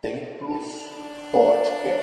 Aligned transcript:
Templos 0.00 0.90
Podcast. 1.32 1.98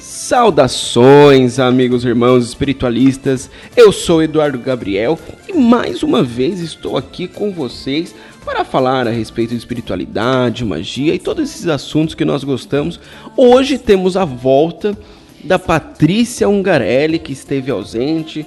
Saudações, 0.00 1.60
amigos, 1.60 2.04
irmãos 2.04 2.48
espiritualistas. 2.48 3.48
Eu 3.76 3.92
sou 3.92 4.20
Eduardo 4.20 4.58
Gabriel 4.58 5.16
e 5.48 5.52
mais 5.52 6.02
uma 6.02 6.24
vez 6.24 6.58
estou 6.58 6.96
aqui 6.96 7.28
com 7.28 7.52
vocês 7.52 8.12
para 8.44 8.64
falar 8.64 9.06
a 9.06 9.10
respeito 9.10 9.50
de 9.50 9.56
espiritualidade, 9.56 10.64
magia 10.64 11.14
e 11.14 11.18
todos 11.18 11.50
esses 11.50 11.66
assuntos 11.66 12.14
que 12.14 12.24
nós 12.24 12.42
gostamos. 12.44 12.98
Hoje 13.36 13.78
temos 13.78 14.16
a 14.16 14.24
volta 14.24 14.96
da 15.44 15.58
Patrícia 15.58 16.48
Ungarelli, 16.48 17.18
que 17.18 17.32
esteve 17.32 17.70
ausente, 17.70 18.46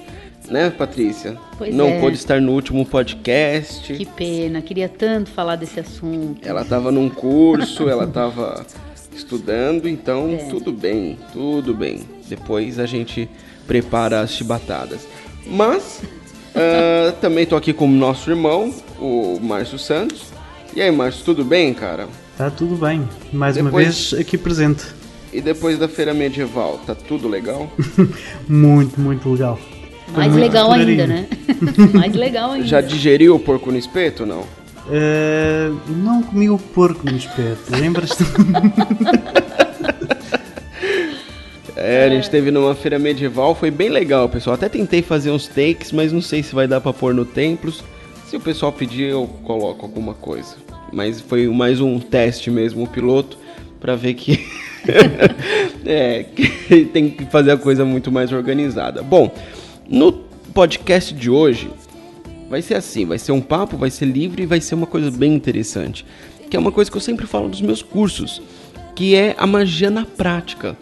né, 0.50 0.70
Patrícia? 0.70 1.36
Pois 1.56 1.74
Não 1.74 1.88
é. 1.88 2.00
pôde 2.00 2.16
estar 2.16 2.40
no 2.40 2.52
último 2.52 2.84
podcast. 2.84 3.92
Que 3.94 4.04
pena, 4.06 4.60
queria 4.60 4.88
tanto 4.88 5.30
falar 5.30 5.56
desse 5.56 5.80
assunto. 5.80 6.46
Ela 6.46 6.62
estava 6.62 6.90
num 6.92 7.08
curso, 7.08 7.88
ela 7.88 8.04
estava 8.04 8.64
estudando, 9.14 9.88
então 9.88 10.28
É. 10.30 10.36
tudo 10.50 10.72
bem, 10.72 11.18
tudo 11.32 11.72
bem. 11.74 12.00
Depois 12.28 12.78
a 12.78 12.86
gente 12.86 13.28
prepara 13.66 14.20
as 14.20 14.30
chibatadas. 14.32 15.06
Mas 15.46 16.02
ah, 16.54 17.12
também 17.20 17.46
tô 17.46 17.56
aqui 17.56 17.72
com 17.72 17.86
o 17.86 17.90
nosso 17.90 18.30
irmão, 18.30 18.72
o 18.98 19.38
Márcio 19.42 19.78
Santos. 19.78 20.22
E 20.74 20.80
aí, 20.82 20.90
Márcio, 20.90 21.24
tudo 21.24 21.44
bem, 21.44 21.72
cara? 21.74 22.08
Tá 22.36 22.50
tudo 22.50 22.74
bem. 22.76 23.08
Mais 23.32 23.56
uma 23.56 23.64
Depois- 23.66 24.10
vez 24.10 24.20
aqui 24.20 24.36
presente. 24.36 24.84
E 25.32 25.40
depois 25.40 25.78
da 25.78 25.88
feira 25.88 26.14
medieval, 26.14 26.80
tá 26.86 26.94
tudo 26.94 27.28
legal? 27.28 27.68
Muito, 28.48 29.00
muito 29.00 29.28
legal. 29.32 29.58
Foi 30.06 30.16
Mais 30.16 30.32
muito 30.32 30.42
legal 30.44 30.70
ainda, 30.70 31.06
né? 31.08 31.26
Mais 31.92 32.12
legal 32.14 32.52
ainda. 32.52 32.66
Já 32.66 32.80
digeriu 32.80 33.34
o 33.34 33.38
porco 33.40 33.72
no 33.72 33.78
espeto, 33.78 34.24
não? 34.24 34.44
Eh, 34.92 35.70
não 35.88 36.22
comi 36.22 36.48
o 36.50 36.58
porco 36.58 37.10
no 37.10 37.16
espeto, 37.16 37.58
lembras-te? 37.70 38.22
É, 41.76 42.04
a 42.04 42.08
gente 42.08 42.30
teve 42.30 42.50
numa 42.50 42.74
feira 42.74 42.98
medieval, 42.98 43.54
foi 43.54 43.70
bem 43.70 43.88
legal, 43.88 44.28
pessoal. 44.28 44.54
Até 44.54 44.68
tentei 44.68 45.02
fazer 45.02 45.30
uns 45.30 45.48
takes, 45.48 45.90
mas 45.90 46.12
não 46.12 46.20
sei 46.20 46.42
se 46.42 46.54
vai 46.54 46.68
dar 46.68 46.80
pra 46.80 46.92
pôr 46.92 47.12
no 47.12 47.24
Templos. 47.24 47.82
Se 48.28 48.36
o 48.36 48.40
pessoal 48.40 48.72
pedir, 48.72 49.10
eu 49.10 49.26
coloco 49.42 49.84
alguma 49.84 50.14
coisa. 50.14 50.56
Mas 50.92 51.20
foi 51.20 51.48
mais 51.48 51.80
um 51.80 51.98
teste 51.98 52.50
mesmo, 52.50 52.84
o 52.84 52.86
piloto, 52.86 53.36
pra 53.80 53.96
ver 53.96 54.14
que. 54.14 54.46
é, 55.84 56.22
que 56.22 56.84
tem 56.92 57.10
que 57.10 57.24
fazer 57.26 57.50
a 57.50 57.56
coisa 57.56 57.84
muito 57.84 58.12
mais 58.12 58.32
organizada. 58.32 59.02
Bom, 59.02 59.34
no 59.88 60.12
podcast 60.12 61.12
de 61.12 61.28
hoje, 61.28 61.68
vai 62.48 62.62
ser 62.62 62.74
assim, 62.74 63.04
vai 63.04 63.18
ser 63.18 63.32
um 63.32 63.40
papo, 63.40 63.76
vai 63.76 63.90
ser 63.90 64.04
livre 64.06 64.44
e 64.44 64.46
vai 64.46 64.60
ser 64.60 64.76
uma 64.76 64.86
coisa 64.86 65.10
bem 65.10 65.34
interessante, 65.34 66.06
que 66.48 66.56
é 66.56 66.60
uma 66.60 66.70
coisa 66.70 66.88
que 66.88 66.96
eu 66.96 67.00
sempre 67.00 67.26
falo 67.26 67.48
dos 67.48 67.60
meus 67.60 67.82
cursos, 67.82 68.40
que 68.94 69.16
é 69.16 69.34
a 69.36 69.46
magia 69.46 69.90
na 69.90 70.04
prática. 70.04 70.76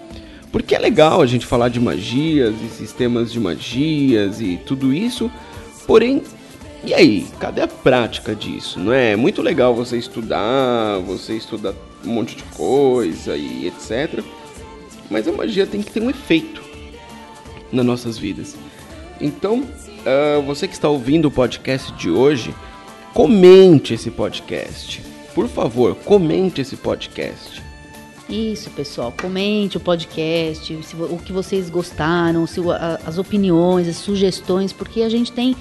Porque 0.53 0.75
é 0.75 0.79
legal 0.79 1.23
a 1.23 1.27
gente 1.27 1.47
falar 1.47 1.71
de 1.71 1.81
magias 1.81 2.55
e 2.63 2.69
sistemas 2.69 3.33
de 3.33 3.41
magias 3.41 4.41
e 4.41 4.59
tudo 4.59 4.93
isso, 4.93 5.33
porém, 5.87 6.23
e 6.85 6.93
aí, 6.93 7.27
cadê 7.41 7.63
a 7.63 7.69
prática 7.69 8.35
disso? 8.35 8.79
Não 8.79 8.93
é? 8.93 9.13
É 9.13 9.17
muito 9.17 9.41
legal 9.41 9.75
você 9.75 9.97
estudar, 9.97 10.99
você 11.07 11.35
estudar 11.35 11.73
um 12.05 12.11
monte 12.11 12.37
de 12.37 12.43
coisa 12.43 13.37
e 13.37 13.67
etc. 13.67 14.23
Mas 15.11 15.27
a 15.27 15.33
magia 15.33 15.67
tem 15.67 15.81
que 15.81 15.91
ter 15.91 16.03
um 16.03 16.11
efeito 16.11 16.63
nas 17.73 17.87
nossas 17.87 18.19
vidas. 18.19 18.57
Então, 19.21 19.65
ah, 20.05 20.41
você 20.41 20.67
que 20.67 20.75
está 20.75 20.89
ouvindo 20.89 21.29
o 21.29 21.31
podcast 21.31 21.93
de 21.93 22.11
hoje, 22.11 22.55
comente 23.15 23.95
esse 23.95 24.11
podcast. 24.11 25.03
Por 25.35 25.49
favor, 25.49 25.95
comente 25.95 26.61
esse 26.61 26.77
podcast. 26.77 27.63
Isso, 28.33 28.71
pessoal. 28.71 29.13
Comente 29.21 29.77
o 29.77 29.81
podcast, 29.81 30.83
se 30.83 30.97
o 30.97 31.19
que 31.19 31.33
vocês 31.33 31.69
gostaram, 31.69 32.47
se 32.47 32.61
a- 32.71 32.99
as 33.07 33.19
opiniões, 33.19 33.87
as 33.87 33.97
sugestões, 33.97 34.73
porque 34.73 35.03
a 35.03 35.09
gente 35.11 35.31
tem 35.31 35.55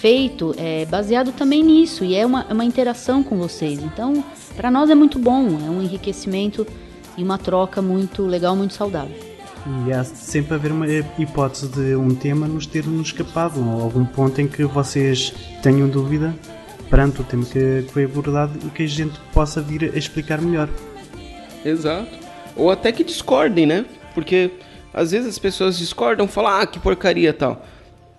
feito 0.00 0.54
é, 0.56 0.86
baseado 0.86 1.32
também 1.32 1.62
nisso 1.62 2.04
e 2.04 2.14
é 2.14 2.24
uma, 2.24 2.46
é 2.48 2.52
uma 2.54 2.64
interação 2.64 3.22
com 3.22 3.36
vocês. 3.36 3.78
Então, 3.82 4.24
para 4.56 4.70
nós 4.70 4.88
é 4.88 4.94
muito 4.94 5.18
bom, 5.18 5.46
é 5.66 5.68
um 5.70 5.82
enriquecimento 5.82 6.66
e 7.16 7.22
uma 7.22 7.36
troca 7.36 7.82
muito 7.82 8.22
legal, 8.26 8.56
muito 8.56 8.72
saudável. 8.74 9.16
E 9.86 9.92
há 9.92 10.02
sempre 10.04 10.54
haver 10.54 10.72
uma 10.72 10.86
hipótese 11.18 11.68
de 11.68 11.94
um 11.94 12.14
tema 12.14 12.46
nos 12.46 12.66
ter 12.66 12.86
nos 12.86 13.08
escapado, 13.08 13.60
ou 13.66 13.82
algum 13.82 14.04
ponto 14.04 14.40
em 14.40 14.46
que 14.48 14.64
vocês 14.64 15.32
tenham 15.62 15.88
dúvida 15.88 16.34
perante 16.90 17.20
o 17.20 17.24
tema 17.24 17.44
que 17.44 17.84
foi 17.90 18.04
abordado 18.04 18.58
e 18.66 18.70
que 18.70 18.82
a 18.82 18.86
gente 18.86 19.18
possa 19.32 19.60
vir 19.62 19.90
a 19.94 19.98
explicar 19.98 20.40
melhor. 20.40 20.68
Exato. 21.64 22.10
Ou 22.56 22.70
até 22.70 22.92
que 22.92 23.02
discordem, 23.02 23.66
né? 23.66 23.84
Porque 24.14 24.50
às 24.92 25.10
vezes 25.10 25.28
as 25.28 25.38
pessoas 25.38 25.76
discordam, 25.76 26.28
falam, 26.28 26.60
ah, 26.60 26.66
que 26.66 26.78
porcaria 26.78 27.32
tal. 27.32 27.64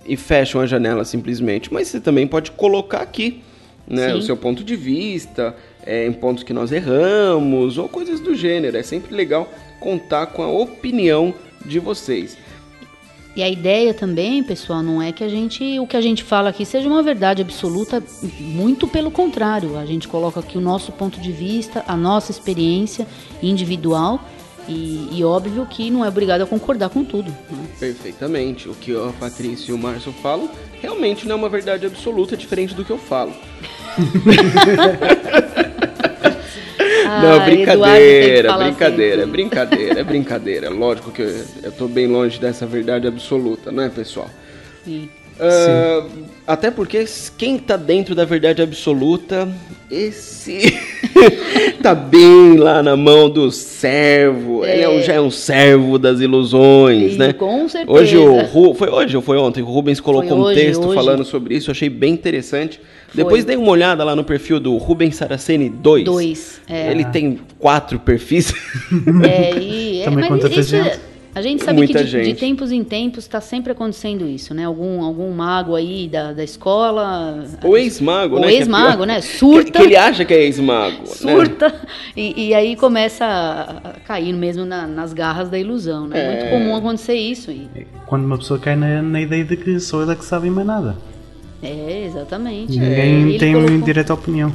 E 0.06 0.18
fecham 0.18 0.60
a 0.62 0.66
janela 0.66 1.06
simplesmente. 1.06 1.74
Mas 1.74 1.88
você 1.88 2.00
também 2.00 2.28
pode 2.28 2.52
colocar 2.52 3.00
aqui, 3.00 3.42
né? 3.88 4.12
Sim. 4.12 4.18
O 4.18 4.22
seu 4.22 4.38
ponto 4.38 4.64
de 4.64 4.76
vista, 4.76 5.56
é, 5.86 6.06
em 6.06 6.14
pontos 6.14 6.44
que 6.44 6.54
nós 6.54 6.72
erramos, 6.72 7.78
ou 7.78 7.88
coisas 7.88 8.20
do 8.20 8.36
gênero. 8.36 8.76
É 8.76 8.84
sempre 8.84 9.16
legal 9.16 9.50
contar 9.80 10.28
com 10.28 10.44
a 10.44 10.50
opinião 10.50 11.34
de 11.66 11.80
vocês. 11.80 12.38
E 13.36 13.44
a 13.44 13.50
ideia 13.50 13.94
também, 13.94 14.42
pessoal, 14.42 14.82
não 14.82 15.02
é 15.02 15.12
que 15.12 15.24
a 15.24 15.28
gente, 15.28 15.78
o 15.80 15.86
que 15.86 15.98
a 15.98 16.02
gente 16.02 16.24
fala 16.24 16.50
aqui 16.50 16.66
seja 16.66 16.88
uma 16.88 17.04
verdade 17.04 17.42
absoluta, 17.42 18.02
muito 18.40 18.88
pelo 18.88 19.12
contrário. 19.12 19.78
A 19.78 19.86
gente 19.86 20.08
coloca 20.08 20.40
aqui 20.40 20.58
o 20.58 20.62
nosso 20.62 20.94
ponto 20.94 21.20
de 21.20 21.34
vista, 21.34 21.84
a 21.86 21.98
nossa 21.98 22.32
experiência 22.32 23.06
individual 23.44 24.22
e, 24.68 25.10
e 25.12 25.24
óbvio 25.24 25.66
que 25.66 25.92
não 25.92 26.04
é 26.04 26.08
obrigado 26.08 26.42
a 26.42 26.46
concordar 26.46 26.90
com 26.90 27.04
tudo. 27.04 27.30
né? 27.30 27.68
Perfeitamente. 27.80 28.70
O 28.70 28.74
que 28.74 28.96
a 28.96 29.12
Patrícia 29.20 29.72
e 29.72 29.74
o 29.74 29.78
Márcio 29.78 30.14
falam 30.14 30.50
realmente 30.82 31.28
não 31.28 31.36
é 31.36 31.40
uma 31.40 31.50
verdade 31.50 31.86
absoluta, 31.86 32.38
diferente 32.38 32.74
do 32.74 32.86
que 32.86 32.92
eu 32.92 32.98
falo. 32.98 33.34
Não, 37.06 37.34
Ah, 37.34 37.40
brincadeira, 37.46 38.50
falar 38.50 38.66
brincadeira, 38.66 39.16
sempre. 39.24 39.32
brincadeira, 39.32 40.00
é 40.00 40.04
brincadeira. 40.04 40.70
Lógico 40.70 41.12
que 41.12 41.22
eu, 41.22 41.46
eu 41.64 41.72
tô 41.72 41.88
bem 41.88 42.08
longe 42.08 42.40
dessa 42.40 42.66
verdade 42.66 43.08
absoluta, 43.08 43.72
não 43.72 43.84
é, 43.84 43.90
pessoal? 43.90 44.30
Sim. 44.84 45.10
Ah, 45.40 46.06
até 46.48 46.72
porque 46.72 47.04
quem 47.38 47.58
tá 47.60 47.76
dentro 47.76 48.16
da 48.16 48.24
verdade 48.24 48.62
absoluta, 48.62 49.50
esse 49.92 50.74
tá 51.84 51.94
bem 51.94 52.56
lá 52.58 52.82
na 52.82 52.96
mão 52.96 53.30
do 53.30 53.52
servo. 53.52 54.64
Ele 54.66 54.82
é 54.82 54.90
um- 54.90 55.02
já 55.02 55.14
é 55.16 55.22
um 55.22 55.30
servo 55.30 56.00
das 56.00 56.22
ilusões, 56.22 57.14
Sim, 57.14 57.18
né? 57.18 57.34
com 57.34 57.68
certeza. 57.68 57.92
Hoje 58.00 58.18
o 58.18 58.42
Ru, 58.46 58.74
foi 58.74 58.90
hoje 58.90 59.16
ou 59.18 59.22
foi 59.22 59.38
ontem? 59.38 59.62
O 59.62 59.66
Rubens 59.66 60.00
colocou 60.00 60.30
Foi 60.30 60.38
um 60.38 60.42
hoje, 60.44 60.60
texto 60.62 60.86
hoje. 60.86 60.96
falando 60.96 61.26
sobre 61.26 61.56
isso, 61.56 61.70
eu 61.70 61.74
achei 61.74 61.90
bem 61.90 62.14
interessante. 62.14 62.80
Foi. 63.16 63.24
Depois 63.24 63.46
dei 63.46 63.56
uma 63.56 63.70
olhada 63.72 64.04
lá 64.04 64.16
no 64.16 64.24
perfil 64.24 64.60
do 64.60 64.76
Rubens 64.78 65.16
Saraceni 65.16 65.70
2. 65.70 66.04
Dois. 66.06 66.62
É, 66.68 66.92
Ele 66.92 67.06
tem 67.06 67.40
quatro 67.58 68.00
perfis. 68.00 68.54
é, 69.24 69.58
e, 69.60 70.02
é, 70.02 70.06
Também 70.06 70.30
mas 70.30 70.44
isso 70.58 70.76
é- 70.76 70.84
gente. 70.84 71.00
a 71.34 71.42
gente 71.42 71.64
sabe 71.64 71.78
Muita 71.78 72.00
que 72.04 72.10
de, 72.10 72.24
de 72.24 72.34
tempos 72.36 72.72
em 72.72 72.84
tempos 72.84 73.26
está 73.26 73.42
sempre 73.42 73.72
acontecendo 73.74 74.26
isso, 74.28 74.54
né? 74.54 74.64
Algum, 74.66 75.04
algum 75.04 75.30
mago 75.32 75.76
aí 75.76 76.08
da, 76.08 76.32
da 76.34 76.44
escola. 76.44 77.44
o 77.64 77.76
ex-mago, 77.76 78.38
O 78.38 78.40
né? 78.40 78.48
que 78.48 78.54
é 78.54 78.58
ex-mago, 78.58 79.06
né? 79.06 79.22
Surta. 79.22 79.72
Que, 79.72 79.78
que 79.80 79.84
ele 79.84 79.96
acha 79.98 80.24
que 80.26 80.34
é 80.34 80.44
ex-mago. 80.44 81.00
né? 81.00 81.06
surta 81.08 81.76
e, 82.16 82.48
e 82.50 82.54
aí 82.54 82.76
começa 82.76 83.26
a, 83.26 84.00
cair 84.06 84.34
mesmo 84.34 84.66
na- 84.66 84.88
nas 84.88 85.12
garras 85.14 85.50
da 85.50 85.58
ilusão, 85.60 86.08
né? 86.08 86.18
É 86.20 86.32
muito 86.38 86.50
comum 86.52 86.76
acontecer 86.76 87.16
isso. 87.16 87.52
E, 87.52 87.68
Quando 88.06 88.26
uma 88.26 88.38
pessoa 88.38 88.60
cai 88.60 88.76
na, 88.76 89.02
na 89.02 89.22
ideia 89.22 89.44
de 89.44 89.58
que 89.58 89.80
sou 89.80 90.02
ela 90.02 90.16
que 90.16 90.24
sabe 90.26 90.50
mais 90.50 90.66
nada. 90.68 90.96
É, 91.68 92.06
exatamente. 92.06 92.72
Ninguém 92.78 93.22
Ele 93.30 93.40
tem 93.40 93.56
uma 93.56 93.66
colocou- 93.66 93.86
direta 93.86 94.14
opinião. 94.14 94.54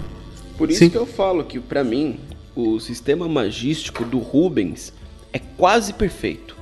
Por 0.56 0.70
isso 0.70 0.78
Sim. 0.80 0.90
que 0.90 0.96
eu 0.96 1.06
falo 1.06 1.44
que, 1.44 1.58
pra 1.58 1.82
mim, 1.82 2.18
o 2.54 2.78
sistema 2.80 3.26
magístico 3.28 4.04
do 4.04 4.18
Rubens 4.18 4.92
é 5.32 5.38
quase 5.38 5.92
perfeito. 5.94 6.56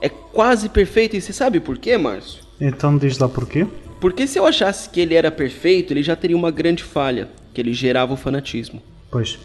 É 0.00 0.08
quase 0.08 0.68
perfeito. 0.68 1.16
E 1.16 1.20
você 1.20 1.32
sabe 1.32 1.60
por 1.60 1.78
quê, 1.78 1.96
Márcio? 1.96 2.42
Então 2.60 2.96
diz 2.98 3.18
lá 3.18 3.28
porquê. 3.28 3.66
Porque 4.00 4.26
se 4.26 4.38
eu 4.38 4.44
achasse 4.44 4.88
que 4.90 5.00
ele 5.00 5.14
era 5.14 5.30
perfeito, 5.30 5.92
ele 5.92 6.02
já 6.02 6.14
teria 6.14 6.36
uma 6.36 6.50
grande 6.50 6.82
falha, 6.82 7.28
que 7.54 7.60
ele 7.60 7.72
gerava 7.72 8.12
o 8.12 8.16
fanatismo. 8.16 8.82
Pois. 9.10 9.38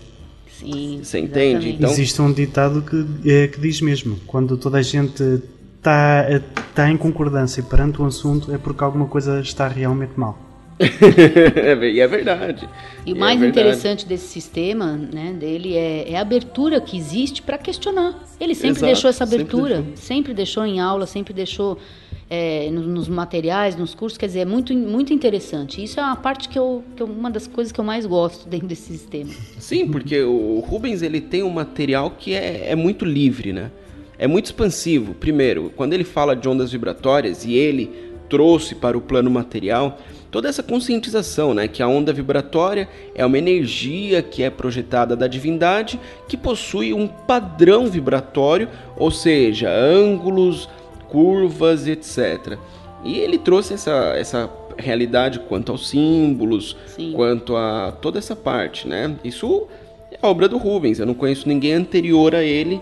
Sim, 0.60 1.00
Você 1.02 1.20
entende? 1.20 1.70
Então- 1.70 1.90
Existe 1.90 2.22
um 2.22 2.34
ditado 2.34 2.82
que, 2.82 3.30
é, 3.30 3.48
que 3.48 3.62
diz 3.62 3.80
mesmo: 3.80 4.18
quando 4.28 4.58
toda 4.58 4.80
a 4.80 4.82
gente 4.82 5.42
está 5.80 6.26
tá 6.76 6.90
em 6.92 6.98
concordância 6.98 7.64
perante 7.64 8.02
o 8.02 8.06
assunto, 8.06 8.54
é 8.54 8.58
porque 8.58 8.84
alguma 8.84 9.06
coisa 9.08 9.40
está 9.40 9.68
realmente 9.68 10.12
mal. 10.16 10.38
e 10.80 12.00
é 12.00 12.08
verdade. 12.08 12.70
E 13.06 13.12
o 13.12 13.16
é 13.16 13.20
mais 13.20 13.40
verdade. 13.40 13.60
interessante 13.60 14.06
desse 14.06 14.28
sistema, 14.28 14.94
né, 14.96 15.34
dele 15.38 15.76
é, 15.76 16.12
é 16.14 16.18
a 16.18 16.22
abertura 16.22 16.80
que 16.80 16.98
existe 16.98 17.42
para 17.42 17.58
questionar. 17.58 18.18
Ele 18.40 18.56
sempre 18.56 18.78
Exato, 18.78 18.86
deixou 18.86 19.10
essa 19.10 19.26
sempre 19.26 19.42
abertura, 19.44 19.76
deixou. 19.82 19.98
sempre 19.98 20.34
deixou. 20.34 20.66
em 20.66 20.80
aula, 20.80 21.06
sempre 21.06 21.34
deixou 21.34 21.78
é, 22.30 22.70
no- 22.72 22.84
nos 22.84 23.10
materiais, 23.10 23.76
nos 23.76 23.94
cursos. 23.94 24.18
Quer 24.18 24.28
dizer, 24.28 24.40
é 24.40 24.46
muito, 24.46 24.74
muito 24.74 25.12
interessante. 25.12 25.84
Isso 25.84 26.00
é 26.00 26.04
uma 26.04 26.16
parte 26.16 26.48
que 26.48 26.58
eu, 26.58 26.82
que 26.96 27.04
eu- 27.04 27.08
uma 27.08 27.30
das 27.30 27.46
coisas 27.48 27.74
que 27.74 27.80
eu 27.80 27.84
mais 27.84 28.06
gosto 28.06 28.48
dentro 28.48 28.68
desse 28.68 28.84
sistema. 28.84 29.32
Sim, 29.58 29.88
porque 29.88 30.22
o 30.22 30.60
Rubens 30.66 31.02
ele 31.02 31.20
tem 31.20 31.44
um 31.44 31.50
material 31.50 32.12
que 32.12 32.34
é, 32.34 32.70
é 32.70 32.76
muito 32.76 33.04
livre, 33.04 33.52
né? 33.52 33.70
É 34.20 34.28
muito 34.28 34.48
expansivo. 34.48 35.14
Primeiro, 35.14 35.72
quando 35.76 35.94
ele 35.94 36.04
fala 36.04 36.36
de 36.36 36.48
ondas 36.48 36.72
vibratórias 36.72 37.46
e 37.46 37.54
ele 37.54 38.10
trouxe 38.30 38.76
para 38.76 38.98
o 38.98 39.02
plano 39.02 39.32
material 39.32 39.98
toda 40.30 40.48
essa 40.48 40.62
conscientização, 40.62 41.54
né? 41.54 41.68
Que 41.68 41.82
a 41.82 41.88
onda 41.88 42.14
vibratória 42.14 42.88
é 43.16 43.26
uma 43.26 43.38
energia 43.38 44.22
que 44.22 44.44
é 44.44 44.50
projetada 44.50 45.16
da 45.16 45.26
divindade 45.26 46.00
que 46.28 46.38
possui 46.38 46.94
um 46.94 47.08
padrão 47.08 47.88
vibratório, 47.88 48.70
ou 48.96 49.10
seja, 49.10 49.72
ângulos, 49.72 50.70
curvas, 51.08 51.88
etc. 51.88 52.58
E 53.04 53.18
ele 53.18 53.38
trouxe 53.38 53.74
essa, 53.74 54.14
essa 54.16 54.50
realidade 54.78 55.40
quanto 55.40 55.72
aos 55.72 55.90
símbolos, 55.90 56.78
Sim. 56.88 57.14
quanto 57.14 57.56
a 57.56 57.92
toda 58.02 58.20
essa 58.20 58.36
parte, 58.36 58.88
né? 58.88 59.16
Isso 59.24 59.68
é 60.12 60.20
obra 60.22 60.48
do 60.48 60.58
Rubens. 60.58 61.00
Eu 61.00 61.06
não 61.06 61.14
conheço 61.14 61.48
ninguém 61.48 61.74
anterior 61.74 62.36
a 62.36 62.44
ele 62.44 62.82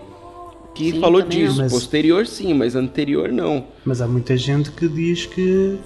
que 0.78 0.92
Sim, 0.92 1.00
falou 1.00 1.20
disso. 1.22 1.58
Mas- 1.58 1.72
Posterior 1.72 2.26
sim, 2.26 2.54
mas 2.54 2.76
anterior 2.76 3.30
não. 3.30 3.64
Mas 3.84 4.00
há 4.00 4.06
muita 4.06 4.36
gente 4.36 4.70
que 4.70 4.86
diz 4.88 5.26
que 5.26 5.76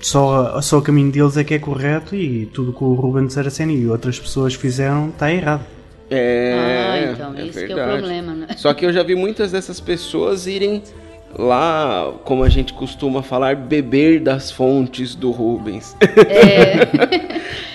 só, 0.00 0.60
só 0.60 0.78
o 0.78 0.82
caminho 0.82 1.10
deles 1.10 1.36
é 1.36 1.44
que 1.44 1.54
é 1.54 1.58
correto 1.58 2.14
e 2.14 2.46
tudo 2.46 2.72
que 2.72 2.84
o 2.84 2.92
Ruben 2.94 3.26
de 3.26 3.32
Saraceni 3.32 3.76
e 3.76 3.88
outras 3.88 4.18
pessoas 4.18 4.54
fizeram 4.54 5.08
está 5.08 5.32
errado. 5.32 5.64
É, 6.10 6.54
ah, 6.90 7.12
então, 7.12 7.34
é 7.34 7.46
esse 7.46 7.64
que 7.66 7.72
é 7.72 7.74
o 7.74 7.76
verdade. 7.76 7.98
problema, 7.98 8.34
né? 8.34 8.46
Só 8.56 8.74
que 8.74 8.84
eu 8.84 8.92
já 8.92 9.02
vi 9.02 9.14
muitas 9.14 9.52
dessas 9.52 9.78
pessoas 9.80 10.46
irem 10.46 10.82
lá, 11.38 12.12
como 12.24 12.42
a 12.42 12.48
gente 12.48 12.72
costuma 12.72 13.22
falar, 13.22 13.56
beber 13.56 14.20
das 14.20 14.50
fontes 14.50 15.14
do 15.14 15.30
Rubens. 15.30 15.96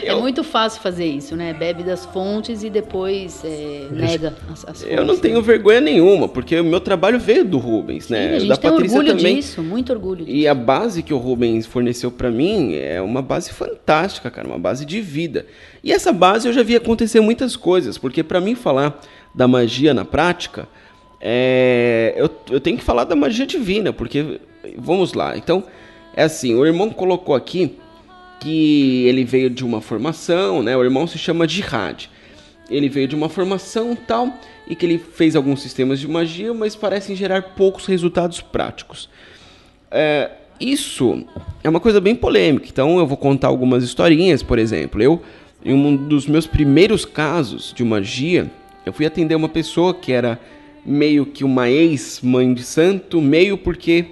É 0.03 0.13
muito 0.19 0.43
fácil 0.43 0.81
fazer 0.81 1.05
isso, 1.05 1.35
né? 1.35 1.53
Bebe 1.53 1.83
das 1.83 2.05
fontes 2.05 2.63
e 2.63 2.69
depois 2.69 3.43
é, 3.43 3.87
nega 3.91 4.35
as, 4.51 4.65
as 4.67 4.81
fontes. 4.81 4.97
Eu 4.97 5.05
não 5.05 5.17
tenho 5.17 5.41
vergonha 5.41 5.81
nenhuma, 5.81 6.27
porque 6.27 6.59
o 6.59 6.63
meu 6.63 6.79
trabalho 6.79 7.19
veio 7.19 7.45
do 7.45 7.57
Rubens, 7.57 8.09
né? 8.09 8.29
Sim, 8.29 8.35
a 8.35 8.39
gente 8.39 8.49
da 8.49 8.57
tem 8.57 8.71
Patrícia 8.71 8.97
orgulho 8.97 9.15
também. 9.17 9.35
disso, 9.35 9.63
muito 9.63 9.93
orgulho 9.93 10.25
disso. 10.25 10.37
E 10.37 10.47
a 10.47 10.53
base 10.53 11.01
que 11.01 11.13
o 11.13 11.17
Rubens 11.17 11.65
forneceu 11.65 12.11
pra 12.11 12.29
mim 12.29 12.75
é 12.75 13.01
uma 13.01 13.21
base 13.21 13.51
fantástica, 13.51 14.29
cara, 14.29 14.47
uma 14.47 14.59
base 14.59 14.85
de 14.85 15.01
vida. 15.01 15.45
E 15.83 15.91
essa 15.91 16.11
base 16.11 16.47
eu 16.47 16.53
já 16.53 16.63
vi 16.63 16.75
acontecer 16.75 17.19
muitas 17.19 17.55
coisas, 17.55 17.97
porque 17.97 18.23
pra 18.23 18.41
mim 18.41 18.55
falar 18.55 18.99
da 19.33 19.47
magia 19.47 19.93
na 19.93 20.05
prática, 20.05 20.67
é, 21.27 22.13
eu, 22.15 22.29
eu 22.51 22.59
tenho 22.59 22.77
que 22.77 22.83
falar 22.83 23.03
da 23.03 23.15
magia 23.15 23.47
divina, 23.47 23.91
porque 23.91 24.39
vamos 24.77 25.13
lá. 25.13 25.35
Então, 25.35 25.63
é 26.15 26.21
assim, 26.21 26.53
o 26.53 26.63
irmão 26.63 26.91
colocou 26.91 27.33
aqui 27.33 27.79
que 28.39 29.05
ele 29.07 29.23
veio 29.23 29.49
de 29.49 29.65
uma 29.65 29.81
formação, 29.81 30.61
né? 30.61 30.77
O 30.77 30.83
irmão 30.83 31.07
se 31.07 31.17
chama 31.17 31.47
Jihad. 31.47 32.11
Ele 32.69 32.87
veio 32.87 33.07
de 33.07 33.15
uma 33.15 33.27
formação 33.27 33.95
tal 33.95 34.31
e 34.67 34.75
que 34.75 34.85
ele 34.85 34.99
fez 34.99 35.35
alguns 35.35 35.63
sistemas 35.63 35.99
de 35.99 36.07
magia, 36.07 36.53
mas 36.53 36.75
parecem 36.75 37.15
gerar 37.15 37.41
poucos 37.55 37.87
resultados 37.87 38.39
práticos. 38.39 39.09
É, 39.89 40.29
isso 40.59 41.25
é 41.63 41.69
uma 41.69 41.79
coisa 41.79 41.99
bem 41.99 42.13
polêmica. 42.13 42.67
Então 42.69 42.99
eu 42.99 43.07
vou 43.07 43.17
contar 43.17 43.47
algumas 43.47 43.83
historinhas, 43.83 44.43
por 44.43 44.59
exemplo. 44.59 45.01
Eu, 45.01 45.19
em 45.63 45.73
um 45.73 45.95
dos 45.95 46.27
meus 46.27 46.45
primeiros 46.45 47.03
casos 47.03 47.73
de 47.75 47.83
magia, 47.83 48.45
eu 48.85 48.93
fui 48.93 49.07
atender 49.07 49.33
uma 49.33 49.49
pessoa 49.49 49.91
que 49.91 50.11
era 50.11 50.39
meio 50.85 51.25
que 51.25 51.43
uma 51.43 51.69
ex-mãe 51.69 52.53
de 52.53 52.63
santo, 52.63 53.21
meio 53.21 53.57
porque 53.57 54.05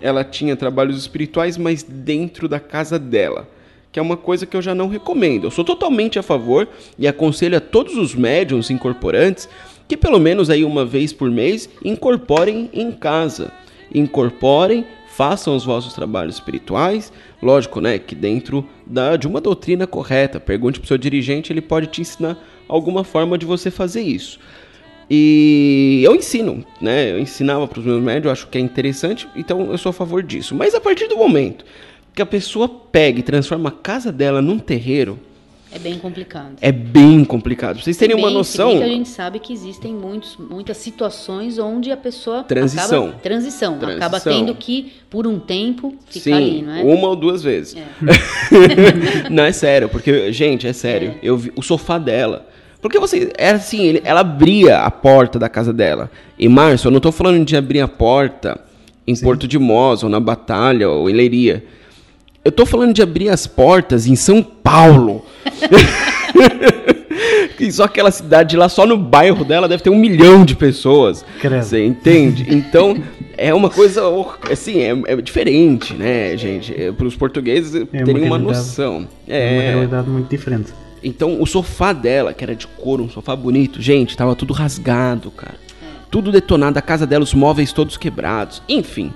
ela 0.00 0.24
tinha 0.24 0.56
trabalhos 0.56 0.98
espirituais, 0.98 1.56
mas 1.56 1.82
dentro 1.82 2.48
da 2.48 2.58
casa 2.58 2.98
dela. 2.98 3.48
Que 3.90 3.98
é 3.98 4.02
uma 4.02 4.16
coisa 4.16 4.46
que 4.46 4.56
eu 4.56 4.62
já 4.62 4.74
não 4.74 4.88
recomendo. 4.88 5.44
Eu 5.44 5.50
sou 5.50 5.64
totalmente 5.64 6.18
a 6.18 6.22
favor 6.22 6.68
e 6.98 7.06
aconselho 7.06 7.56
a 7.56 7.60
todos 7.60 7.96
os 7.96 8.14
médiums 8.14 8.70
incorporantes 8.70 9.48
que 9.88 9.96
pelo 9.96 10.20
menos 10.20 10.50
aí 10.50 10.64
uma 10.64 10.84
vez 10.84 11.12
por 11.12 11.30
mês 11.30 11.68
incorporem 11.82 12.68
em 12.74 12.92
casa. 12.92 13.50
Incorporem, 13.92 14.84
façam 15.08 15.56
os 15.56 15.64
vossos 15.64 15.94
trabalhos 15.94 16.34
espirituais, 16.34 17.10
lógico, 17.42 17.80
né, 17.80 17.98
que 17.98 18.14
dentro 18.14 18.68
da, 18.86 19.16
de 19.16 19.26
uma 19.26 19.40
doutrina 19.40 19.86
correta. 19.86 20.38
Pergunte 20.38 20.78
para 20.78 20.84
o 20.84 20.88
seu 20.88 20.98
dirigente, 20.98 21.50
ele 21.50 21.62
pode 21.62 21.86
te 21.86 22.02
ensinar 22.02 22.38
alguma 22.68 23.02
forma 23.02 23.38
de 23.38 23.46
você 23.46 23.70
fazer 23.70 24.02
isso. 24.02 24.38
E 25.10 26.02
eu 26.04 26.14
ensino, 26.14 26.64
né? 26.80 27.10
Eu 27.12 27.18
ensinava 27.18 27.66
para 27.66 27.80
os 27.80 27.84
meus 27.86 28.02
médios, 28.02 28.26
eu 28.26 28.30
acho 28.30 28.46
que 28.48 28.58
é 28.58 28.60
interessante, 28.60 29.26
então 29.34 29.70
eu 29.70 29.78
sou 29.78 29.90
a 29.90 29.92
favor 29.92 30.22
disso. 30.22 30.54
Mas 30.54 30.74
a 30.74 30.80
partir 30.80 31.08
do 31.08 31.16
momento 31.16 31.64
que 32.14 32.20
a 32.20 32.26
pessoa 32.26 32.68
pega 32.68 33.20
e 33.20 33.22
transforma 33.22 33.68
a 33.68 33.72
casa 33.72 34.10
dela 34.12 34.42
num 34.42 34.58
terreiro, 34.58 35.18
É 35.72 35.78
bem 35.78 35.98
complicado. 35.98 36.56
é 36.60 36.72
bem 36.72 37.24
complicado. 37.24 37.76
Pra 37.76 37.84
vocês 37.84 37.96
terem 37.96 38.16
uma 38.16 38.22
bem- 38.28 38.32
se 38.44 38.58
noção. 38.58 38.68
bem 38.70 38.78
que 38.78 38.84
a 38.84 38.88
gente 38.88 39.08
sabe 39.08 39.38
que 39.38 39.52
existem 39.52 39.94
muitos, 39.94 40.36
muitas 40.36 40.76
situações 40.78 41.58
onde 41.58 41.90
a 41.92 41.96
pessoa 41.96 42.42
Transição. 42.42 43.04
acaba, 43.06 43.20
transição, 43.22 43.74
acaba 43.76 43.96
Transição. 44.20 44.32
tendo 44.32 44.54
que 44.54 44.92
por 45.08 45.26
um 45.26 45.38
tempo 45.38 45.94
ficar 46.08 46.20
Sim, 46.24 46.32
ali, 46.34 46.62
não 46.62 46.74
é? 46.74 46.82
uma 46.82 47.08
ou 47.08 47.16
duas 47.16 47.42
vezes. 47.42 47.76
não, 49.30 49.44
é 49.44 49.52
sério, 49.52 49.88
porque, 49.88 50.32
gente, 50.32 50.66
é 50.66 50.72
sério. 50.72 51.14
Eu 51.22 51.36
vi 51.36 51.52
o 51.56 51.62
sofá 51.62 51.98
dela. 51.98 52.46
Porque 52.80 52.98
você. 52.98 53.32
Era 53.36 53.56
assim, 53.56 53.82
ele- 53.84 54.02
ela 54.04 54.20
abria 54.20 54.78
a 54.80 54.90
porta 54.90 55.38
da 55.38 55.48
casa 55.48 55.72
dela. 55.72 56.10
E, 56.38 56.48
Márcio, 56.48 56.88
eu 56.88 56.92
não 56.92 57.00
tô 57.00 57.10
falando 57.12 57.44
de 57.44 57.56
abrir 57.56 57.80
a 57.80 57.88
porta 57.88 58.60
em 59.06 59.16
Porto 59.16 59.48
de 59.48 59.58
Mós, 59.58 60.02
ou 60.04 60.10
na 60.10 60.20
Batalha, 60.20 60.88
ou 60.88 61.08
em 61.10 61.14
Leiria. 61.14 61.64
Eu 62.44 62.52
tô 62.52 62.64
falando 62.64 62.94
de 62.94 63.02
abrir 63.02 63.30
as 63.30 63.46
portas 63.46 64.06
em 64.06 64.14
São 64.14 64.42
Paulo. 64.42 65.24
Só 67.72 67.84
aquela 67.84 68.10
cidade 68.10 68.56
lá, 68.56 68.68
só 68.68 68.86
no 68.86 68.96
bairro 68.96 69.44
dela 69.44 69.68
deve 69.68 69.82
ter 69.82 69.90
um 69.90 69.98
milhão 69.98 70.44
de 70.44 70.54
pessoas. 70.56 71.24
Credo. 71.40 71.62
Você 71.64 71.84
entende? 71.84 72.46
Então, 72.48 72.96
é 73.36 73.52
uma 73.52 73.68
coisa, 73.68 74.02
assim, 74.50 74.80
é, 74.80 74.96
é 75.12 75.16
diferente, 75.16 75.92
né, 75.94 76.36
gente? 76.36 76.72
Para 76.96 77.06
os 77.06 77.16
portugueses 77.16 77.74
uma 77.74 77.86
terem 77.86 78.14
uma 78.26 78.38
realidade. 78.38 78.44
noção. 78.44 79.06
É 79.26 79.52
uma 79.52 79.62
É, 79.62 79.70
realidade 79.72 80.08
muito 80.08 80.28
diferente. 80.30 80.72
Então, 81.02 81.40
o 81.40 81.46
sofá 81.46 81.92
dela, 81.92 82.32
que 82.32 82.42
era 82.44 82.54
de 82.54 82.66
couro, 82.66 83.04
um 83.04 83.10
sofá 83.10 83.34
bonito, 83.36 83.80
gente, 83.80 84.16
tava 84.16 84.34
tudo 84.34 84.52
rasgado, 84.52 85.30
cara. 85.30 85.56
Tudo 86.10 86.32
detonado, 86.32 86.78
a 86.78 86.82
casa 86.82 87.06
dela, 87.06 87.22
os 87.24 87.34
móveis 87.34 87.72
todos 87.72 87.96
quebrados. 87.96 88.62
Enfim, 88.68 89.12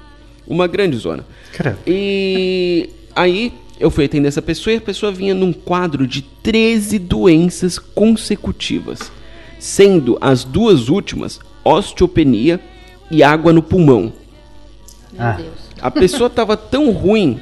uma 0.47 0.67
grande 0.67 0.97
zona. 0.97 1.25
Credo. 1.53 1.79
E 1.87 2.91
aí 3.17 3.53
eu 3.81 3.91
fui 3.91 4.05
atender 4.05 4.29
essa 4.29 4.43
pessoa 4.43 4.75
e 4.75 4.77
a 4.77 4.81
pessoa 4.81 5.11
vinha 5.11 5.35
num 5.35 5.53
quadro 5.53 6.07
de 6.07 6.23
13 6.23 6.99
doenças 6.99 7.79
consecutivas, 7.79 9.11
sendo 9.59 10.19
as 10.21 10.45
duas 10.45 10.89
últimas 10.89 11.41
osteopenia 11.65 12.61
e 13.11 13.23
água 13.23 13.53
no 13.53 13.63
pulmão. 13.63 14.13
Meu 15.13 15.23
Ah. 15.27 15.33
Deus. 15.33 15.73
A 15.81 15.91
pessoa 15.91 16.31
tava 16.31 16.57
tão 16.57 16.91
ruim 16.93 17.41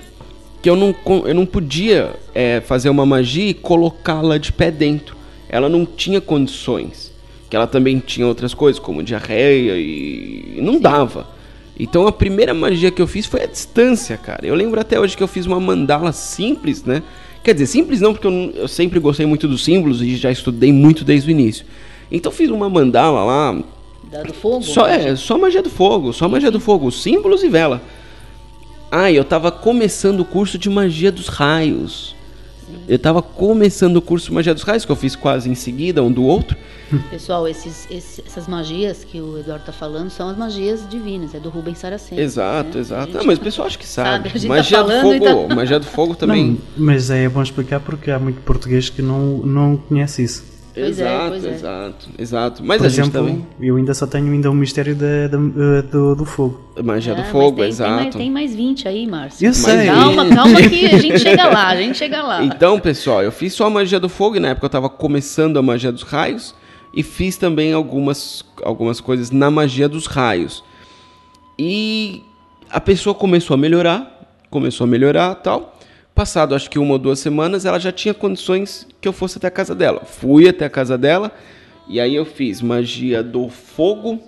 que 0.62 0.68
eu 0.68 0.76
não, 0.76 0.94
eu 1.26 1.34
não 1.34 1.46
podia 1.46 2.14
é, 2.34 2.60
fazer 2.60 2.90
uma 2.90 3.06
magia 3.06 3.50
e 3.50 3.54
colocá-la 3.54 4.38
de 4.38 4.52
pé 4.52 4.70
dentro. 4.70 5.16
Ela 5.48 5.68
não 5.68 5.86
tinha 5.86 6.20
condições. 6.20 7.10
Que 7.48 7.56
ela 7.56 7.66
também 7.66 7.98
tinha 7.98 8.26
outras 8.26 8.54
coisas, 8.54 8.78
como 8.78 9.02
diarreia 9.02 9.76
e 9.76 10.60
não 10.62 10.78
dava. 10.78 11.26
Então 11.78 12.06
a 12.06 12.12
primeira 12.12 12.52
magia 12.52 12.90
que 12.90 13.00
eu 13.00 13.06
fiz 13.06 13.26
foi 13.26 13.42
a 13.42 13.46
distância, 13.46 14.16
cara. 14.16 14.46
Eu 14.46 14.54
lembro 14.54 14.78
até 14.78 15.00
hoje 15.00 15.16
que 15.16 15.22
eu 15.22 15.26
fiz 15.26 15.46
uma 15.46 15.58
mandala 15.58 16.12
simples, 16.12 16.84
né? 16.84 17.02
Quer 17.42 17.54
dizer, 17.54 17.66
simples 17.66 18.00
não, 18.02 18.12
porque 18.12 18.26
eu, 18.26 18.52
eu 18.54 18.68
sempre 18.68 19.00
gostei 19.00 19.24
muito 19.24 19.48
dos 19.48 19.64
símbolos 19.64 20.02
e 20.02 20.14
já 20.14 20.30
estudei 20.30 20.72
muito 20.72 21.04
desde 21.04 21.28
o 21.28 21.32
início. 21.32 21.64
Então 22.12 22.30
fiz 22.30 22.50
uma 22.50 22.68
mandala 22.68 23.24
lá, 23.24 23.58
Da 24.10 24.22
do 24.22 24.34
fogo? 24.34 24.62
só, 24.62 24.86
é, 24.86 25.16
só 25.16 25.38
magia 25.38 25.62
do 25.62 25.70
fogo, 25.70 26.12
só 26.12 26.28
magia 26.28 26.50
do 26.50 26.60
fogo, 26.60 26.90
símbolos 26.92 27.42
e 27.42 27.48
vela. 27.48 27.80
Ah, 28.90 29.10
eu 29.10 29.24
tava 29.24 29.52
começando 29.52 30.20
o 30.20 30.24
curso 30.24 30.58
de 30.58 30.68
magia 30.68 31.12
dos 31.12 31.28
raios. 31.28 32.14
Eu 32.88 32.98
tava 33.00 33.20
começando 33.20 33.96
o 33.96 34.02
curso 34.02 34.26
de 34.28 34.32
magia 34.32 34.54
dos 34.54 34.62
raios, 34.62 34.84
que 34.84 34.92
eu 34.92 34.96
fiz 34.96 35.16
quase 35.16 35.48
em 35.50 35.54
seguida, 35.56 36.02
um 36.04 36.10
do 36.10 36.22
outro. 36.24 36.56
Pessoal, 37.10 37.46
esses, 37.48 37.86
esses- 37.90 38.20
essas 38.24 38.46
magias 38.48 39.02
que 39.04 39.20
o 39.20 39.38
Eduardo 39.38 39.64
tá 39.64 39.72
falando 39.72 40.08
são 40.10 40.28
as 40.28 40.36
magias 40.36 40.88
divinas, 40.88 41.34
é 41.34 41.40
do 41.40 41.48
Rubens 41.50 41.78
Saraceni. 41.78 42.20
Exato, 42.20 42.74
né? 42.76 42.80
exato. 42.80 43.06
Gente- 43.06 43.16
Não, 43.16 43.24
mas 43.26 43.38
o 43.38 43.40
pessoal 43.40 43.66
acha 43.66 43.78
que 43.78 43.86
sabe. 43.86 44.08
Sabe, 44.10 44.28
a 44.28 44.32
gente 44.32 44.42
tá 44.42 44.48
magia 44.48 44.82
do 44.84 45.00
fogo, 45.00 45.48
tá- 45.48 45.54
magia 45.54 45.80
do 45.80 45.86
fogo 45.86 46.14
também. 46.16 46.46
Não, 46.76 46.84
mas 46.86 47.10
é 47.10 47.28
bom 47.28 47.42
explicar 47.42 47.80
porque 47.80 48.10
há 48.10 48.18
muito 48.20 48.40
português 48.42 48.88
que 48.88 49.02
não, 49.02 49.38
não 49.38 49.76
conhece 49.76 50.22
isso. 50.22 50.44
Pois 50.72 50.86
é, 50.86 50.88
exato, 51.02 51.28
pois 51.30 51.44
é. 51.44 51.48
exato, 51.50 52.08
exato. 52.18 52.62
Mas 52.64 52.78
Por 52.78 52.86
a 52.86 52.88
gente 52.88 53.00
exemplo, 53.00 53.20
também. 53.28 53.46
eu 53.60 53.76
ainda 53.76 53.92
só 53.92 54.06
tenho 54.06 54.32
ainda 54.32 54.50
o 54.50 54.54
mistério 54.54 54.94
da, 54.94 55.26
da- 55.28 55.80
do, 55.82 56.14
do 56.14 56.24
fogo. 56.24 56.60
Magia 56.82 57.12
Ah, 57.12 57.16
do 57.16 57.22
mas 57.22 57.30
fogo, 57.30 57.56
tem, 57.58 57.68
exato. 57.68 57.90
Tem 57.92 58.02
mais, 58.04 58.14
tem 58.16 58.30
mais 58.30 58.54
20 58.54 58.88
aí, 58.88 59.06
Márcio. 59.06 59.46
Eu 59.46 59.52
sei. 59.52 59.86
Calma, 59.86 60.28
calma 60.28 60.62
que 60.62 60.86
a 60.86 60.98
gente 60.98 61.18
chega 61.20 61.48
lá, 61.48 61.66
a 61.68 61.76
gente 61.76 61.98
chega 61.98 62.22
lá. 62.22 62.44
Então, 62.44 62.78
pessoal, 62.78 63.22
eu 63.22 63.32
fiz 63.32 63.52
só 63.52 63.66
a 63.66 63.70
magia 63.70 63.98
do 63.98 64.08
fogo 64.08 64.36
e 64.36 64.40
na 64.40 64.48
época 64.48 64.66
eu 64.66 64.70
tava 64.70 64.88
começando 64.88 65.56
a 65.58 65.62
magia 65.62 65.90
dos 65.90 66.02
raios 66.04 66.54
e 66.94 67.02
fiz 67.02 67.36
também 67.36 67.72
algumas, 67.72 68.44
algumas 68.62 69.00
coisas 69.00 69.30
na 69.30 69.50
magia 69.50 69.88
dos 69.88 70.06
raios. 70.06 70.62
E 71.58 72.22
a 72.70 72.80
pessoa 72.80 73.14
começou 73.14 73.54
a 73.54 73.58
melhorar, 73.58 74.34
começou 74.50 74.84
a 74.84 74.88
melhorar 74.88 75.34
tal. 75.36 75.76
Passado 76.14 76.54
acho 76.54 76.68
que 76.68 76.78
uma 76.78 76.92
ou 76.92 76.98
duas 76.98 77.18
semanas, 77.18 77.64
ela 77.64 77.78
já 77.78 77.92
tinha 77.92 78.12
condições 78.12 78.86
que 79.00 79.08
eu 79.08 79.12
fosse 79.12 79.38
até 79.38 79.46
a 79.46 79.50
casa 79.50 79.74
dela. 79.74 80.04
Fui 80.04 80.48
até 80.48 80.66
a 80.66 80.70
casa 80.70 80.98
dela 80.98 81.32
e 81.88 81.98
aí 81.98 82.14
eu 82.14 82.24
fiz 82.24 82.60
magia 82.60 83.22
do 83.22 83.48
fogo, 83.48 84.20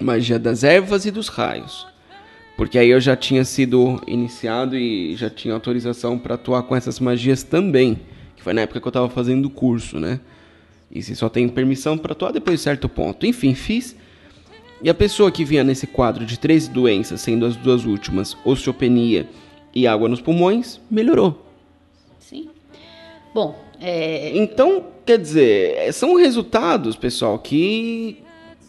magia 0.00 0.38
das 0.38 0.64
ervas 0.64 1.04
e 1.04 1.10
dos 1.10 1.28
raios. 1.28 1.86
Porque 2.56 2.78
aí 2.78 2.90
eu 2.90 3.00
já 3.00 3.16
tinha 3.16 3.44
sido 3.44 4.00
iniciado 4.06 4.76
e 4.76 5.16
já 5.16 5.30
tinha 5.30 5.54
autorização 5.54 6.18
para 6.18 6.34
atuar 6.34 6.62
com 6.62 6.76
essas 6.76 7.00
magias 7.00 7.42
também. 7.42 8.00
Que 8.36 8.42
foi 8.42 8.52
na 8.52 8.62
época 8.62 8.80
que 8.80 8.86
eu 8.86 8.90
estava 8.90 9.08
fazendo 9.08 9.46
o 9.46 9.50
curso, 9.50 9.98
né? 9.98 10.20
E 10.90 11.02
se 11.02 11.16
só 11.16 11.28
tem 11.28 11.48
permissão 11.48 11.96
para 11.96 12.12
atuar 12.12 12.32
depois 12.32 12.58
de 12.58 12.64
certo 12.64 12.88
ponto. 12.88 13.24
Enfim, 13.24 13.54
fiz. 13.54 13.96
E 14.82 14.90
a 14.90 14.94
pessoa 14.94 15.30
que 15.30 15.44
vinha 15.44 15.64
nesse 15.64 15.86
quadro 15.86 16.26
de 16.26 16.38
três 16.38 16.68
doenças, 16.68 17.20
sendo 17.20 17.46
as 17.46 17.56
duas 17.56 17.84
últimas 17.84 18.36
osteopenia 18.44 19.28
e 19.74 19.86
água 19.86 20.08
nos 20.08 20.20
pulmões, 20.20 20.80
melhorou. 20.90 21.44
Sim. 22.18 22.48
Bom, 23.34 23.54
é, 23.80 24.36
Então, 24.36 24.84
quer 25.06 25.18
dizer, 25.18 25.92
são 25.92 26.14
resultados, 26.14 26.96
pessoal, 26.96 27.38
que 27.38 28.18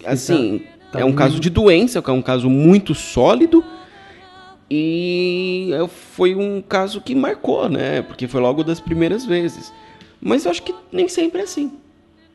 assim, 0.06 0.64
tá 0.92 1.00
é 1.00 1.04
um 1.04 1.08
bem. 1.10 1.16
caso 1.16 1.40
de 1.40 1.50
doença, 1.50 2.00
é 2.06 2.12
um 2.12 2.22
caso 2.22 2.50
muito 2.50 2.96
sólido 2.96 3.64
e 4.70 5.70
foi 6.16 6.36
um 6.36 6.62
caso 6.62 7.02
que 7.02 7.14
marcou, 7.14 7.70
né? 7.70 8.02
Porque 8.02 8.28
foi 8.28 8.42
logo 8.42 8.64
das 8.64 8.80
primeiras 8.80 9.26
vezes. 9.26 9.72
Mas 10.22 10.46
eu 10.46 10.52
acho 10.52 10.64
que 10.64 10.74
nem 10.92 11.08
sempre 11.08 11.42
é 11.42 11.44
assim. 11.44 11.74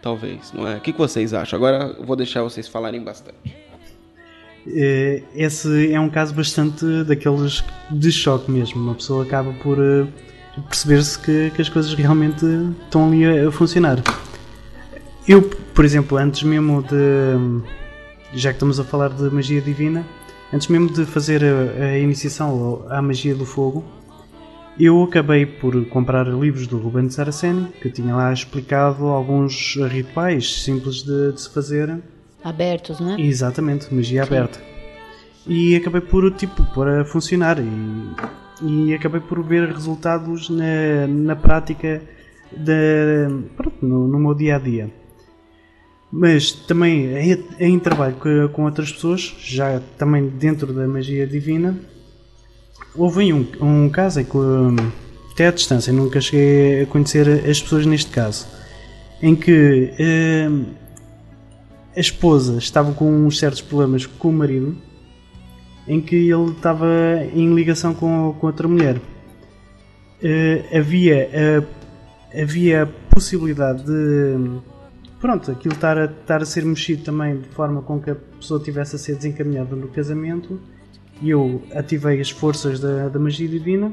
Talvez, 0.01 0.53
não 0.53 0.69
é? 0.69 0.77
O 0.77 0.81
que 0.81 0.93
que 0.93 0.99
vocês 0.99 1.35
acham? 1.35 1.57
Agora 1.57 1.97
eu 1.99 2.05
vou 2.05 2.15
deixar 2.15 2.43
vocês 2.43 2.69
falarem 2.69 3.01
bastante. 3.03 3.57
Eh, 4.75 5.23
Esse 5.35 5.93
é 5.93 6.01
um 6.01 6.09
caso 6.09 6.35
bastante 6.35 6.85
daqueles 7.05 7.65
de 7.91 8.13
choque 8.13 8.51
mesmo. 8.51 8.81
Uma 8.81 8.95
pessoa 8.95 9.25
acaba 9.25 9.53
por 9.55 9.79
eh, 9.79 10.07
perceber-se 10.69 11.19
que, 11.19 11.51
que 11.55 11.63
as 11.63 11.69
coisas 11.69 11.95
realmente 11.95 12.45
estão 12.85 13.09
ali 13.09 13.25
a, 13.25 13.49
a 13.49 13.53
funcionar. 13.53 14.03
Eu, 15.27 15.43
por 15.75 15.85
exemplo, 15.85 16.19
antes 16.19 16.43
mesmo 16.43 16.83
de. 16.83 17.63
Já 18.35 18.51
que 18.51 18.57
estamos 18.57 18.79
a 18.79 18.85
falar 18.85 19.09
de 19.09 19.23
magia 19.31 19.61
divina, 19.61 20.05
antes 20.53 20.69
mesmo 20.69 20.91
de 20.93 21.05
fazer 21.07 21.43
a, 21.43 21.85
a 21.85 21.99
iniciação 21.99 22.85
à 22.91 23.01
magia 23.01 23.35
do 23.35 23.47
fogo, 23.47 23.85
eu 24.79 25.03
acabei 25.03 25.45
por 25.45 25.85
comprar 25.87 26.27
livros 26.27 26.67
do 26.67 26.79
Ruben 26.79 27.11
Saraceni, 27.11 27.69
que 27.81 27.91
tinha 27.91 28.15
lá 28.15 28.33
explicado 28.33 29.07
alguns 29.07 29.77
rituais 29.91 30.63
simples 30.63 31.03
de, 31.03 31.33
de 31.33 31.41
se 31.41 31.51
fazer 31.51 31.99
abertos, 32.43 33.01
né? 33.01 33.17
Exatamente, 33.19 33.93
magia 33.93 34.23
aberta. 34.23 34.61
E 35.47 35.75
acabei 35.77 36.01
por, 36.01 36.31
tipo, 36.33 36.63
pôr 36.75 36.89
a 36.89 37.05
funcionar 37.05 37.59
e, 37.59 37.69
e 38.63 38.95
acabei 38.95 39.21
por 39.21 39.43
ver 39.43 39.69
resultados 39.69 40.51
na, 40.51 41.07
na 41.07 41.37
prática 41.37 42.03
da, 42.53 42.73
pronto, 43.57 43.77
no, 43.85 44.09
no 44.09 44.19
meu 44.19 44.35
dia 44.35 44.57
a 44.57 44.59
dia. 44.59 44.91
Mas 46.11 46.53
também 46.53 47.07
em, 47.17 47.45
em 47.61 47.79
trabalho 47.79 48.17
com, 48.17 48.49
com 48.49 48.65
outras 48.65 48.93
pessoas, 48.93 49.35
já 49.41 49.81
também 49.97 50.29
dentro 50.29 50.73
da 50.73 50.87
magia 50.87 51.27
divina, 51.27 51.79
houve 52.95 53.33
um, 53.33 53.47
um 53.61 53.89
caso 53.89 54.21
em 54.21 54.25
que, 54.25 54.37
hum, 54.37 54.77
até 55.33 55.49
à 55.49 55.51
distância, 55.51 55.93
nunca 55.93 56.21
cheguei 56.21 56.83
a 56.83 56.87
conhecer 56.87 57.29
as 57.49 57.61
pessoas 57.61 57.85
neste 57.87 58.11
caso, 58.11 58.47
em 59.23 59.35
que 59.35 59.93
hum, 60.51 60.67
a 61.97 62.01
esposa 62.01 62.59
estava 62.59 62.93
com 62.93 63.11
uns 63.11 63.39
certos 63.39 63.61
problemas 63.61 64.07
com 64.07 64.29
o 64.29 64.33
marido, 64.33 64.77
em 65.87 66.01
que 66.01 66.17
ele 66.17 66.51
estava 66.51 66.87
em 67.35 67.55
ligação 67.55 67.95
com, 67.95 68.35
com 68.39 68.47
outra 68.47 68.69
mulher. 68.69 69.01
Eh, 70.23 70.77
havia, 70.77 71.31
a, 72.33 72.43
havia 72.43 72.83
a 72.83 72.87
possibilidade 72.87 73.85
de 73.85 74.61
pronto, 75.21 75.51
aquilo 75.51 75.75
estar 75.75 75.99
a, 75.99 76.05
estar 76.05 76.43
a 76.43 76.45
ser 76.45 76.65
mexido 76.65 77.05
também 77.05 77.41
de 77.41 77.49
forma 77.49 77.83
com 77.83 78.01
que 78.01 78.11
a 78.11 78.15
pessoa 78.15 78.61
tivesse 78.61 78.97
a 78.97 78.99
ser 78.99 79.17
desencaminhada 79.17 79.75
no 79.75 79.89
casamento 79.89 80.61
e 81.21 81.31
eu 81.31 81.63
ativei 81.75 82.21
as 82.21 82.31
forças 82.31 82.79
da, 82.81 83.09
da 83.09 83.19
magia 83.19 83.49
divina 83.49 83.93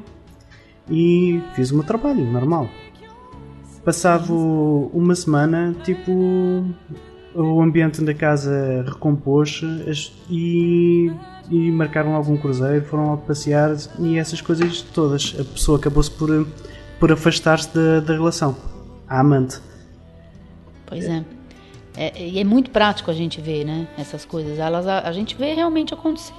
e 0.89 1.41
fiz 1.55 1.71
o 1.71 1.75
meu 1.75 1.83
trabalho 1.83 2.23
normal. 2.23 2.69
Passado 3.83 4.33
uma 4.93 5.15
semana, 5.15 5.75
tipo, 5.83 6.65
o 7.35 7.61
ambiente 7.61 8.01
da 8.01 8.13
casa 8.13 8.83
recompôs 8.87 9.61
e, 10.29 11.11
e 11.51 11.71
marcaram 11.71 12.15
algum 12.15 12.37
cruzeiro, 12.37 12.85
foram 12.85 13.07
logo 13.07 13.23
passear 13.23 13.75
e 13.99 14.17
essas 14.17 14.41
coisas 14.41 14.81
todas. 14.81 15.35
A 15.37 15.43
pessoa 15.43 15.77
acabou-se 15.77 16.09
por, 16.09 16.47
por 16.99 17.11
afastar-se 17.11 17.73
da, 17.75 17.99
da 17.99 18.13
relação, 18.13 18.55
a 19.07 19.19
amante. 19.19 19.59
Pois 20.85 21.05
é. 21.05 21.25
É, 21.97 22.27
E 22.27 22.39
é 22.39 22.43
muito 22.43 22.71
prático 22.71 23.11
a 23.11 23.13
gente 23.13 23.41
ver, 23.41 23.65
né? 23.65 23.87
Essas 23.97 24.25
coisas. 24.25 24.57
Elas, 24.57 24.87
a, 24.87 24.99
a 24.99 25.11
gente 25.11 25.35
vê 25.35 25.53
realmente 25.53 25.93
acontecer. 25.93 26.33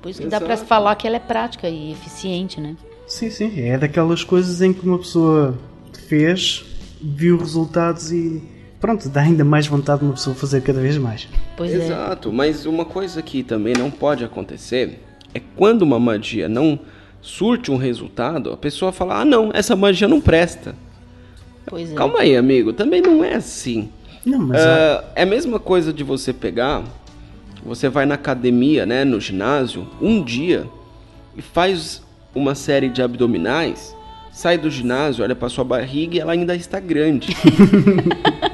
Por 0.00 0.10
isso 0.10 0.20
que 0.20 0.28
dá 0.28 0.40
pra 0.40 0.52
Exato. 0.52 0.68
falar 0.68 0.94
que 0.96 1.06
ela 1.06 1.16
é 1.16 1.20
prática 1.20 1.68
e 1.68 1.92
eficiente, 1.92 2.60
né? 2.60 2.76
Sim, 3.06 3.30
sim, 3.30 3.60
é 3.60 3.78
daquelas 3.78 4.24
coisas 4.24 4.60
em 4.60 4.72
que 4.72 4.86
uma 4.86 4.98
pessoa 4.98 5.58
fez, 6.08 6.64
viu 7.00 7.38
resultados 7.38 8.12
e 8.12 8.42
pronto, 8.84 9.08
dá 9.08 9.22
ainda 9.22 9.42
mais 9.46 9.66
vontade 9.66 10.00
de 10.00 10.04
uma 10.04 10.12
pessoa 10.12 10.36
fazer 10.36 10.60
cada 10.60 10.78
vez 10.78 10.98
mais. 10.98 11.26
Pois 11.56 11.72
é. 11.72 11.76
Exato, 11.76 12.30
mas 12.30 12.66
uma 12.66 12.84
coisa 12.84 13.22
que 13.22 13.42
também 13.42 13.72
não 13.72 13.90
pode 13.90 14.22
acontecer 14.22 15.00
é 15.32 15.40
quando 15.56 15.80
uma 15.80 15.98
magia 15.98 16.50
não 16.50 16.78
surte 17.22 17.70
um 17.70 17.78
resultado, 17.78 18.52
a 18.52 18.58
pessoa 18.58 18.92
fala: 18.92 19.22
ah, 19.22 19.24
não, 19.24 19.50
essa 19.54 19.74
magia 19.74 20.06
não 20.06 20.20
presta. 20.20 20.74
Pois 21.64 21.92
é. 21.92 21.94
Calma 21.94 22.18
aí, 22.18 22.36
amigo, 22.36 22.74
também 22.74 23.00
não 23.00 23.24
é 23.24 23.36
assim. 23.36 23.88
Não, 24.22 24.40
mas 24.40 24.60
Ah, 24.60 25.04
é 25.14 25.22
a 25.22 25.26
mesma 25.26 25.58
coisa 25.58 25.90
de 25.90 26.04
você 26.04 26.30
pegar, 26.30 26.84
você 27.64 27.88
vai 27.88 28.04
na 28.04 28.16
academia, 28.16 28.84
né, 28.84 29.02
no 29.02 29.18
ginásio, 29.18 29.88
um 29.98 30.22
dia 30.22 30.68
e 31.34 31.40
faz 31.40 32.02
uma 32.34 32.54
série 32.54 32.90
de 32.90 33.00
abdominais, 33.00 33.96
sai 34.30 34.58
do 34.58 34.70
ginásio, 34.70 35.24
olha 35.24 35.34
pra 35.34 35.48
sua 35.48 35.64
barriga 35.64 36.16
e 36.16 36.20
ela 36.20 36.32
ainda 36.32 36.54
está 36.54 36.78
grande. 36.78 37.34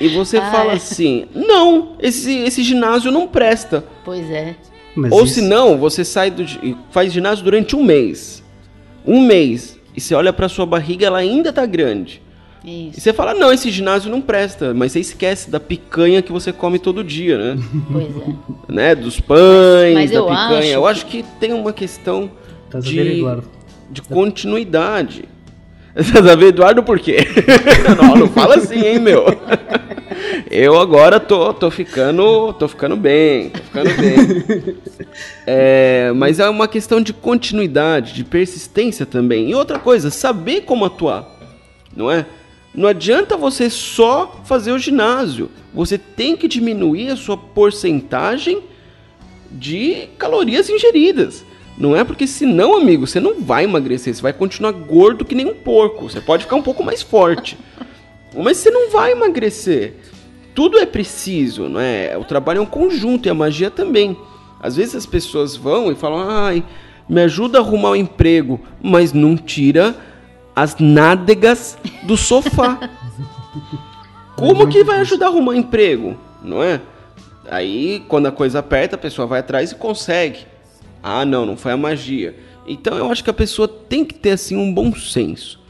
e 0.00 0.08
você 0.08 0.38
Ah, 0.38 0.50
fala 0.50 0.72
é. 0.72 0.76
assim: 0.76 1.26
não, 1.34 1.92
esse, 2.00 2.32
esse 2.38 2.62
ginásio 2.62 3.10
não 3.10 3.26
presta. 3.26 3.84
Pois 4.04 4.30
é. 4.30 4.54
mas 4.94 5.12
Ou 5.12 5.24
isso- 5.24 5.34
se 5.34 5.42
não, 5.42 5.76
você 5.78 6.04
sai 6.04 6.30
do 6.30 6.42
e 6.42 6.76
faz 6.90 7.12
ginásio 7.12 7.44
durante 7.44 7.74
um 7.76 7.82
mês. 7.82 8.42
Um 9.06 9.20
mês. 9.26 9.78
E 9.96 10.00
você 10.00 10.14
olha 10.14 10.32
pra 10.32 10.48
sua 10.48 10.66
barriga, 10.66 11.06
ela 11.06 11.18
ainda 11.18 11.52
tá 11.52 11.64
grande. 11.64 12.20
E 12.64 12.88
Isso. 12.88 13.00
você 13.00 13.12
fala, 13.12 13.32
não, 13.32 13.52
esse 13.52 13.70
ginásio 13.70 14.10
não 14.10 14.20
presta. 14.20 14.74
Mas 14.74 14.92
você 14.92 15.00
esquece 15.00 15.48
da 15.50 15.60
picanha 15.60 16.20
que 16.20 16.32
você 16.32 16.52
come 16.52 16.78
todo 16.80 17.04
dia, 17.04 17.38
né? 17.38 17.62
Pois 17.92 18.08
é. 18.16 18.72
né? 18.72 18.94
Dos 18.94 19.20
pães, 19.20 19.94
Mas 19.94 20.10
da 20.10 20.16
eu 20.16 20.26
picanha. 20.26 20.58
acho 20.58 20.68
eu 20.68 20.82
que- 20.82 20.88
acho 20.88 21.06
que 21.06 21.24
tem 21.40 21.52
uma 21.52 21.72
questão 21.72 22.30
a 22.74 22.80
de, 22.80 23.22
de 23.90 24.02
continuidade. 24.02 25.24
A 25.96 26.36
ver, 26.36 26.48
Eduardo, 26.48 26.82
por 26.82 27.00
quê? 27.00 27.26
não, 28.00 28.16
não 28.16 28.28
fala 28.28 28.56
assim, 28.56 28.84
hein, 28.84 28.98
meu? 28.98 29.24
Eu 30.50 30.78
agora 30.78 31.18
tô, 31.18 31.54
tô 31.54 31.70
ficando. 31.70 32.52
tô 32.54 32.68
ficando 32.68 32.96
bem, 32.96 33.50
tô 33.50 33.62
ficando 33.62 33.90
bem. 33.96 34.76
É, 35.46 36.12
mas 36.14 36.38
é 36.38 36.48
uma 36.48 36.68
questão 36.68 37.00
de 37.00 37.12
continuidade, 37.12 38.12
de 38.12 38.24
persistência 38.24 39.06
também. 39.06 39.50
E 39.50 39.54
outra 39.54 39.78
coisa, 39.78 40.10
saber 40.10 40.62
como 40.62 40.84
atuar, 40.84 41.26
não 41.96 42.10
é? 42.10 42.26
Não 42.74 42.88
adianta 42.88 43.36
você 43.36 43.70
só 43.70 44.40
fazer 44.44 44.72
o 44.72 44.78
ginásio. 44.78 45.50
Você 45.72 45.96
tem 45.96 46.36
que 46.36 46.46
diminuir 46.46 47.10
a 47.10 47.16
sua 47.16 47.36
porcentagem 47.36 48.62
de 49.50 50.08
calorias 50.18 50.68
ingeridas. 50.68 51.42
Não 51.78 51.94
é 51.94 52.02
porque 52.04 52.26
senão, 52.26 52.76
amigo, 52.76 53.06
você 53.06 53.20
não 53.20 53.40
vai 53.40 53.64
emagrecer, 53.64 54.14
você 54.14 54.22
vai 54.22 54.32
continuar 54.32 54.72
gordo 54.72 55.24
que 55.24 55.34
nem 55.34 55.46
um 55.46 55.54
porco. 55.54 56.08
Você 56.08 56.20
pode 56.20 56.44
ficar 56.44 56.56
um 56.56 56.62
pouco 56.62 56.82
mais 56.82 57.02
forte. 57.02 57.58
Mas 58.34 58.58
você 58.58 58.70
não 58.70 58.90
vai 58.90 59.12
emagrecer. 59.12 59.94
Tudo 60.54 60.78
é 60.78 60.86
preciso, 60.86 61.68
não 61.68 61.80
é? 61.80 62.16
O 62.16 62.24
trabalho 62.24 62.58
é 62.58 62.62
um 62.62 62.66
conjunto 62.66 63.26
e 63.26 63.30
a 63.30 63.34
magia 63.34 63.70
também. 63.70 64.16
Às 64.60 64.76
vezes 64.76 64.94
as 64.94 65.06
pessoas 65.06 65.54
vão 65.54 65.92
e 65.92 65.94
falam: 65.94 66.28
"Ai, 66.28 66.64
me 67.08 67.20
ajuda 67.20 67.58
a 67.58 67.60
arrumar 67.60 67.90
um 67.90 67.96
emprego", 67.96 68.60
mas 68.82 69.12
não 69.12 69.36
tira 69.36 69.94
as 70.54 70.76
nádegas 70.78 71.76
do 72.04 72.16
sofá. 72.16 72.78
Como 74.36 74.68
que 74.68 74.82
vai 74.82 75.00
ajudar 75.00 75.26
a 75.26 75.28
arrumar 75.28 75.56
emprego, 75.56 76.16
não 76.42 76.62
é? 76.62 76.80
Aí, 77.50 78.04
quando 78.08 78.26
a 78.26 78.32
coisa 78.32 78.58
aperta, 78.58 78.96
a 78.96 78.98
pessoa 78.98 79.26
vai 79.26 79.40
atrás 79.40 79.72
e 79.72 79.74
consegue. 79.74 80.46
Ah, 81.08 81.24
não, 81.24 81.46
não 81.46 81.56
foi 81.56 81.70
a 81.70 81.76
magia. 81.76 82.34
Então, 82.66 82.98
eu 82.98 83.08
acho 83.12 83.22
que 83.22 83.30
a 83.30 83.32
pessoa 83.32 83.68
tem 83.68 84.04
que 84.04 84.12
ter 84.12 84.32
assim 84.32 84.56
um 84.56 84.74
bom 84.74 84.92
senso, 84.92 85.60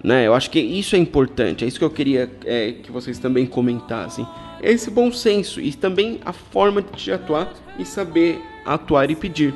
né? 0.00 0.24
Eu 0.28 0.32
acho 0.32 0.48
que 0.48 0.60
isso 0.60 0.94
é 0.94 0.98
importante. 1.00 1.64
É 1.64 1.66
isso 1.66 1.76
que 1.76 1.84
eu 1.84 1.90
queria 1.90 2.30
é, 2.44 2.70
que 2.70 2.92
vocês 2.92 3.18
também 3.18 3.46
comentassem. 3.46 4.24
Esse 4.62 4.88
bom 4.88 5.10
senso 5.10 5.60
e 5.60 5.72
também 5.72 6.20
a 6.24 6.32
forma 6.32 6.80
de 6.80 7.10
atuar 7.10 7.52
e 7.80 7.84
saber 7.84 8.40
atuar 8.64 9.10
e 9.10 9.16
pedir. 9.16 9.54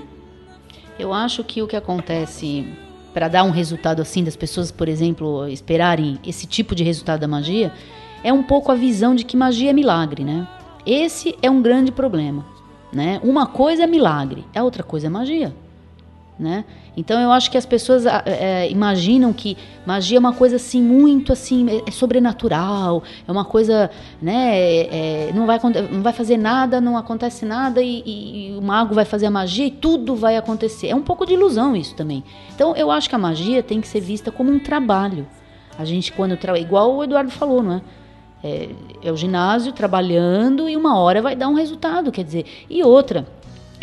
Eu 0.99 1.14
acho 1.14 1.44
que 1.44 1.62
o 1.62 1.68
que 1.68 1.76
acontece 1.76 2.66
para 3.14 3.28
dar 3.28 3.44
um 3.44 3.50
resultado 3.50 4.02
assim 4.02 4.25
das 4.25 4.34
pessoas, 4.34 4.72
por 4.72 4.88
exemplo, 4.88 5.46
esperarem 5.46 6.18
esse 6.26 6.44
tipo 6.44 6.75
de 6.75 6.82
resultado 6.82 7.20
da 7.20 7.28
magia, 7.28 7.72
é 8.25 8.32
um 8.32 8.42
pouco 8.42 8.72
a 8.72 8.75
visão 8.75 9.14
de 9.14 9.22
que 9.25 9.37
magia 9.37 9.70
é 9.70 9.72
milagre, 9.72 10.25
né? 10.25 10.49
Esse 10.84 11.37
é 11.40 11.49
um 11.49 11.62
grande 11.62 11.92
problema, 11.92 12.44
né? 12.92 13.20
Uma 13.23 13.47
coisa 13.47 13.85
é 13.85 13.87
milagre, 13.87 14.44
a 14.54 14.62
outra 14.62 14.82
coisa 14.82 15.06
é 15.06 15.11
magia, 15.11 15.54
né? 16.38 16.64
Então 16.97 17.20
eu 17.20 17.30
acho 17.30 17.50
que 17.50 17.56
as 17.56 17.64
pessoas 17.64 18.04
é, 18.06 18.68
imaginam 18.70 19.32
que 19.32 19.56
magia 19.87 20.18
é 20.18 20.20
uma 20.20 20.32
coisa 20.32 20.56
assim 20.56 20.82
muito 20.82 21.32
assim 21.32 21.68
é, 21.70 21.82
é 21.87 21.90
sobrenatural, 21.90 23.02
é 23.26 23.30
uma 23.30 23.44
coisa, 23.44 23.90
né? 24.20 24.59
É, 24.59 25.28
é 25.28 25.32
não 25.32 25.47
vai 25.47 25.59
não 25.90 26.02
vai 26.02 26.12
fazer 26.12 26.37
nada, 26.37 26.80
não 26.80 26.97
acontece 26.97 27.44
nada 27.44 27.80
e, 27.80 28.02
e, 28.04 28.49
e, 28.49 28.59
o 28.59 28.62
mago 28.62 28.94
vai 28.94 29.04
fazer 29.04 29.26
a 29.26 29.30
magia 29.30 29.66
e 29.66 29.70
tudo 29.70 30.16
vai 30.16 30.37
acontecer. 30.37 30.88
É 30.88 30.94
um 30.94 31.02
pouco 31.02 31.25
de 31.25 31.35
ilusão 31.35 31.76
isso 31.76 31.94
também. 31.94 32.25
Então 32.54 32.75
eu 32.76 32.90
acho 32.90 33.09
que 33.09 33.14
a 33.14 33.18
magia 33.18 33.62
tem 33.62 33.80
que 33.80 33.88
ser 33.88 34.00
vista 34.00 34.32
como 34.32 34.50
um 34.50 34.59
trabalho. 34.59 35.26
A 35.78 35.85
gente 35.85 36.12
quando 36.12 36.37
igual 36.59 36.97
o 36.97 37.04
Eduardo 37.04 37.30
falou, 37.30 37.62
não 37.62 37.75
é? 37.75 37.80
É, 38.42 38.70
é 39.02 39.12
o 39.12 39.16
ginásio 39.16 39.73
trabalhando 39.73 40.68
e 40.68 40.76
uma 40.76 40.99
hora 40.99 41.20
vai 41.20 41.37
dar 41.37 41.49
um 41.49 41.54
resultado, 41.54 42.11
quer 42.11 42.25
dizer. 42.25 42.47
E 42.68 42.82
outra, 42.82 43.26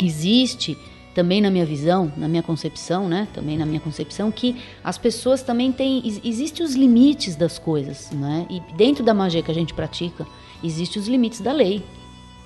existe 0.02 0.78
também 1.14 1.42
na 1.42 1.50
minha 1.50 1.66
visão, 1.66 2.12
na 2.16 2.28
minha 2.28 2.44
concepção, 2.44 3.08
né? 3.08 3.28
Também 3.34 3.58
na 3.58 3.66
minha 3.66 3.80
concepção 3.80 4.32
que 4.32 4.56
as 4.84 4.98
pessoas 4.98 5.42
também 5.42 5.72
têm 5.72 6.04
existem 6.24 6.64
os 6.66 6.76
limites 6.76 7.36
das 7.36 7.58
coisas, 7.58 8.12
né? 8.12 8.46
E 8.50 8.60
dentro 8.76 9.04
da 9.04 9.14
magia 9.14 9.42
que 9.42 9.50
a 9.50 9.54
gente 9.54 9.74
pratica, 9.74 10.28
existem 10.64 11.02
os 11.02 11.08
limites 11.08 11.42
da 11.42 11.52
lei 11.52 11.84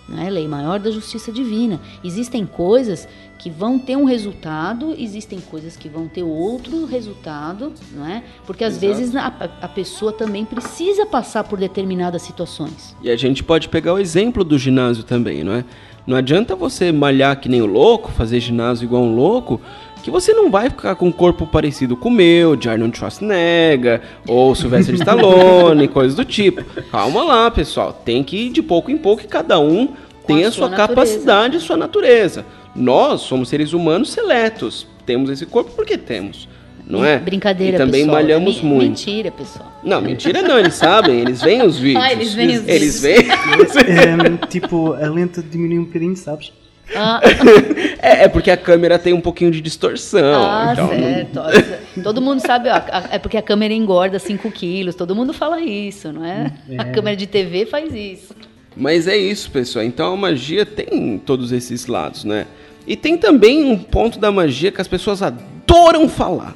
né? 0.08 0.30
lei 0.30 0.48
maior 0.48 0.80
da 0.80 0.92
justiça 0.92 1.32
divina. 1.32 1.80
Existem 2.04 2.46
coisas 2.46 3.08
que 3.38 3.50
vão 3.50 3.80
ter 3.80 3.96
um 3.96 4.06
resultado, 4.06 4.94
existem 4.98 5.40
coisas 5.40 5.76
que 5.76 5.90
vão 5.90 6.08
ter 6.08 6.22
outro 6.22 6.86
resultado, 6.86 7.74
não 7.92 8.06
é? 8.06 8.24
Porque 8.46 8.64
às 8.64 8.82
Exato. 8.82 9.00
vezes 9.00 9.16
a, 9.16 9.28
a, 9.62 9.68
pessoa 9.68 10.14
também 10.14 10.46
precisa 10.46 11.08
passar 11.08 11.44
por 11.46 11.58
determinadas 11.58 12.22
situações. 12.22 12.96
E 13.02 13.10
a 13.10 13.16
gente 13.16 13.44
pode 13.44 13.68
pegar 13.68 13.94
o 13.94 14.00
exemplo 14.00 14.44
do 14.44 14.60
ginásio 14.60 15.04
também, 15.04 15.44
não 15.44 15.54
é? 15.54 15.66
Não 16.06 16.18
adianta 16.18 16.56
você 16.56 16.92
malhar 16.92 17.40
que 17.40 17.50
nem 17.50 17.62
o 17.62 17.66
louco, 17.66 18.12
fazer 18.12 18.40
ginásio 18.40 18.86
igual 18.86 19.04
um 19.04 19.16
louco, 19.16 19.60
que 20.02 20.12
você 20.12 20.34
não 20.34 20.50
vai 20.50 20.70
ficar 20.70 20.96
com 20.96 21.08
um 21.08 21.12
corpo 21.12 21.46
parecido 21.48 21.96
com 21.96 22.10
o 22.10 22.12
meu, 22.12 22.56
de 22.56 22.70
Arnold 22.70 22.98
Schwarzenegger, 22.98 24.02
ou 24.28 24.54
Sylvester 24.56 24.96
Stallone, 25.00 25.88
coisas 25.88 26.16
do 26.16 26.26
tipo. 26.26 26.64
Calma 26.92 27.24
lá, 27.24 27.52
pessoal. 27.52 27.94
Tem 28.06 28.24
que 28.24 28.38
ir 28.48 28.50
de 28.50 28.62
pouco 28.62 28.90
em 28.92 28.98
pouco 28.98 29.22
e 29.24 29.28
cada 29.28 29.60
um 29.60 29.90
tem 30.28 30.44
a, 30.44 30.48
a 30.48 30.52
sua, 30.52 30.68
sua 30.68 30.76
capacidade 30.78 31.58
e 31.58 31.60
sua 31.60 31.78
natureza. 31.78 32.46
Nós 32.76 33.22
somos 33.22 33.50
seres 33.50 33.74
humanos 33.74 34.12
seletos. 34.12 34.88
Temos 35.06 35.30
esse 35.30 35.46
corpo 35.46 35.72
porque 35.76 35.98
temos. 35.98 36.48
Não 36.88 37.06
é? 37.06 37.20
Brincadeira, 37.20 37.76
E 37.76 37.78
também 37.78 38.02
pessoal. 38.02 38.22
malhamos 38.22 38.58
é 38.60 38.62
muito. 38.64 38.84
Mentira, 38.90 39.32
pessoal. 39.32 39.72
Não, 39.84 40.02
mentira 40.02 40.42
não, 40.42 40.60
eles 40.60 40.74
sabem, 40.74 41.20
eles 41.22 41.42
veem 41.42 41.62
os 41.64 41.78
vídeos. 41.78 42.04
Ah, 42.04 42.12
eles 42.12 42.34
veem 42.34 42.58
os 42.58 42.68
Eles 42.68 43.02
vídeos. 43.02 43.24
veem. 43.26 43.32
É, 44.44 44.48
tipo, 44.48 44.94
a 44.94 45.08
lenta 45.10 45.42
diminui 45.42 45.80
um 45.80 45.86
bocadinho, 45.86 46.16
sabes? 46.18 46.52
Ah, 46.96 47.22
É, 48.04 48.24
é 48.24 48.28
porque 48.28 48.50
a 48.50 48.58
câmera 48.58 48.98
tem 48.98 49.14
um 49.14 49.22
pouquinho 49.22 49.52
de 49.52 49.62
distorção. 49.62 50.44
ah 50.44 50.70
então 50.74 50.88
não- 50.88 51.52
certo. 51.52 52.02
Todo 52.04 52.22
mundo 52.22 52.40
sabe, 52.40 52.70
ó, 52.70 52.82
é 53.12 53.20
porque 53.20 53.38
a 53.38 53.42
câmera 53.42 53.74
engorda 53.74 54.18
5 54.18 54.50
quilos. 54.52 54.96
Todo 54.96 55.16
mundo 55.16 55.34
fala 55.34 55.62
isso, 55.62 56.12
não 56.12 56.26
é? 56.26 56.52
A 56.78 56.86
câmera 56.86 57.16
de 57.16 57.28
TV 57.28 57.66
faz 57.66 57.94
isso. 57.94 58.34
Mas 58.76 59.08
é 59.08 59.16
isso, 59.18 59.52
pessoal. 59.52 59.86
Então 59.86 60.14
a 60.14 60.18
magia 60.18 60.66
tem 60.66 61.18
todos 61.26 61.52
esses 61.52 61.86
lados, 61.88 62.24
né? 62.24 62.48
E 62.88 62.96
tem 62.96 63.18
também 63.18 63.64
um 63.64 63.78
ponto 63.78 64.18
da 64.18 64.32
magia 64.32 64.72
que 64.72 64.82
as 64.82 64.88
pessoas 64.88 65.22
adoram 65.22 66.10
falar. 66.10 66.56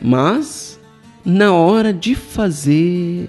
Mas 0.00 0.78
na 1.24 1.52
hora 1.54 1.92
de 1.92 2.14
fazer. 2.14 3.26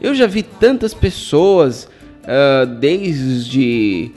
Eu 0.00 0.14
já 0.14 0.26
vi 0.26 0.42
tantas 0.42 0.94
pessoas, 0.94 1.88
ah, 2.24 2.64
desde 2.64 4.10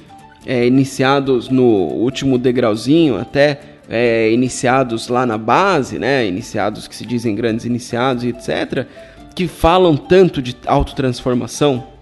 é, 0.46 0.66
iniciados 0.66 1.50
no 1.50 1.64
último 1.64 2.38
degrauzinho 2.38 3.18
até 3.18 3.60
é, 3.90 4.32
iniciados 4.32 5.08
lá 5.08 5.26
na 5.26 5.38
base, 5.38 6.00
né? 6.00 6.26
Iniciados 6.26 6.88
que 6.88 6.96
se 6.96 7.06
dizem 7.06 7.36
grandes 7.36 7.66
iniciados 7.66 8.24
e 8.24 8.30
etc. 8.30 8.88
Que 9.36 9.48
falam 9.48 9.98
tanto 9.98 10.42
de 10.42 10.56
autotransformação 10.66 11.94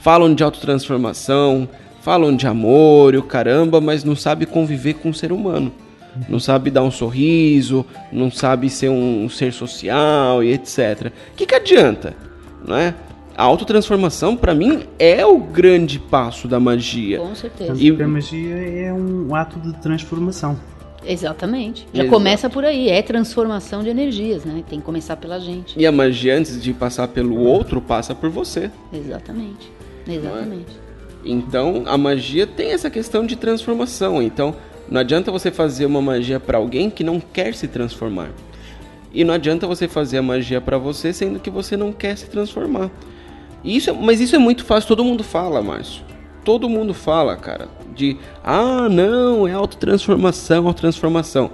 falam 0.00 0.34
de 0.34 0.42
autotransformação, 0.42 1.68
falam 2.00 2.34
de 2.34 2.46
amor 2.46 3.14
e 3.14 3.18
o 3.18 3.22
caramba, 3.22 3.80
mas 3.80 4.02
não 4.02 4.16
sabe 4.16 4.46
conviver 4.46 4.94
com 4.94 5.10
o 5.10 5.14
ser 5.14 5.30
humano. 5.30 5.72
Não 6.28 6.40
sabe 6.40 6.70
dar 6.70 6.82
um 6.82 6.90
sorriso, 6.90 7.86
não 8.10 8.30
sabe 8.30 8.68
ser 8.68 8.88
um 8.88 9.28
ser 9.28 9.52
social 9.52 10.42
e 10.42 10.52
etc. 10.52 11.12
O 11.32 11.36
que, 11.36 11.46
que 11.46 11.54
adianta? 11.54 12.16
Não 12.66 12.76
é? 12.76 12.94
A 13.40 13.44
autotransformação, 13.44 14.36
para 14.36 14.54
mim, 14.54 14.82
é 14.98 15.24
o 15.24 15.38
grande 15.38 15.98
passo 15.98 16.46
da 16.46 16.60
magia. 16.60 17.16
Com 17.20 17.34
certeza. 17.34 17.72
E- 17.74 17.90
que 17.96 18.02
a 18.02 18.06
magia 18.06 18.54
é 18.54 18.92
um 18.92 19.34
ato 19.34 19.58
de 19.58 19.72
transformação. 19.80 20.60
Exatamente. 21.02 21.88
Já 21.90 22.02
Exato. 22.02 22.14
começa 22.14 22.50
por 22.50 22.66
aí. 22.66 22.90
É 22.90 23.00
transformação 23.00 23.82
de 23.82 23.88
energias, 23.88 24.44
né? 24.44 24.62
Tem 24.68 24.78
que 24.78 24.84
começar 24.84 25.16
pela 25.16 25.40
gente. 25.40 25.74
E 25.80 25.86
a 25.86 25.90
magia, 25.90 26.36
antes 26.36 26.62
de 26.62 26.74
passar 26.74 27.08
pelo 27.08 27.38
outro, 27.40 27.80
passa 27.80 28.14
por 28.14 28.28
você. 28.28 28.70
Exatamente. 28.92 29.72
Exatamente. 30.06 30.78
Então, 31.24 31.84
a 31.86 31.96
magia 31.96 32.46
tem 32.46 32.72
essa 32.72 32.90
questão 32.90 33.24
de 33.24 33.36
transformação. 33.36 34.22
Então, 34.22 34.54
não 34.86 35.00
adianta 35.00 35.32
você 35.32 35.50
fazer 35.50 35.86
uma 35.86 36.02
magia 36.02 36.38
para 36.38 36.58
alguém 36.58 36.90
que 36.90 37.02
não 37.02 37.18
quer 37.18 37.54
se 37.54 37.66
transformar. 37.66 38.32
E 39.14 39.24
não 39.24 39.32
adianta 39.32 39.66
você 39.66 39.88
fazer 39.88 40.18
a 40.18 40.22
magia 40.22 40.60
para 40.60 40.76
você 40.76 41.10
sendo 41.10 41.40
que 41.40 41.48
você 41.48 41.74
não 41.74 41.90
quer 41.90 42.18
se 42.18 42.26
transformar. 42.28 42.90
Isso, 43.64 43.90
é- 43.90 43.92
mas 43.92 44.20
isso 44.20 44.34
é 44.36 44.38
muito 44.38 44.64
fácil, 44.64 44.88
todo 44.88 45.04
mundo 45.04 45.22
fala, 45.22 45.62
Márcio. 45.62 46.02
Todo 46.44 46.68
mundo 46.68 46.94
fala, 46.94 47.36
cara, 47.36 47.68
de 47.94 48.16
ah, 48.42 48.88
não, 48.90 49.46
é 49.46 49.52
autotransformação, 49.52 50.66
autotransformação. 50.66 51.50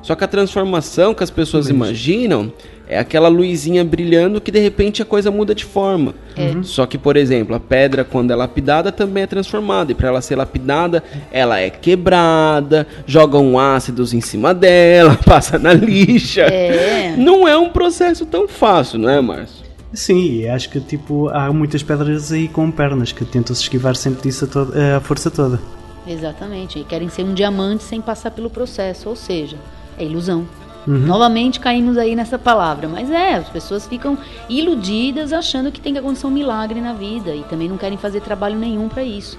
Só 0.00 0.14
que 0.14 0.22
a 0.22 0.28
transformação 0.28 1.12
que 1.12 1.24
as 1.24 1.30
pessoas 1.30 1.68
imaginam 1.68 2.52
é 2.86 2.98
aquela 3.00 3.28
luzinha 3.28 3.84
brilhando 3.84 4.40
que 4.40 4.50
de 4.52 4.60
repente 4.60 5.02
a 5.02 5.04
coisa 5.04 5.28
muda 5.30 5.54
de 5.54 5.64
forma. 5.64 6.14
Só 6.62 6.86
que, 6.86 6.96
por 6.96 7.16
exemplo, 7.16 7.54
a 7.56 7.60
pedra, 7.60 8.04
quando 8.04 8.30
é 8.30 8.36
lapidada, 8.36 8.92
também 8.92 9.24
é 9.24 9.26
transformada. 9.26 9.90
E 9.90 9.94
para 9.96 10.08
ela 10.08 10.22
ser 10.22 10.36
lapidada, 10.36 11.02
ela 11.32 11.58
é 11.58 11.68
quebrada, 11.68 12.86
jogam 13.06 13.58
ácidos 13.58 14.14
em 14.14 14.20
cima 14.20 14.54
dela, 14.54 15.18
passa 15.26 15.58
na 15.58 15.72
lixa. 15.74 16.42
É. 16.42 17.14
Não 17.18 17.46
é 17.46 17.58
um 17.58 17.68
processo 17.70 18.24
tão 18.24 18.46
fácil, 18.46 19.00
não 19.00 19.10
é, 19.10 19.20
Márcio? 19.20 19.67
Sim, 19.92 20.46
acho 20.48 20.68
que 20.70 20.80
tipo, 20.80 21.28
há 21.30 21.50
muitas 21.52 21.82
pedras 21.82 22.30
aí 22.30 22.46
com 22.48 22.70
pernas 22.70 23.10
que 23.12 23.24
tentam 23.24 23.54
se 23.54 23.62
esquivar 23.62 23.96
sempre 23.96 24.22
disso 24.22 24.44
a, 24.44 24.48
toda- 24.48 24.96
a 24.96 25.00
força 25.00 25.30
toda. 25.30 25.58
Exatamente. 26.06 26.78
E 26.78 26.84
querem 26.84 27.08
ser 27.08 27.22
um 27.24 27.34
diamante 27.34 27.82
sem 27.84 28.00
passar 28.00 28.30
pelo 28.30 28.48
processo. 28.50 29.08
Ou 29.08 29.16
seja, 29.16 29.56
é 29.98 30.04
ilusão. 30.04 30.46
Novamente 30.86 31.60
caímos 31.60 31.98
aí 31.98 32.16
nessa 32.16 32.38
palavra. 32.38 32.88
Mas 32.88 33.10
é, 33.10 33.34
as 33.34 33.48
pessoas 33.50 33.86
ficam 33.86 34.16
iludidas 34.48 35.34
achando 35.34 35.70
que 35.70 35.80
tem 35.80 35.92
que 35.92 35.98
acontecer 35.98 36.26
um 36.26 36.30
milagre 36.30 36.80
na 36.80 36.94
vida. 36.94 37.34
E 37.34 37.42
também 37.44 37.68
não 37.68 37.76
querem 37.76 37.98
fazer 37.98 38.20
trabalho 38.22 38.56
nenhum 38.58 38.88
para 38.88 39.02
isso. 39.04 39.38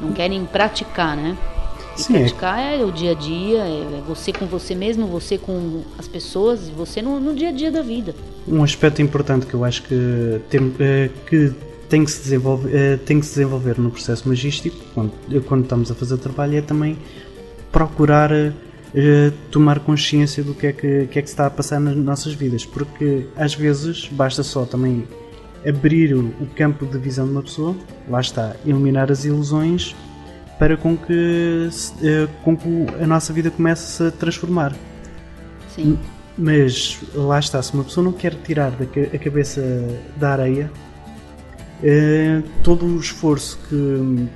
Não 0.00 0.10
querem 0.12 0.44
praticar, 0.44 1.16
né? 1.16 1.36
E 1.98 2.02
Sim, 2.02 2.14
é. 2.14 2.18
praticar 2.20 2.60
é 2.60 2.84
o 2.84 2.92
dia 2.92 3.10
a 3.10 3.14
dia, 3.14 3.58
é 3.58 4.02
você 4.06 4.32
com 4.32 4.46
você 4.46 4.74
mesmo, 4.74 5.08
você 5.08 5.36
com 5.36 5.82
as 5.98 6.06
pessoas, 6.06 6.68
você 6.68 7.02
no, 7.02 7.18
no 7.18 7.34
dia 7.34 7.48
a 7.48 7.52
dia 7.52 7.72
da 7.72 7.82
vida. 7.82 8.14
Um 8.46 8.62
aspecto 8.62 9.02
importante 9.02 9.46
que 9.46 9.54
eu 9.54 9.64
acho 9.64 9.82
que 9.82 10.40
tem, 10.48 10.72
eh, 10.78 11.10
que 11.26 11.52
tem 11.88 12.04
que 12.04 12.10
se 12.10 12.22
desenvolver, 12.22 12.70
eh, 12.72 12.96
tem 12.98 13.18
que 13.18 13.26
se 13.26 13.32
desenvolver 13.32 13.78
no 13.78 13.90
processo 13.90 14.28
magístico, 14.28 14.76
quando, 14.94 15.12
quando 15.46 15.64
estamos 15.64 15.90
a 15.90 15.94
fazer 15.94 16.18
trabalho, 16.18 16.56
é 16.56 16.60
também 16.60 16.96
procurar 17.72 18.30
eh, 18.32 19.32
tomar 19.50 19.80
consciência 19.80 20.44
do 20.44 20.54
que 20.54 20.68
é 20.68 20.72
que, 20.72 21.08
que 21.08 21.18
é 21.18 21.22
que 21.22 21.28
está 21.28 21.46
a 21.46 21.50
passar 21.50 21.80
nas 21.80 21.96
nossas 21.96 22.32
vidas, 22.32 22.64
porque 22.64 23.26
às 23.36 23.54
vezes 23.54 24.08
basta 24.12 24.44
só 24.44 24.64
também 24.64 25.04
abrir 25.66 26.14
o, 26.14 26.20
o 26.40 26.46
campo 26.54 26.86
de 26.86 26.96
visão 26.96 27.26
de 27.26 27.32
uma 27.32 27.42
pessoa, 27.42 27.74
lá 28.08 28.20
está, 28.20 28.54
eliminar 28.64 29.10
as 29.10 29.24
ilusões 29.24 29.96
para 30.58 30.76
com 30.76 30.96
que, 30.96 31.68
eh, 32.02 32.28
com 32.42 32.56
que 32.56 32.68
a 33.02 33.06
nossa 33.06 33.32
vida 33.32 33.50
comece 33.50 34.02
a 34.04 34.10
transformar. 34.10 34.74
Sim. 35.74 35.98
Mas 36.36 36.98
lá 37.14 37.38
está, 37.38 37.60
se 37.62 37.72
uma 37.74 37.84
pessoa 37.84 38.04
não 38.04 38.12
quer 38.12 38.34
tirar 38.34 38.72
a 39.12 39.18
cabeça 39.18 39.60
da 40.16 40.30
areia, 40.32 40.70
eh, 41.82 42.42
todo 42.62 42.86
o 42.86 42.98
esforço 42.98 43.58
que, 43.68 44.28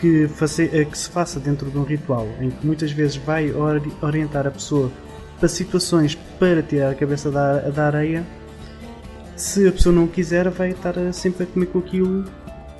que, 0.00 0.28
face- 0.28 0.70
eh, 0.72 0.84
que 0.84 0.96
se 0.96 1.08
faça 1.10 1.40
dentro 1.40 1.70
de 1.70 1.78
um 1.78 1.82
ritual, 1.82 2.26
em 2.40 2.50
que 2.50 2.66
muitas 2.66 2.92
vezes 2.92 3.16
vai 3.16 3.52
ori- 3.52 3.92
orientar 4.02 4.46
a 4.46 4.50
pessoa 4.50 4.90
para 5.38 5.48
situações 5.48 6.14
para 6.38 6.62
tirar 6.62 6.90
a 6.90 6.94
cabeça 6.94 7.30
da, 7.30 7.58
da 7.70 7.86
areia, 7.86 8.24
se 9.34 9.66
a 9.68 9.72
pessoa 9.72 9.94
não 9.94 10.06
quiser, 10.06 10.48
vai 10.48 10.70
estar 10.70 10.94
sempre 11.12 11.44
a 11.44 11.46
comer 11.46 11.66
com 11.66 11.78
aquilo 11.78 12.24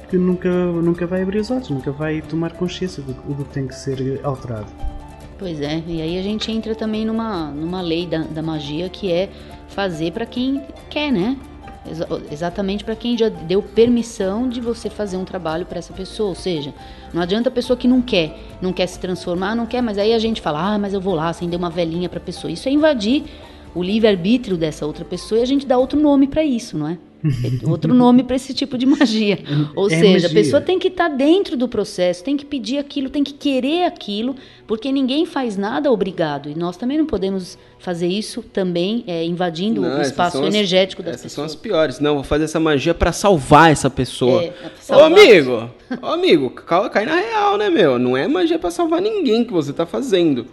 que 0.09 0.16
nunca, 0.16 0.49
nunca 0.51 1.07
vai 1.07 1.23
abrir 1.23 1.38
os 1.38 1.51
olhos, 1.51 1.69
nunca 1.69 1.90
vai 1.90 2.23
tomar 2.23 2.53
consciência 2.53 3.03
do, 3.03 3.12
do 3.12 3.45
que 3.45 3.55
tem 3.55 3.66
que 3.66 3.75
ser 3.75 4.21
alterado. 4.23 4.66
Pois 5.38 5.61
é, 5.61 5.83
e 5.87 6.01
aí 6.01 6.19
a 6.19 6.23
gente 6.23 6.51
entra 6.51 6.75
também 6.75 7.05
numa, 7.05 7.51
numa 7.51 7.81
lei 7.83 8.07
da, 8.07 8.19
da 8.19 8.42
magia 8.42 8.88
que 8.88 9.12
é 9.12 9.29
fazer 9.69 10.12
para 10.12 10.25
quem 10.25 10.62
quer, 10.88 11.12
né? 11.12 11.37
Exa- 11.88 12.09
exatamente 12.33 12.83
para 12.83 12.97
quem 12.97 13.16
já 13.19 13.29
deu 13.29 13.62
permissão 13.62 14.49
de 14.49 14.61
você 14.61 14.88
fazer 14.88 15.16
um 15.19 15.25
trabalho 15.25 15.66
para 15.66 15.79
essa 15.79 15.92
pessoa. 15.92 16.31
Ou 16.31 16.35
seja, 16.35 16.73
não 17.12 17.21
adianta 17.21 17.49
a 17.49 17.53
pessoa 17.53 17.77
que 17.77 17.87
não 17.87 18.01
quer, 18.01 18.37
não 18.62 18.73
quer 18.73 18.87
se 18.87 18.99
transformar, 18.99 19.55
não 19.55 19.66
quer, 19.66 19.83
mas 19.83 19.99
aí 19.99 20.14
a 20.14 20.19
gente 20.19 20.40
fala, 20.40 20.75
ah, 20.75 20.79
mas 20.79 20.95
eu 20.95 21.01
vou 21.01 21.14
lá 21.14 21.29
acender 21.29 21.59
uma 21.59 21.71
velhinha 21.71 22.09
para 22.09 22.19
pessoa. 22.19 22.51
Isso 22.51 22.69
é 22.69 22.73
invadir 22.73 23.25
o 23.75 23.83
livre-arbítrio 23.83 24.57
dessa 24.57 24.87
outra 24.87 25.05
pessoa 25.05 25.38
e 25.38 25.42
a 25.42 25.47
gente 25.47 25.66
dá 25.66 25.77
outro 25.77 26.01
nome 26.01 26.27
para 26.27 26.42
isso, 26.42 26.79
não 26.79 26.88
é? 26.88 26.99
É 27.24 27.68
outro 27.68 27.92
nome 27.94 28.22
para 28.22 28.37
esse 28.37 28.52
tipo 28.55 28.76
de 28.79 28.87
magia. 28.87 29.38
Ou 29.74 29.87
É 29.87 29.90
seja, 29.90 30.12
magia. 30.12 30.29
a 30.29 30.33
pessoa 30.33 30.61
tem 30.61 30.79
que 30.79 30.88
estar 30.88 31.09
dentro 31.09 31.57
do 31.57 31.66
processo, 31.66 32.22
tem 32.22 32.37
que 32.37 32.44
pedir 32.44 32.79
aquilo, 32.79 33.09
tem 33.11 33.24
que 33.24 33.33
querer 33.33 33.85
aquilo, 33.85 34.37
porque 34.66 34.92
ninguém 34.92 35.26
faz 35.26 35.57
nada 35.57 35.90
obrigado. 35.90 36.48
E 36.50 36.55
nós 36.55 36.76
também 36.76 36.98
não 36.98 37.07
podemos 37.07 37.59
fazer 37.79 38.07
isso 38.07 38.42
também 38.42 39.02
é, 39.07 39.24
invadindo 39.24 39.81
Não, 39.81 39.88
o 39.88 39.92
essas 39.94 40.09
espaço 40.09 40.37
são 40.38 40.46
as- 40.46 40.55
energético 40.55 41.02
das 41.02 41.14
Essas 41.16 41.33
são 41.33 41.44
pessoas. 41.44 41.57
as 41.57 41.62
piores. 41.62 42.00
Não, 42.00 42.14
vou 42.16 42.24
fazer 42.24 42.44
essa 42.44 42.61
magia 42.61 42.94
pra 42.94 43.12
salvar 43.12 43.70
essa 43.72 43.88
pessoa. 43.90 44.42
É, 44.44 44.48
pra 44.50 44.66
Ô 44.68 44.70
salvar- 44.81 45.12
amigo, 45.12 45.70
ô 46.02 46.07
amigo, 46.07 46.50
cai 46.50 47.07
na 47.07 47.16
real, 47.16 47.57
né, 47.59 47.68
meu? 47.70 47.98
Não 47.98 48.16
é 48.16 48.29
magia 48.29 48.59
pra 48.59 48.70
salvar 48.70 49.00
ninguém 49.00 49.44
que 49.44 49.52
você 49.52 49.72
tá 49.72 49.85
fazendo. 49.87 50.46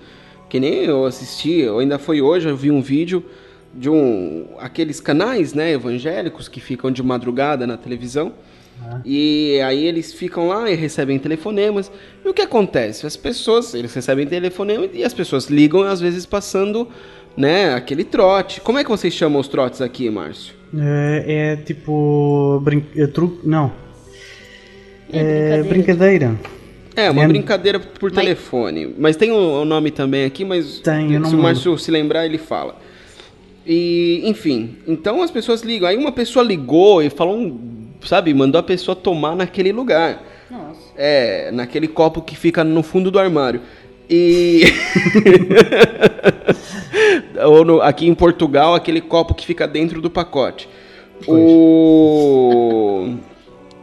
Que 0.50 0.60
nem 0.60 0.86
eu 0.86 1.06
assisti, 1.06 1.66
ou 1.68 1.80
ainda 1.80 1.98
foi 2.00 2.22
hoje, 2.22 2.48
eu 2.48 2.56
vi 2.56 2.70
um 2.72 2.82
vídeo 2.82 3.24
de 3.74 3.90
um 3.90 4.46
aqueles 4.60 5.00
canais, 5.00 5.54
né, 5.54 5.72
evangélicos 5.72 6.48
que 6.48 6.60
ficam 6.60 6.92
de 6.92 7.02
madrugada 7.02 7.66
na 7.66 7.78
televisão. 7.78 8.34
E 9.06 9.62
aí 9.62 9.86
eles 9.86 10.14
ficam 10.14 10.48
lá 10.50 10.70
e 10.70 10.76
recebem 10.76 11.18
telefonemas. 11.18 11.90
E 12.24 12.28
o 12.28 12.34
que 12.34 12.42
acontece? 12.42 13.06
As 13.06 13.16
pessoas, 13.16 13.74
eles 13.74 13.94
recebem 13.94 14.28
telefonema 14.28 14.88
e 14.94 15.04
as 15.04 15.14
pessoas 15.14 15.46
ligam 15.48 15.84
às 15.84 16.02
vezes 16.02 16.26
passando, 16.26 16.88
né, 17.38 17.74
aquele 17.74 18.04
trote. 18.04 18.60
Como 18.60 18.78
é 18.78 18.84
que 18.84 18.90
vocês 18.90 19.14
chamam 19.14 19.40
os 19.40 19.48
trotes 19.48 19.80
aqui, 19.82 20.10
Márcio? 20.10 20.54
Eh, 20.78 21.24
é 21.28 21.56
tipo. 21.56 22.60
Brin 22.64 22.84
eh, 22.96 23.08
truque. 23.08 23.48
Não. 23.48 23.72
É 25.12 25.60
É 25.60 25.64
brincadeira. 25.64 26.36
É, 26.96 27.10
uma 27.10 27.24
É- 27.24 27.28
brincadeira 27.28 27.80
por 27.80 28.12
telefone. 28.12 28.94
Mas 28.98 29.16
tem 29.16 29.32
um, 29.32 29.62
um 29.62 29.66
nome 29.66 29.92
também 29.92 30.26
aqui, 30.26 30.44
mas 30.44 30.80
Tem, 30.80 31.10
se 31.26 31.36
o. 31.36 31.38
Márcio 31.38 31.78
se 31.78 31.90
lembrar, 31.90 32.26
ele 32.26 32.38
fala. 32.38 32.76
E, 33.66 34.22
enfim, 34.26 34.78
então 34.88 35.22
as 35.22 35.32
pessoas 35.32 35.62
ligam. 35.62 35.88
Aí 35.88 35.96
uma 35.98 36.12
pessoa 36.12 36.44
ligou 36.44 37.02
e 37.02 37.10
falou, 37.10 37.60
sabe, 38.04 38.34
mandou 38.34 38.60
a 38.60 38.64
pessoa 38.64 38.96
tomar 38.96 39.36
naquele 39.36 39.72
lugar. 39.72 40.22
Nossa. 40.52 40.80
É, 40.98 41.50
naquele 41.52 41.88
copo 41.88 42.22
que 42.22 42.36
fica 42.36 42.64
no 42.64 42.84
fundo 42.84 43.10
do 43.10 43.20
armário. 43.20 43.62
E. 44.10 44.64
Ou 47.46 47.64
no- 47.66 47.82
aqui 47.82 48.08
em 48.08 48.14
Portugal, 48.14 48.76
aquele 48.76 49.02
copo 49.02 49.34
que 49.34 49.46
fica 49.46 49.68
dentro 49.68 50.02
do 50.02 50.10
pacote. 50.10 50.68
O. 51.28 53.16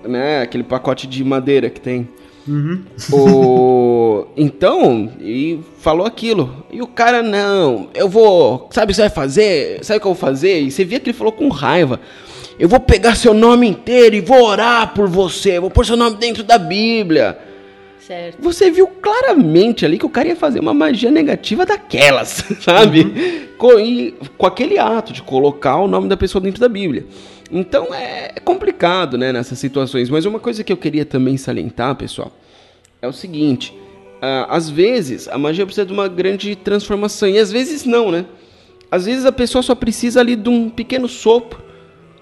Né, 0.04 0.42
aquele 0.42 0.62
pacote 0.64 1.06
de 1.06 1.22
madeira 1.24 1.68
que 1.70 1.80
tem. 1.80 2.08
Uhum. 2.50 2.82
O... 3.12 4.26
Então, 4.36 5.12
e 5.20 5.60
falou 5.78 6.04
aquilo. 6.04 6.66
E 6.72 6.82
o 6.82 6.86
cara, 6.86 7.22
não, 7.22 7.88
eu 7.94 8.08
vou. 8.08 8.68
Sabe 8.72 8.86
o 8.86 8.88
que 8.88 8.94
você 8.94 9.02
vai 9.02 9.10
fazer? 9.10 9.84
Sabe 9.84 9.98
o 9.98 10.00
que 10.00 10.06
eu 10.08 10.14
vou 10.14 10.20
fazer? 10.20 10.60
E 10.60 10.70
você 10.70 10.84
via 10.84 10.98
que 10.98 11.10
ele 11.10 11.16
falou 11.16 11.32
com 11.32 11.48
raiva. 11.48 12.00
Eu 12.58 12.68
vou 12.68 12.80
pegar 12.80 13.14
seu 13.14 13.32
nome 13.32 13.68
inteiro 13.68 14.16
e 14.16 14.20
vou 14.20 14.42
orar 14.42 14.92
por 14.92 15.08
você. 15.08 15.60
Vou 15.60 15.70
pôr 15.70 15.86
seu 15.86 15.96
nome 15.96 16.16
dentro 16.16 16.42
da 16.42 16.58
Bíblia. 16.58 17.38
Certo. 18.00 18.42
Você 18.42 18.70
viu 18.70 18.88
claramente 18.88 19.86
ali 19.86 19.96
que 19.96 20.04
o 20.04 20.10
cara 20.10 20.26
ia 20.26 20.36
fazer 20.36 20.58
uma 20.58 20.74
magia 20.74 21.12
negativa 21.12 21.64
daquelas, 21.64 22.44
sabe? 22.60 23.48
Com, 23.56 23.78
e, 23.78 24.14
com 24.36 24.46
aquele 24.46 24.78
ato 24.78 25.12
de 25.12 25.22
colocar 25.22 25.76
o 25.76 25.86
nome 25.86 26.08
da 26.08 26.16
pessoa 26.16 26.42
dentro 26.42 26.60
da 26.60 26.68
Bíblia. 26.68 27.06
Então 27.50 27.92
é 27.92 28.34
complicado, 28.44 29.18
né, 29.18 29.32
nessas 29.32 29.58
situações. 29.58 30.08
Mas 30.08 30.24
uma 30.24 30.38
coisa 30.38 30.62
que 30.62 30.72
eu 30.72 30.76
queria 30.76 31.04
também 31.04 31.36
salientar, 31.36 31.94
pessoal, 31.96 32.32
é 33.02 33.08
o 33.08 33.12
seguinte: 33.12 33.74
ah, 34.22 34.46
às 34.50 34.68
vezes 34.70 35.28
a 35.28 35.36
magia 35.38 35.64
precisa 35.64 35.86
de 35.86 35.92
uma 35.92 36.08
grande 36.08 36.54
transformação, 36.54 37.28
e 37.28 37.38
às 37.38 37.50
vezes 37.50 37.84
não, 37.84 38.10
né? 38.10 38.26
Às 38.90 39.06
vezes 39.06 39.24
a 39.24 39.32
pessoa 39.32 39.62
só 39.62 39.74
precisa 39.74 40.20
ali 40.20 40.34
de 40.34 40.48
um 40.48 40.68
pequeno 40.68 41.08
sopro 41.08 41.62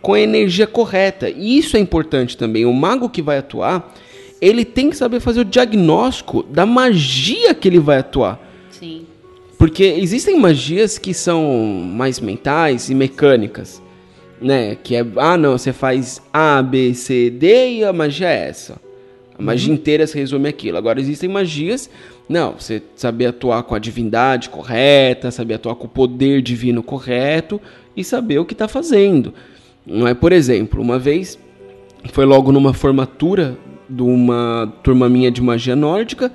com 0.03 0.15
a 0.15 0.21
energia 0.21 0.67
correta. 0.67 1.29
E 1.29 1.59
isso 1.59 1.77
é 1.77 1.81
importante 1.81 2.37
também. 2.37 2.67
O 2.67 2.73
mago 2.73 3.09
que 3.09 3.23
vai 3.23 3.39
atuar, 3.39 3.95
ele 4.41 4.65
tem 4.65 4.91
que 4.91 4.97
saber 4.97 5.21
fazer 5.21 5.41
o 5.41 5.45
diagnóstico 5.45 6.43
da 6.43 6.67
magia 6.67 7.55
que 7.55 7.69
ele 7.69 7.79
vai 7.79 7.99
atuar. 7.99 8.39
Sim. 8.71 9.07
Porque 9.57 9.83
existem 9.83 10.39
magias 10.39 10.99
que 10.99 11.13
são 11.13 11.43
mais 11.53 12.21
mentais 12.21 12.91
e 12.91 12.95
mecânicas, 12.95 13.83
né? 14.41 14.77
Que 14.77 14.97
é, 14.97 15.07
ah, 15.17 15.37
não, 15.37 15.57
você 15.57 15.73
faz 15.73 16.23
A, 16.33 16.63
B, 16.63 16.95
C, 16.95 17.31
D 17.31 17.79
e 17.79 17.85
a 17.85 17.93
magia 17.93 18.29
é 18.29 18.49
essa. 18.49 18.81
A 19.39 19.43
magia 19.43 19.73
inteira 19.73 20.07
se 20.07 20.19
resume 20.19 20.49
aquilo. 20.49 20.77
Agora 20.77 21.01
existem 21.01 21.29
magias, 21.29 21.89
não, 22.29 22.55
você 22.59 22.83
saber 22.97 23.27
atuar 23.27 23.63
com 23.63 23.75
a 23.75 23.79
divindade 23.79 24.51
correta, 24.51 25.31
saber 25.31 25.55
atuar 25.55 25.77
com 25.77 25.87
o 25.87 25.91
poder 25.91 26.43
divino 26.43 26.83
correto 26.83 27.61
e 27.97 28.03
saber 28.03 28.39
o 28.39 28.45
que 28.45 28.53
está 28.53 28.69
fazendo. 28.69 29.33
Não 29.87 30.07
é, 30.07 30.15
por 30.15 30.33
exemplo, 30.33 30.83
uma 30.83 30.99
vez 30.99 31.39
foi 32.13 32.25
logo 32.25 32.53
numa 32.53 32.73
formatura 32.73 33.57
de 33.89 34.03
uma 34.03 34.73
turma 34.83 35.09
minha 35.09 35.31
de 35.31 35.41
magia 35.41 35.75
nórdica, 35.75 36.31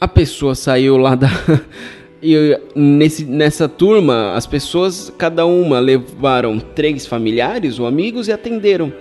a 0.00 0.06
pessoa 0.06 0.54
saiu 0.54 0.96
lá 0.96 1.14
da. 1.14 1.28
E 2.22 2.58
nesse, 2.74 3.24
nessa 3.24 3.68
turma, 3.68 4.32
as 4.34 4.46
pessoas, 4.46 5.12
cada 5.16 5.46
uma 5.46 5.78
levaram 5.78 6.58
três 6.58 7.06
familiares 7.06 7.78
ou 7.78 7.86
amigos 7.86 8.26
e 8.26 8.32
atenderam. 8.32 8.92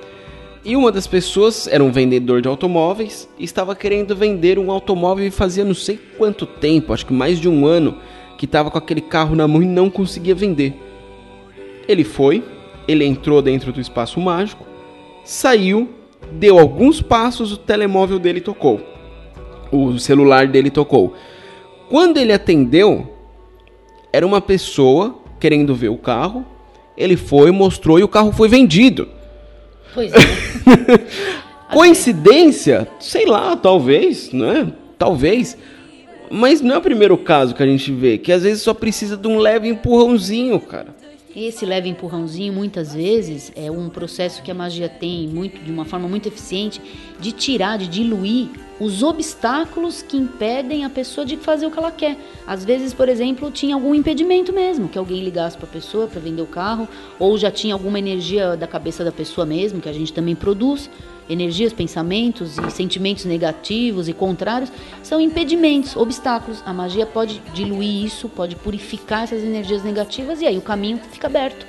E 0.64 0.76
uma 0.76 0.92
das 0.92 1.08
pessoas 1.08 1.68
era 1.68 1.84
um 1.84 1.92
vendedor 1.92 2.42
de 2.42 2.48
automóveis 2.48 3.28
e 3.40 3.46
estava 3.46 3.76
querendo 3.76 4.16
vender 4.16 4.60
um 4.60 4.70
automóvel 4.70 5.26
e 5.26 5.32
fazia 5.32 5.64
não 5.64 5.74
sei 5.74 5.98
quanto 6.18 6.46
tempo, 6.46 6.94
acho 6.94 7.06
que 7.06 7.14
mais 7.14 7.40
de 7.40 7.48
um 7.48 7.66
ano, 7.66 7.98
que 8.38 8.46
estava 8.46 8.70
com 8.70 8.78
aquele 8.78 9.02
carro 9.02 9.36
na 9.36 9.48
mão 9.48 9.64
e 9.64 9.66
não 9.66 9.90
conseguia 9.90 10.36
vender. 10.36 10.76
Ele 11.88 12.04
foi, 12.04 12.44
ele 12.88 13.06
entrou 13.06 13.42
dentro 13.42 13.72
do 13.72 13.80
espaço 13.80 14.20
mágico, 14.20 14.66
saiu, 15.24 15.90
deu 16.34 16.60
alguns 16.60 17.02
passos, 17.02 17.54
o 17.54 17.58
telemóvel 17.58 18.20
dele 18.20 18.42
tocou. 18.42 18.82
O 19.72 19.98
celular 19.98 20.48
dele 20.48 20.70
tocou. 20.70 21.16
Quando 21.90 22.18
ele 22.18 22.34
atendeu, 22.34 23.14
era 24.12 24.26
uma 24.26 24.42
pessoa 24.42 25.18
querendo 25.40 25.76
ver 25.76 25.90
o 25.90 25.98
carro. 25.98 26.46
Ele 26.98 27.16
foi, 27.16 27.52
mostrou 27.52 28.00
e 28.00 28.04
o 28.04 28.08
carro 28.08 28.32
foi 28.32 28.50
vendido. 28.50 29.08
Pois 29.94 30.12
é. 30.12 30.18
Coincidência? 31.72 32.88
Sei 33.00 33.26
lá, 33.26 33.56
talvez, 33.56 34.32
né? 34.32 34.72
Talvez. 34.98 35.58
Mas 36.30 36.62
não 36.62 36.76
é 36.76 36.78
o 36.78 36.82
primeiro 36.82 37.18
caso 37.18 37.56
que 37.56 37.64
a 37.64 37.66
gente 37.66 37.92
vê, 37.92 38.18
que 38.18 38.32
às 38.32 38.44
vezes 38.44 38.64
só 38.64 38.74
precisa 38.74 39.16
de 39.16 39.28
um 39.28 39.38
leve 39.38 39.70
empurrãozinho, 39.70 40.60
cara. 40.60 40.96
Esse 41.36 41.66
leve 41.66 41.88
empurrãozinho, 41.88 42.52
muitas 42.52 42.96
vezes, 42.96 43.52
é 43.56 43.70
um 43.70 43.90
processo 43.90 44.42
que 44.42 44.50
a 44.50 44.56
magia 44.56 44.90
tem 44.90 45.28
muito, 45.28 45.64
de 45.64 45.72
uma 45.72 45.86
forma 45.86 46.08
muito 46.08 46.28
eficiente 46.28 46.82
de 47.20 47.32
tirar, 47.32 47.78
de 47.78 47.88
diluir 47.88 48.50
os 48.80 49.02
obstáculos 49.02 50.02
que 50.02 50.16
impedem 50.18 50.86
a 50.86 50.90
pessoa 50.90 51.26
de 51.26 51.36
fazer 51.38 51.66
o 51.66 51.72
que 51.72 51.80
ela 51.80 51.92
quer. 51.92 52.18
Às 52.46 52.64
vezes, 52.64 52.94
por 52.94 53.10
exemplo, 53.10 53.50
tinha 53.50 53.74
algum 53.76 53.96
impedimento 53.96 54.54
mesmo, 54.54 54.88
que 54.88 54.98
alguém 54.98 55.24
ligasse 55.24 55.58
para 55.58 55.68
a 55.68 55.72
pessoa 55.72 56.08
para 56.08 56.20
vender 56.20 56.42
o 56.42 56.46
carro, 56.48 56.88
ou 57.18 57.38
já 57.38 57.50
tinha 57.50 57.74
alguma 57.74 57.98
energia 57.98 58.56
da 58.56 58.68
cabeça 58.68 59.04
da 59.04 59.12
pessoa 59.12 59.46
mesmo, 59.46 59.82
que 59.82 59.90
a 59.90 59.94
gente 59.94 60.14
também 60.14 60.36
produz. 60.36 60.90
Energias, 61.30 61.74
pensamentos 61.74 62.58
e 62.58 62.72
sentimentos 62.72 63.26
negativos 63.26 64.08
e 64.08 64.14
contrários 64.14 64.72
são 65.04 65.20
impedimentos, 65.20 65.94
obstáculos. 65.98 66.64
A 66.66 66.72
magia 66.72 67.06
pode 67.06 67.42
diluir 67.54 68.06
isso, 68.06 68.30
pode 68.30 68.56
purificar 68.56 69.24
essas 69.24 69.44
energias 69.44 69.84
negativas 69.84 70.40
e 70.42 70.46
aí 70.48 70.58
o 70.58 70.62
caminho 70.62 71.00
fica 71.12 71.28
aberto. 71.28 71.66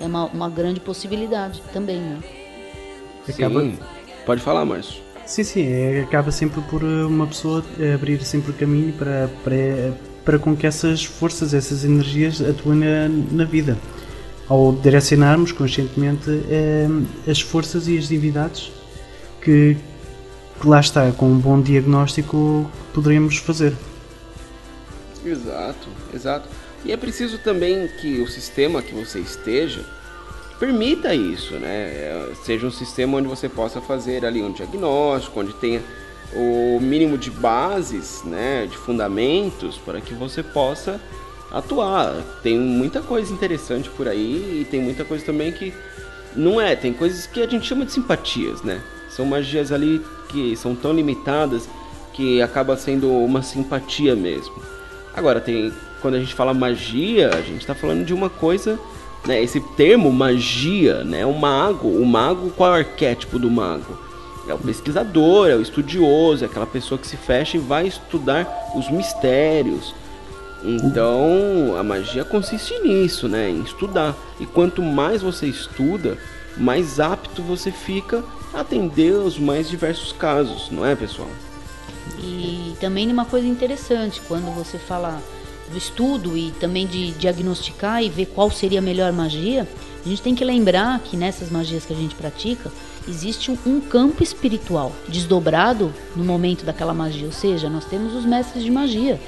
É 0.00 0.06
uma, 0.06 0.24
uma 0.26 0.48
grande 0.48 0.80
possibilidade 0.80 1.60
também, 1.74 1.98
né? 1.98 2.18
Acaba- 3.28 3.60
Sim. 3.60 3.78
Pode 4.24 4.40
falar, 4.40 4.64
Márcio. 4.64 5.05
Sim, 5.26 5.42
sim, 5.42 5.66
é, 5.66 6.02
acaba 6.02 6.30
sempre 6.30 6.60
por 6.62 6.82
eh, 6.82 7.04
uma 7.04 7.26
pessoa 7.26 7.64
abrir 7.94 8.22
sempre 8.24 8.52
o 8.52 8.54
caminho 8.54 8.92
para, 8.92 9.28
para, 9.42 9.56
para 10.24 10.38
com 10.38 10.56
que 10.56 10.66
essas 10.66 11.04
forças, 11.04 11.52
essas 11.52 11.84
energias 11.84 12.40
atuem 12.40 12.78
na, 12.78 13.08
na 13.32 13.44
vida. 13.44 13.76
ao 14.48 14.72
direcionarmos 14.72 15.52
conscientemente 15.52 16.30
eh, 16.48 16.86
as 17.28 17.40
forças 17.40 17.88
e 17.88 17.98
as 17.98 18.08
divindades 18.08 18.70
que, 19.42 19.76
que 20.60 20.66
lá 20.68 20.80
está, 20.80 21.10
com 21.12 21.26
um 21.26 21.38
bom 21.38 21.60
diagnóstico 21.60 22.70
poderíamos 22.94 23.38
fazer. 23.38 23.74
Exato, 25.24 25.88
exato. 26.14 26.48
E 26.84 26.92
é 26.92 26.96
preciso 26.96 27.38
também 27.38 27.88
que 28.00 28.20
o 28.20 28.28
sistema 28.28 28.80
que 28.80 28.94
você 28.94 29.18
esteja 29.18 29.84
permita 30.58 31.14
isso, 31.14 31.54
né? 31.54 31.68
É, 31.68 32.32
seja 32.42 32.66
um 32.66 32.70
sistema 32.70 33.18
onde 33.18 33.28
você 33.28 33.48
possa 33.48 33.80
fazer 33.80 34.24
ali 34.24 34.42
um 34.42 34.52
diagnóstico, 34.52 35.40
onde 35.40 35.52
tenha 35.54 35.82
o 36.34 36.78
mínimo 36.80 37.16
de 37.16 37.30
bases, 37.30 38.22
né, 38.24 38.66
de 38.66 38.76
fundamentos 38.76 39.78
para 39.78 40.00
que 40.00 40.12
você 40.12 40.42
possa 40.42 41.00
atuar. 41.50 42.14
Tem 42.42 42.58
muita 42.58 43.00
coisa 43.00 43.32
interessante 43.32 43.88
por 43.90 44.08
aí 44.08 44.60
e 44.62 44.66
tem 44.70 44.80
muita 44.80 45.04
coisa 45.04 45.24
também 45.24 45.52
que 45.52 45.72
não 46.34 46.60
é, 46.60 46.74
tem 46.76 46.92
coisas 46.92 47.26
que 47.26 47.40
a 47.40 47.46
gente 47.46 47.66
chama 47.66 47.84
de 47.84 47.92
simpatias, 47.92 48.62
né? 48.62 48.82
São 49.08 49.24
magias 49.24 49.72
ali 49.72 50.04
que 50.28 50.56
são 50.56 50.74
tão 50.74 50.92
limitadas 50.92 51.68
que 52.12 52.42
acaba 52.42 52.76
sendo 52.76 53.10
uma 53.10 53.42
simpatia 53.42 54.14
mesmo. 54.14 54.54
Agora 55.14 55.40
tem 55.40 55.72
quando 56.02 56.14
a 56.14 56.20
gente 56.20 56.34
fala 56.34 56.52
magia, 56.52 57.30
a 57.30 57.40
gente 57.40 57.60
está 57.60 57.74
falando 57.74 58.04
de 58.04 58.12
uma 58.12 58.28
coisa, 58.28 58.78
né? 59.26 59.42
Esse 59.42 59.60
termo 59.60 60.12
magia, 60.12 61.04
né? 61.04 61.26
O 61.26 61.32
mago, 61.32 61.88
o 61.88 62.04
mago, 62.06 62.50
qual 62.50 62.70
é 62.70 62.72
o 62.72 62.78
arquétipo 62.78 63.38
do 63.38 63.50
mago? 63.50 63.98
É 64.48 64.54
o 64.54 64.58
pesquisador, 64.58 65.48
é 65.48 65.56
o 65.56 65.60
estudioso, 65.60 66.44
é 66.44 66.46
aquela 66.46 66.66
pessoa 66.66 66.98
que 66.98 67.06
se 67.06 67.16
fecha 67.16 67.56
e 67.56 67.60
vai 67.60 67.86
estudar 67.86 68.72
os 68.76 68.88
mistérios. 68.90 69.94
Então, 70.62 71.76
a 71.78 71.82
magia 71.82 72.24
consiste 72.24 72.78
nisso, 72.80 73.28
né? 73.28 73.50
Em 73.50 73.62
estudar. 73.62 74.16
E 74.40 74.46
quanto 74.46 74.82
mais 74.82 75.22
você 75.22 75.46
estuda, 75.46 76.16
mais 76.56 77.00
apto 77.00 77.42
você 77.42 77.70
fica 77.70 78.24
a 78.54 78.60
atender 78.60 79.12
os 79.12 79.38
mais 79.38 79.68
diversos 79.68 80.12
casos, 80.12 80.70
não 80.70 80.86
é, 80.86 80.94
pessoal? 80.94 81.28
E 82.18 82.74
também 82.80 83.10
uma 83.10 83.24
coisa 83.24 83.46
interessante, 83.46 84.20
quando 84.26 84.54
você 84.54 84.78
fala 84.78 85.20
do 85.70 85.76
estudo 85.76 86.36
e 86.36 86.50
também 86.60 86.86
de 86.86 87.12
diagnosticar 87.12 88.02
e 88.02 88.08
ver 88.08 88.26
qual 88.26 88.50
seria 88.50 88.78
a 88.78 88.82
melhor 88.82 89.12
magia, 89.12 89.66
a 90.04 90.08
gente 90.08 90.22
tem 90.22 90.34
que 90.34 90.44
lembrar 90.44 91.00
que 91.00 91.16
nessas 91.16 91.50
magias 91.50 91.84
que 91.84 91.92
a 91.92 91.96
gente 91.96 92.14
pratica, 92.14 92.70
existe 93.08 93.50
um, 93.66 93.80
campo 93.80 94.22
espiritual 94.22 94.92
desdobrado 95.08 95.92
no 96.14 96.24
momento 96.24 96.64
daquela 96.64 96.94
magia. 96.94 97.26
Ou 97.26 97.32
seja, 97.32 97.68
nós 97.68 97.84
temos 97.84 98.14
os 98.14 98.24
mestres 98.24 98.62
de 98.62 98.70
magia. 98.70 99.20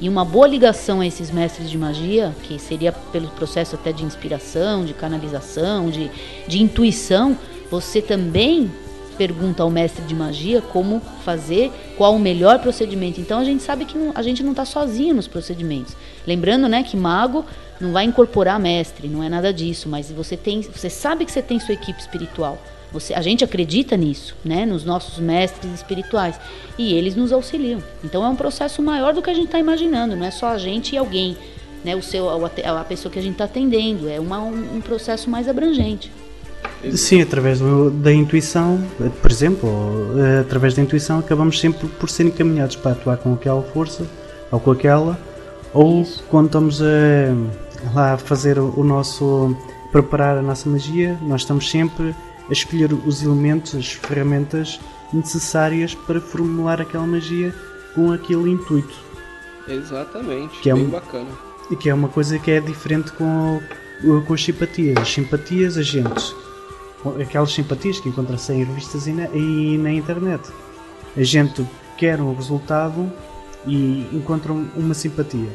E 0.00 0.08
uma 0.08 0.24
boa 0.24 0.48
ligação 0.48 1.00
a 1.00 1.06
esses 1.06 1.30
mestres 1.30 1.70
de 1.70 1.78
magia, 1.78 2.34
que 2.42 2.58
seria 2.58 2.90
pelo 2.90 3.28
processo 3.28 3.74
até 3.74 3.92
de 3.92 4.04
inspiração, 4.04 4.84
de 4.84 4.92
canalização, 4.92 5.88
de, 5.88 6.10
de 6.48 6.62
intuição, 6.62 7.36
você 7.70 8.02
também 8.02 8.70
pergunta 9.14 9.62
ao 9.62 9.70
mestre 9.70 10.04
de 10.04 10.14
magia 10.14 10.60
como 10.60 11.00
fazer, 11.24 11.72
qual 11.96 12.14
o 12.14 12.18
melhor 12.18 12.58
procedimento. 12.58 13.20
Então 13.20 13.38
a 13.38 13.44
gente 13.44 13.62
sabe 13.62 13.84
que 13.84 13.96
não, 13.96 14.12
a 14.14 14.22
gente 14.22 14.42
não 14.42 14.50
está 14.50 14.64
sozinho 14.64 15.14
nos 15.14 15.26
procedimentos. 15.26 15.96
Lembrando, 16.26 16.68
né, 16.68 16.82
que 16.82 16.96
mago 16.96 17.44
não 17.80 17.92
vai 17.92 18.04
incorporar 18.04 18.58
mestre, 18.58 19.08
não 19.08 19.22
é 19.22 19.28
nada 19.28 19.52
disso, 19.52 19.88
mas 19.88 20.10
você 20.10 20.36
tem, 20.36 20.60
você 20.60 20.90
sabe 20.90 21.24
que 21.24 21.32
você 21.32 21.42
tem 21.42 21.58
sua 21.58 21.74
equipe 21.74 22.00
espiritual. 22.00 22.58
Você, 22.92 23.12
a 23.12 23.20
gente 23.20 23.42
acredita 23.42 23.96
nisso, 23.96 24.36
né, 24.44 24.64
nos 24.64 24.84
nossos 24.84 25.18
mestres 25.18 25.72
espirituais 25.74 26.38
e 26.78 26.94
eles 26.94 27.16
nos 27.16 27.32
auxiliam. 27.32 27.82
Então 28.04 28.24
é 28.24 28.28
um 28.28 28.36
processo 28.36 28.80
maior 28.80 29.12
do 29.12 29.20
que 29.20 29.30
a 29.30 29.34
gente 29.34 29.46
está 29.46 29.58
imaginando. 29.58 30.14
Não 30.14 30.24
é 30.24 30.30
só 30.30 30.46
a 30.46 30.58
gente 30.58 30.94
e 30.94 30.98
alguém, 30.98 31.36
né, 31.84 31.96
o 31.96 32.02
seu, 32.02 32.30
a, 32.30 32.80
a 32.80 32.84
pessoa 32.84 33.10
que 33.10 33.18
a 33.18 33.22
gente 33.22 33.32
está 33.32 33.44
atendendo. 33.44 34.08
É 34.08 34.20
uma, 34.20 34.38
um, 34.38 34.76
um 34.76 34.80
processo 34.80 35.28
mais 35.28 35.48
abrangente. 35.48 36.10
Sim, 36.92 37.22
através 37.22 37.60
do, 37.60 37.90
da 37.90 38.12
intuição, 38.12 38.82
por 39.20 39.30
exemplo, 39.30 39.68
eh, 40.18 40.40
através 40.40 40.74
da 40.74 40.82
intuição 40.82 41.18
acabamos 41.18 41.58
sempre 41.60 41.88
por 41.88 42.10
ser 42.10 42.24
encaminhados 42.26 42.76
para 42.76 42.92
atuar 42.92 43.16
com 43.16 43.34
aquela 43.34 43.62
força 43.62 44.06
ou 44.50 44.60
com 44.60 44.70
aquela, 44.70 45.18
ou 45.72 46.02
Isso. 46.02 46.24
quando 46.30 46.46
estamos 46.46 46.82
a, 46.82 47.94
lá 47.94 48.12
a 48.14 48.18
fazer 48.18 48.58
o, 48.58 48.72
o 48.78 48.84
nosso, 48.84 49.56
preparar 49.90 50.36
a 50.36 50.42
nossa 50.42 50.68
magia, 50.68 51.18
nós 51.22 51.42
estamos 51.42 51.70
sempre 51.70 52.14
a 52.48 52.52
escolher 52.52 52.92
os 52.92 53.22
elementos, 53.22 53.74
as 53.74 53.92
ferramentas 53.92 54.78
necessárias 55.12 55.94
para 55.94 56.20
formular 56.20 56.80
aquela 56.80 57.06
magia 57.06 57.54
com 57.94 58.12
aquele 58.12 58.50
intuito. 58.50 58.94
Exatamente, 59.66 60.60
que 60.60 60.70
é 60.70 60.74
bem 60.74 60.84
um, 60.84 60.90
bacana. 60.90 61.30
E 61.70 61.76
que 61.76 61.88
é 61.88 61.94
uma 61.94 62.08
coisa 62.08 62.38
que 62.38 62.50
é 62.50 62.60
diferente 62.60 63.12
com, 63.12 63.60
com 64.26 64.34
as 64.34 64.44
simpatias. 64.44 64.98
As 64.98 65.08
simpatias 65.08 65.78
a 65.78 65.82
gente 65.82 66.34
aquelas 67.20 67.52
simpatias 67.52 68.00
que 68.00 68.08
encontra-se 68.08 68.52
em 68.52 68.64
revistas 68.64 69.06
e 69.06 69.12
na, 69.12 69.26
e 69.28 69.78
na, 69.78 69.92
internet. 69.92 70.50
A 71.16 71.22
gente 71.22 71.66
quer 71.96 72.20
um 72.20 72.34
resultado 72.34 73.12
e 73.66 74.06
encontra 74.12 74.52
uma 74.52 74.94
simpatia. 74.94 75.50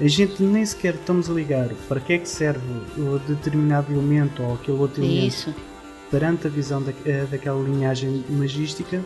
A 0.00 0.06
gente 0.06 0.42
nem 0.42 0.64
sequer 0.64 0.94
estamos 0.94 1.28
a 1.28 1.32
ligar 1.32 1.68
para 1.88 2.00
que 2.00 2.12
é 2.12 2.18
que 2.18 2.28
serve 2.28 2.66
o 2.96 3.18
determinado 3.18 3.92
elemento 3.92 4.42
ou 4.42 4.54
aquele 4.54 4.78
outro 4.78 5.04
Isso. 5.04 5.48
elemento 5.50 5.68
perante 6.10 6.46
a 6.46 6.50
visão 6.50 6.82
da, 6.82 6.92
eh, 7.04 7.26
daquela 7.30 7.60
linhagem 7.60 8.24
magística 8.30 9.02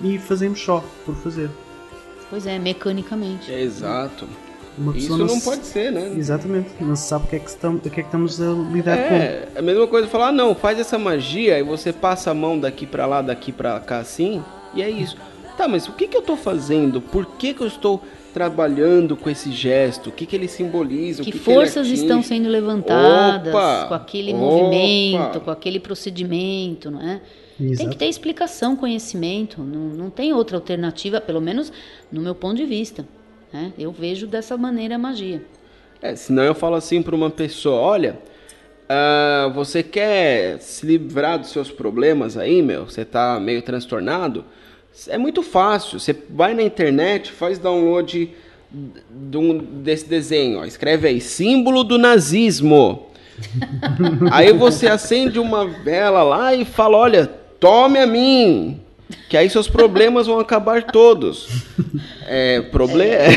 e 0.00 0.18
fazemos 0.18 0.60
só 0.60 0.82
por 1.04 1.14
fazer. 1.16 1.50
Pois 2.30 2.46
é, 2.46 2.58
mecanicamente. 2.58 3.50
É, 3.50 3.60
exato. 3.60 4.28
Isso 4.94 5.16
não, 5.16 5.26
não, 5.26 5.40
pode 5.40 5.66
ser, 5.66 5.90
né? 5.90 6.12
Exatamente, 6.16 6.70
não 6.80 6.94
se 6.94 7.08
sabe 7.08 7.24
o 7.24 7.28
que 7.28 7.36
é 7.36 7.38
que, 7.38 7.48
estamos, 7.48 7.80
o 7.80 7.82
que, 7.82 7.88
é 7.88 8.02
que 8.02 8.08
estamos 8.08 8.40
a 8.40 8.52
lidar 8.72 8.96
é, 8.96 9.08
com. 9.08 9.14
É, 9.14 9.48
a 9.56 9.62
mesma 9.62 9.86
coisa 9.86 10.06
falar, 10.08 10.28
ah, 10.28 10.32
não, 10.32 10.54
faz 10.54 10.78
essa 10.78 10.98
magia 10.98 11.58
e 11.58 11.62
você 11.62 11.92
passa 11.92 12.30
a 12.30 12.34
mão 12.34 12.58
daqui 12.58 12.86
para 12.86 13.06
lá, 13.06 13.20
daqui 13.22 13.50
para 13.50 13.78
cá 13.80 13.98
assim, 13.98 14.42
e 14.74 14.82
é 14.82 14.88
isso. 14.88 15.16
Tá, 15.56 15.66
mas 15.66 15.88
o 15.88 15.92
que, 15.92 16.06
que 16.06 16.16
eu 16.16 16.20
estou 16.20 16.36
fazendo? 16.36 17.00
Por 17.00 17.26
que, 17.26 17.52
que 17.52 17.60
eu 17.60 17.66
estou 17.66 18.00
trabalhando 18.32 19.16
com 19.16 19.28
esse 19.28 19.50
gesto? 19.50 20.10
O 20.10 20.12
que, 20.12 20.24
que 20.24 20.36
ele 20.36 20.46
simboliza? 20.46 21.24
Que, 21.24 21.32
que 21.32 21.38
forças 21.38 21.88
que 21.88 21.94
estão 21.94 22.22
sendo 22.22 22.48
levantadas 22.48 23.52
opa, 23.52 23.86
com 23.88 23.94
aquele 23.94 24.32
opa. 24.32 24.40
movimento, 24.40 25.40
com 25.40 25.50
aquele 25.50 25.80
procedimento, 25.80 26.90
não 26.90 27.00
é? 27.00 27.20
Exato. 27.60 27.78
Tem 27.78 27.90
que 27.90 27.96
ter 27.96 28.06
explicação, 28.06 28.76
conhecimento, 28.76 29.60
não, 29.60 29.88
não 29.88 30.10
tem 30.10 30.32
outra 30.32 30.56
alternativa, 30.56 31.20
pelo 31.20 31.40
menos 31.40 31.72
no 32.12 32.20
meu 32.20 32.34
ponto 32.34 32.56
de 32.56 32.64
vista. 32.64 33.04
Né? 33.52 33.72
Eu 33.78 33.92
vejo 33.92 34.26
dessa 34.26 34.56
maneira 34.56 34.96
a 34.96 34.98
magia. 34.98 35.42
É, 36.00 36.14
senão 36.14 36.44
eu 36.44 36.54
falo 36.54 36.76
assim 36.76 37.02
para 37.02 37.14
uma 37.14 37.30
pessoa, 37.30 37.80
olha, 37.80 38.18
uh, 38.88 39.52
você 39.52 39.82
quer 39.82 40.60
se 40.60 40.86
livrar 40.86 41.38
dos 41.38 41.50
seus 41.50 41.70
problemas 41.70 42.36
aí, 42.36 42.62
meu? 42.62 42.84
Você 42.84 43.04
tá 43.04 43.40
meio 43.40 43.62
transtornado? 43.62 44.44
É 45.08 45.18
muito 45.18 45.42
fácil. 45.42 45.98
Você 45.98 46.16
vai 46.30 46.54
na 46.54 46.62
internet, 46.62 47.32
faz 47.32 47.58
download 47.58 48.32
desse 49.82 50.06
desenho, 50.06 50.58
ó, 50.58 50.64
escreve 50.64 51.08
aí 51.08 51.20
símbolo 51.20 51.82
do 51.82 51.96
nazismo. 51.96 53.06
aí 54.30 54.52
você 54.52 54.88
acende 54.88 55.38
uma 55.38 55.66
vela 55.66 56.22
lá 56.22 56.54
e 56.54 56.64
fala, 56.64 56.98
olha, 56.98 57.26
tome 57.26 57.98
a 57.98 58.06
mim. 58.06 58.80
Que 59.28 59.36
aí 59.36 59.48
seus 59.48 59.68
problemas 59.68 60.26
vão 60.26 60.38
acabar 60.38 60.84
todos. 60.84 61.48
É, 62.30 62.60
problema. 62.60 63.24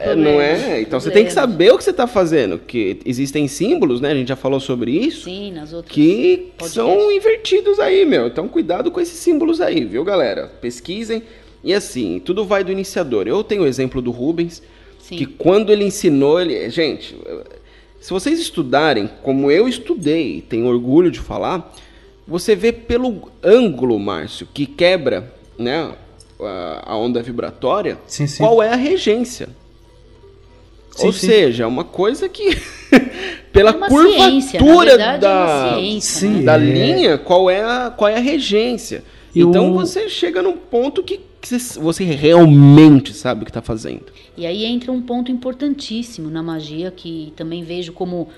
É, 0.00 0.10
é, 0.10 0.16
não 0.16 0.40
é? 0.40 0.80
Então 0.80 0.98
você 0.98 1.12
tem 1.12 1.24
que 1.24 1.32
saber 1.32 1.72
o 1.72 1.78
que 1.78 1.84
você 1.84 1.90
está 1.90 2.08
fazendo. 2.08 2.58
Que 2.58 2.98
existem 3.04 3.46
símbolos, 3.46 4.00
né? 4.00 4.10
A 4.10 4.14
gente 4.14 4.28
já 4.28 4.36
falou 4.36 4.58
sobre 4.58 4.90
isso. 4.90 5.24
Sim, 5.24 5.52
nas 5.52 5.72
outras. 5.72 5.94
Que 5.94 6.50
podcasts. 6.58 6.72
são 6.72 7.12
invertidos 7.12 7.78
aí, 7.78 8.04
meu. 8.04 8.26
Então 8.26 8.48
cuidado 8.48 8.90
com 8.90 9.00
esses 9.00 9.18
símbolos 9.18 9.60
aí, 9.60 9.84
viu, 9.84 10.02
galera? 10.02 10.50
Pesquisem. 10.60 11.22
E 11.62 11.72
assim, 11.72 12.20
tudo 12.24 12.44
vai 12.44 12.64
do 12.64 12.72
iniciador. 12.72 13.28
Eu 13.28 13.44
tenho 13.44 13.62
o 13.62 13.66
exemplo 13.66 14.02
do 14.02 14.10
Rubens, 14.10 14.60
Sim. 14.98 15.16
que 15.16 15.26
quando 15.26 15.72
ele 15.72 15.84
ensinou, 15.84 16.40
ele. 16.40 16.68
Gente, 16.70 17.16
se 18.00 18.10
vocês 18.10 18.40
estudarem 18.40 19.08
como 19.22 19.50
eu 19.50 19.68
estudei, 19.68 20.42
tenho 20.48 20.66
orgulho 20.66 21.10
de 21.10 21.20
falar 21.20 21.72
você 22.28 22.54
vê 22.54 22.72
pelo 22.72 23.30
ângulo, 23.42 23.98
Márcio, 23.98 24.46
que 24.52 24.66
quebra 24.66 25.32
né, 25.58 25.94
a 26.82 26.96
onda 26.96 27.22
vibratória, 27.22 27.98
sim, 28.06 28.26
sim. 28.26 28.42
qual 28.42 28.62
é 28.62 28.68
a 28.68 28.76
regência. 28.76 29.48
Sim, 30.94 31.06
Ou 31.06 31.12
seja, 31.12 31.64
é 31.64 31.66
uma 31.66 31.84
coisa 31.84 32.28
que 32.28 32.58
pela 33.50 33.70
é 33.70 33.72
curvatura 33.72 34.30
ciência, 34.30 34.60
da, 35.18 35.70
é 35.70 35.80
ciência, 35.80 36.28
né? 36.28 36.42
da 36.42 36.56
linha, 36.56 37.16
qual 37.16 37.48
é 37.48 37.62
a, 37.62 37.90
qual 37.96 38.10
é 38.10 38.16
a 38.16 38.20
regência. 38.20 39.02
E 39.34 39.40
então 39.40 39.70
o... 39.70 39.74
você 39.74 40.08
chega 40.08 40.42
num 40.42 40.56
ponto 40.56 41.02
que 41.02 41.20
você 41.80 42.04
realmente 42.04 43.14
sabe 43.14 43.42
o 43.42 43.44
que 43.44 43.50
está 43.50 43.62
fazendo. 43.62 44.06
E 44.36 44.44
aí 44.44 44.64
entra 44.64 44.92
um 44.92 45.00
ponto 45.00 45.30
importantíssimo 45.30 46.28
na 46.28 46.42
magia 46.42 46.90
que 46.90 47.32
também 47.36 47.62
vejo 47.62 47.92
como 47.92 48.28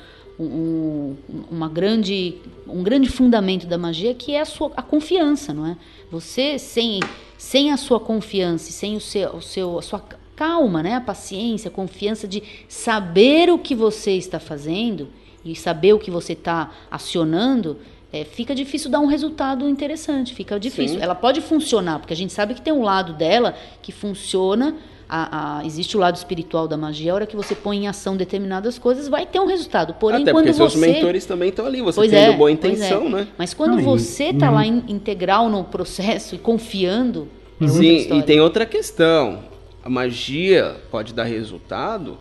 um, 0.44 1.16
uma 1.50 1.68
grande, 1.68 2.36
um 2.66 2.82
grande 2.82 3.08
fundamento 3.08 3.66
da 3.66 3.76
magia 3.76 4.14
que 4.14 4.34
é 4.34 4.40
a 4.40 4.44
sua 4.44 4.72
a 4.76 4.82
confiança, 4.82 5.52
não 5.52 5.66
é? 5.66 5.76
Você 6.10 6.58
sem, 6.58 7.00
sem 7.36 7.70
a 7.70 7.76
sua 7.76 8.00
confiança, 8.00 8.72
sem 8.72 8.96
o 8.96 9.00
seu, 9.00 9.36
o 9.36 9.42
seu, 9.42 9.78
a 9.78 9.82
sua 9.82 10.02
calma, 10.34 10.82
né? 10.82 10.94
A 10.94 11.00
paciência, 11.00 11.68
a 11.68 11.72
confiança 11.72 12.26
de 12.26 12.42
saber 12.68 13.50
o 13.50 13.58
que 13.58 13.74
você 13.74 14.12
está 14.12 14.40
fazendo, 14.40 15.08
e 15.44 15.54
saber 15.56 15.92
o 15.92 15.98
que 15.98 16.10
você 16.10 16.34
está 16.34 16.70
acionando, 16.90 17.78
é, 18.12 18.24
fica 18.24 18.54
difícil 18.54 18.90
dar 18.90 19.00
um 19.00 19.06
resultado 19.06 19.68
interessante, 19.68 20.34
fica 20.34 20.58
difícil. 20.58 20.98
Sim. 20.98 21.02
Ela 21.02 21.14
pode 21.14 21.40
funcionar, 21.40 21.98
porque 21.98 22.12
a 22.12 22.16
gente 22.16 22.32
sabe 22.32 22.54
que 22.54 22.62
tem 22.62 22.72
um 22.72 22.82
lado 22.82 23.12
dela 23.12 23.54
que 23.80 23.92
funciona. 23.92 24.76
A, 25.12 25.58
a- 25.58 25.66
existe 25.66 25.96
o 25.96 26.00
lado 26.00 26.14
espiritual 26.14 26.68
da 26.68 26.76
magia. 26.76 27.10
A 27.10 27.14
hora 27.16 27.26
que 27.26 27.34
você 27.34 27.54
põe 27.54 27.78
em 27.78 27.88
ação 27.88 28.16
determinadas 28.16 28.78
coisas, 28.78 29.08
vai 29.08 29.26
ter 29.26 29.40
um 29.40 29.46
resultado. 29.46 29.94
Porém, 29.94 30.22
Até 30.22 30.30
quando 30.30 30.44
porque 30.44 30.54
seus 30.56 30.72
você 30.74 30.78
mentores 30.78 31.26
também 31.26 31.48
estão 31.48 31.66
ali, 31.66 31.82
você 31.82 31.96
Pois 31.96 32.10
tendo 32.10 32.32
é, 32.32 32.36
boa 32.36 32.48
pois 32.48 32.52
intenção, 32.54 33.06
é. 33.06 33.08
né? 33.08 33.28
Mas 33.36 33.52
quando 33.52 33.74
Não, 33.76 33.82
você 33.82 34.26
está 34.26 34.50
lá 34.50 34.64
in- 34.64 34.84
integral 34.86 35.48
no 35.50 35.64
processo 35.64 36.36
e 36.36 36.38
confiando, 36.38 37.26
é 37.60 37.66
Sim, 37.66 37.96
história. 37.96 38.20
e 38.20 38.22
tem 38.22 38.40
outra 38.40 38.64
questão. 38.64 39.40
A 39.82 39.90
magia 39.90 40.76
pode 40.92 41.12
dar 41.12 41.24
resultado, 41.24 42.16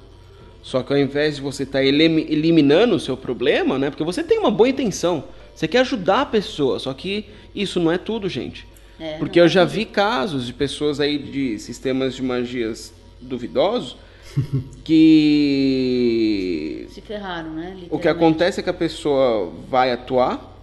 só 0.63 0.81
que 0.81 0.91
ao 0.91 0.97
invés 0.99 1.35
de 1.35 1.41
você 1.41 1.63
estar 1.63 1.83
eliminando 1.83 2.95
o 2.95 2.99
seu 2.99 3.15
problema, 3.15 3.77
né? 3.77 3.89
Porque 3.89 4.03
você 4.03 4.23
tem 4.23 4.39
uma 4.39 4.49
boa 4.51 4.67
intenção. 4.69 5.25
Você 5.53 5.67
quer 5.67 5.79
ajudar 5.79 6.21
a 6.21 6.25
pessoa, 6.25 6.79
só 6.79 6.93
que 6.93 7.25
isso 7.53 7.79
não 7.79 7.91
é 7.91 7.97
tudo, 7.97 8.29
gente. 8.29 8.65
É, 8.99 9.17
Porque 9.17 9.39
eu 9.39 9.45
é 9.45 9.47
já 9.47 9.65
tudo. 9.65 9.75
vi 9.75 9.85
casos 9.85 10.45
de 10.45 10.53
pessoas 10.53 10.99
aí 10.99 11.17
de 11.17 11.57
sistemas 11.59 12.15
de 12.15 12.21
magias 12.23 12.93
duvidosos 13.21 13.95
que 14.83 16.87
Se 16.89 17.01
ferraram, 17.01 17.51
né? 17.53 17.77
o 17.89 17.99
que 17.99 18.07
acontece 18.07 18.59
é 18.59 18.63
que 18.63 18.69
a 18.69 18.73
pessoa 18.73 19.51
vai 19.69 19.91
atuar. 19.91 20.57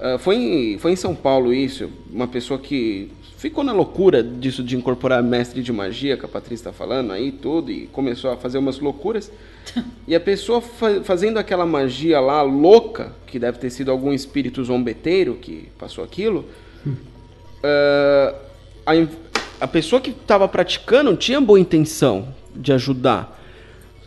ah, 0.00 0.18
foi, 0.18 0.36
em, 0.36 0.78
foi 0.78 0.92
em 0.92 0.96
São 0.96 1.14
Paulo 1.14 1.52
isso. 1.52 1.90
Uma 2.10 2.28
pessoa 2.28 2.58
que 2.58 3.10
ficou 3.36 3.64
na 3.64 3.72
loucura 3.72 4.22
disso 4.22 4.62
de 4.62 4.76
incorporar 4.76 5.22
mestre 5.22 5.62
de 5.62 5.72
magia, 5.72 6.16
que 6.16 6.24
a 6.24 6.28
Patrícia 6.28 6.68
está 6.68 6.72
falando 6.72 7.12
aí, 7.12 7.32
tudo, 7.32 7.70
e 7.72 7.86
começou 7.88 8.30
a 8.30 8.36
fazer 8.36 8.58
umas 8.58 8.78
loucuras. 8.78 9.32
e 10.06 10.14
a 10.14 10.20
pessoa 10.20 10.60
fa- 10.60 11.02
fazendo 11.02 11.38
aquela 11.38 11.66
magia 11.66 12.20
lá 12.20 12.42
louca, 12.42 13.12
que 13.26 13.38
deve 13.38 13.58
ter 13.58 13.70
sido 13.70 13.90
algum 13.90 14.12
espírito 14.12 14.62
zombeteiro 14.64 15.34
que 15.40 15.68
passou 15.78 16.04
aquilo. 16.04 16.44
ah, 17.62 18.34
a, 18.86 18.92
a 19.64 19.68
pessoa 19.68 20.00
que 20.00 20.10
estava 20.10 20.48
praticando 20.48 21.16
tinha 21.16 21.40
boa 21.40 21.60
intenção 21.60 22.28
de 22.54 22.72
ajudar. 22.72 23.40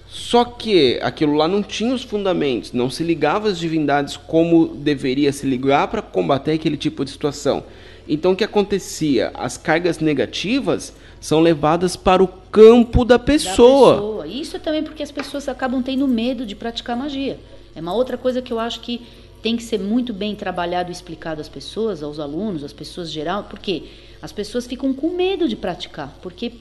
Só 0.08 0.46
que 0.46 0.98
aquilo 1.02 1.34
lá 1.34 1.48
não 1.48 1.62
tinha 1.62 1.94
os 1.94 2.04
fundamentos, 2.04 2.72
não 2.72 2.89
se 2.89 3.04
ligava 3.04 3.50
às 3.50 3.60
divindades 3.60 4.15
como 4.15 4.68
deveria 4.68 5.34
se 5.34 5.46
ligar 5.46 5.89
para 5.89 6.02
combater 6.02 6.54
aquele 6.54 6.78
tipo 6.78 7.04
de 7.04 7.12
situação. 7.12 7.63
Então 8.08 8.32
o 8.32 8.36
que 8.36 8.44
acontecia? 8.44 9.32
As 9.34 9.58
cargas 9.58 10.00
negativas 10.00 10.94
são 11.20 11.41
levadas 11.41 11.96
para 11.96 12.24
o 12.24 12.28
campo 12.28 13.04
da 13.04 13.18
da 13.18 13.24
pessoa. 13.24 13.96
pessoa. 13.96 14.28
Isso 14.28 14.60
também 14.60 14.84
porque 14.84 15.04
as 15.04 15.12
pessoas 15.12 15.50
acabam 15.50 15.82
tendo 15.82 16.08
medo 16.08 16.46
de 16.46 16.56
praticar 16.56 16.96
magia. 16.96 17.38
É 17.76 17.82
uma 17.82 17.94
outra 17.94 18.18
coisa 18.18 18.41
que 18.41 18.54
eu 18.54 18.60
acho 18.60 18.80
que 18.80 19.02
tem 19.45 19.55
que 19.55 19.62
ser 19.62 19.79
muito 19.79 20.12
bem 20.12 20.34
trabalhado 20.34 20.89
e 20.89 20.91
explicado 20.91 21.39
às 21.39 21.47
pessoas, 21.47 22.01
aos 22.01 22.19
alunos, 22.19 22.63
às 22.63 22.73
pessoas 22.73 23.12
geral, 23.12 23.43
porque 23.43 23.84
as 24.19 24.31
pessoas 24.31 24.65
ficam 24.65 24.91
com 24.91 25.12
medo 25.12 25.47
de 25.47 25.55
praticar, 25.55 26.17
porque 26.19 26.53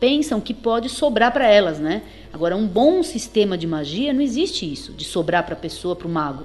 pensam 0.00 0.40
que 0.40 0.52
pode 0.52 0.88
sobrar 0.88 1.32
para 1.32 1.46
elas, 1.46 1.78
né? 1.78 2.02
Agora, 2.32 2.56
um 2.56 2.66
bom 2.66 3.04
sistema 3.04 3.56
de 3.56 3.68
magia 3.68 4.12
não 4.12 4.20
existe 4.20 4.70
isso, 4.70 4.92
de 4.94 5.04
sobrar 5.04 5.44
para 5.44 5.54
a 5.54 5.56
pessoa, 5.56 5.94
para 5.94 6.08
o 6.08 6.10
mago, 6.10 6.42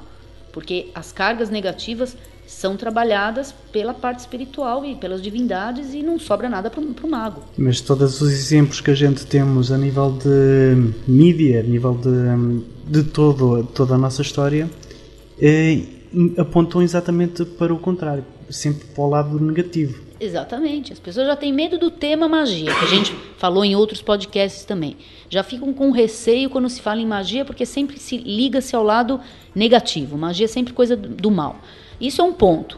porque 0.54 0.92
as 0.94 1.12
cargas 1.12 1.50
negativas 1.50 2.16
são 2.46 2.78
trabalhadas 2.78 3.52
pela 3.72 3.92
parte 3.92 4.20
espiritual 4.20 4.86
e 4.86 4.94
pelas 4.94 5.24
divindades 5.24 5.96
e 5.96 6.04
não 6.04 6.20
sobra 6.20 6.48
nada 6.48 6.70
para 6.70 6.82
o 6.82 7.10
mago. 7.10 7.42
Mas 7.58 7.82
todos 7.82 8.22
os 8.22 8.32
exemplos 8.32 8.80
que 8.80 8.92
a 8.92 8.96
gente 8.96 9.26
temos 9.26 9.72
a 9.72 9.78
nível 9.80 10.12
de 10.12 10.94
mídia, 11.08 11.62
a 11.62 11.64
nível 11.64 11.96
de, 11.96 13.02
de 13.02 13.10
todo, 13.10 13.64
toda 13.74 13.96
a 13.96 13.98
nossa 13.98 14.22
história, 14.22 14.70
apontam 16.38 16.82
exatamente 16.82 17.46
para 17.46 17.74
o 17.74 17.80
contrário, 17.80 18.26
sempre 18.50 18.86
para 18.88 19.04
o 19.04 19.10
lado 19.10 19.40
negativo. 19.40 20.10
Exatamente. 20.20 20.92
As 20.92 21.00
pessoas 21.00 21.28
já 21.28 21.36
têm 21.36 21.54
medo 21.54 21.78
do 21.78 21.90
tema 21.90 22.28
magia, 22.28 22.74
que 22.76 22.86
a 22.86 22.88
gente 22.90 23.16
falou 23.38 23.64
em 23.64 23.74
outros 23.76 24.02
podcasts 24.02 24.66
também. 24.66 24.98
Já 25.30 25.44
ficam 25.44 25.72
com 25.74 25.92
receio 25.92 26.50
quando 26.50 26.68
se 26.70 26.82
fala 26.82 27.00
em 27.00 27.06
magia, 27.06 27.46
porque 27.46 27.66
sempre 27.66 27.98
se 28.00 28.18
liga-se 28.18 28.76
ao 28.76 28.84
lado 28.84 29.20
negativo. 29.56 30.18
Magia 30.18 30.46
é 30.46 30.48
sempre 30.48 30.74
coisa 30.74 30.98
do- 30.98 31.32
mal. 31.32 31.58
Isso 32.02 32.22
é 32.22 32.24
um 32.26 32.34
ponto. 32.34 32.78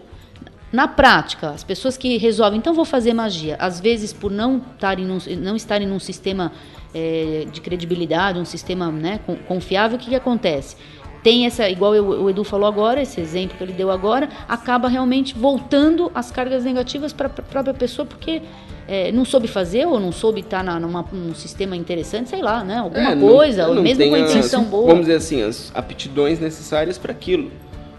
Na 0.71 0.87
prática, 0.87 1.49
as 1.49 1.63
pessoas 1.63 1.97
que 1.97 2.15
resolvem, 2.17 2.57
então 2.59 2.73
vou 2.73 2.85
fazer 2.85 3.13
magia, 3.13 3.57
às 3.59 3.79
vezes 3.81 4.13
por 4.13 4.31
não 4.31 4.61
estarem 4.73 5.05
num, 5.05 5.17
não 5.39 5.55
estarem 5.55 5.85
num 5.87 5.99
sistema 5.99 6.51
eh, 6.93 7.45
de 7.51 7.59
credibilidade, 7.59 8.39
um 8.39 8.45
sistema 8.45 8.89
né, 8.89 9.19
con- 9.25 9.35
confiável, 9.47 9.97
o 9.97 9.99
que, 9.99 10.09
que 10.09 10.15
acontece? 10.15 10.77
Tem 11.23 11.45
essa, 11.45 11.69
igual 11.69 11.93
eu- 11.93 12.05
o 12.23 12.29
Edu 12.29 12.43
falou 12.43 12.67
agora, 12.67 13.01
esse 13.01 13.21
exemplo 13.21 13.55
que 13.57 13.63
ele 13.63 13.73
deu 13.73 13.91
agora, 13.91 14.27
acaba 14.49 14.87
realmente 14.87 15.35
voltando 15.37 16.11
as 16.15 16.31
cargas 16.31 16.63
negativas 16.63 17.13
para 17.13 17.27
a 17.27 17.29
própria 17.29 17.73
pessoa, 17.73 18.05
porque 18.05 18.41
eh, 18.87 19.11
não 19.11 19.23
soube 19.23 19.47
fazer 19.47 19.85
ou 19.85 19.99
não 19.99 20.11
soube 20.11 20.41
estar 20.41 20.63
numa, 20.63 21.05
num 21.13 21.33
sistema 21.35 21.75
interessante, 21.77 22.29
sei 22.29 22.41
lá, 22.41 22.61
né? 22.63 22.77
Alguma 22.79 23.11
É, 23.11 23.15
não- 23.15 23.27
coisa, 23.27 23.67
ou 23.67 23.75
não 23.75 23.83
mesmo 23.83 24.05
com 24.09 24.15
a 24.15 24.19
intenção 24.19 24.63
boa. 24.65 24.87
Vamos 24.87 25.01
dizer 25.01 25.15
assim, 25.15 25.41
as 25.43 25.71
aptidões 25.75 26.39
necessárias 26.39 26.97
para 26.97 27.11
aquilo. 27.11 27.49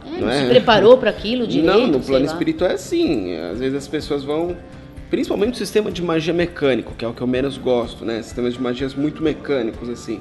É, 0.05 0.11
não 0.11 0.21
não 0.23 0.29
é? 0.31 0.43
se 0.43 0.49
preparou 0.51 0.99
para 0.99 1.09
aquilo 1.09 1.47
direito, 1.47 1.73
Não, 1.79 1.87
no 1.87 2.01
plano 2.01 2.27
lá. 2.27 2.33
espiritual 2.33 2.71
é 2.73 2.75
assim. 2.75 3.35
Às 3.37 3.61
vezes 3.61 3.75
as 3.79 3.89
pessoas 3.89 4.23
vão. 4.25 4.55
Principalmente 5.09 5.55
o 5.55 5.57
sistema 5.57 5.91
de 5.91 6.03
magia 6.03 6.35
mecânico, 6.35 6.93
que 6.99 7.05
é 7.05 7.09
o 7.09 7.13
que 7.15 7.23
eu 7.23 7.27
menos 7.27 7.57
gosto, 7.57 8.05
né? 8.05 8.21
Sistemas 8.21 8.55
de 8.55 8.61
magias 8.61 8.95
muito 8.95 9.23
mecânicos, 9.23 9.89
assim. 9.89 10.21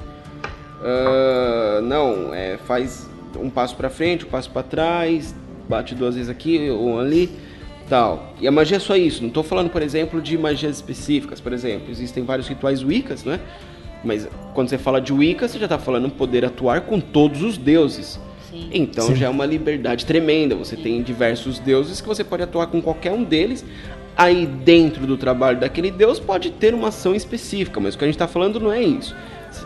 Ah, 0.82 1.80
não, 1.82 2.34
é, 2.34 2.58
faz 2.58 3.08
um 3.38 3.48
passo 3.48 3.76
pra 3.76 3.88
frente, 3.88 4.24
um 4.24 4.28
passo 4.28 4.50
pra 4.50 4.62
trás, 4.62 5.34
bate 5.68 5.94
duas 5.94 6.14
vezes 6.14 6.30
aqui 6.30 6.68
ou 6.70 7.00
ali, 7.00 7.30
tal. 7.88 8.34
E 8.40 8.46
a 8.46 8.50
magia 8.50 8.76
é 8.76 8.80
só 8.80 8.96
isso. 8.96 9.22
Não 9.22 9.30
tô 9.30 9.42
falando, 9.42 9.70
por 9.70 9.82
exemplo, 9.82 10.20
de 10.20 10.36
magias 10.36 10.76
específicas. 10.76 11.40
Por 11.40 11.52
exemplo, 11.52 11.90
existem 11.90 12.24
vários 12.24 12.48
rituais 12.48 12.82
Wiccas, 12.82 13.24
né? 13.24 13.40
Mas 14.04 14.28
quando 14.54 14.68
você 14.68 14.78
fala 14.78 15.00
de 15.00 15.12
Wicca, 15.12 15.46
você 15.46 15.58
já 15.58 15.68
tá 15.68 15.78
falando 15.78 16.10
poder 16.10 16.44
atuar 16.44 16.82
com 16.82 17.00
todos 17.00 17.42
os 17.42 17.56
deuses. 17.56 18.18
Sim. 18.50 18.68
Então 18.72 19.06
Sim. 19.06 19.14
já 19.14 19.26
é 19.26 19.28
uma 19.28 19.46
liberdade 19.46 20.04
tremenda. 20.04 20.54
Você 20.56 20.76
tem 20.76 21.00
diversos 21.02 21.58
deuses 21.58 22.00
que 22.00 22.08
você 22.08 22.24
pode 22.24 22.42
atuar 22.42 22.66
com 22.66 22.82
qualquer 22.82 23.12
um 23.12 23.22
deles. 23.22 23.64
Aí 24.16 24.44
dentro 24.44 25.06
do 25.06 25.16
trabalho 25.16 25.58
daquele 25.58 25.90
deus 25.90 26.18
pode 26.18 26.50
ter 26.50 26.74
uma 26.74 26.88
ação 26.88 27.14
específica, 27.14 27.80
mas 27.80 27.94
o 27.94 27.98
que 27.98 28.04
a 28.04 28.06
gente 28.06 28.16
está 28.16 28.28
falando 28.28 28.60
não 28.60 28.70
é 28.70 28.82
isso. 28.82 29.16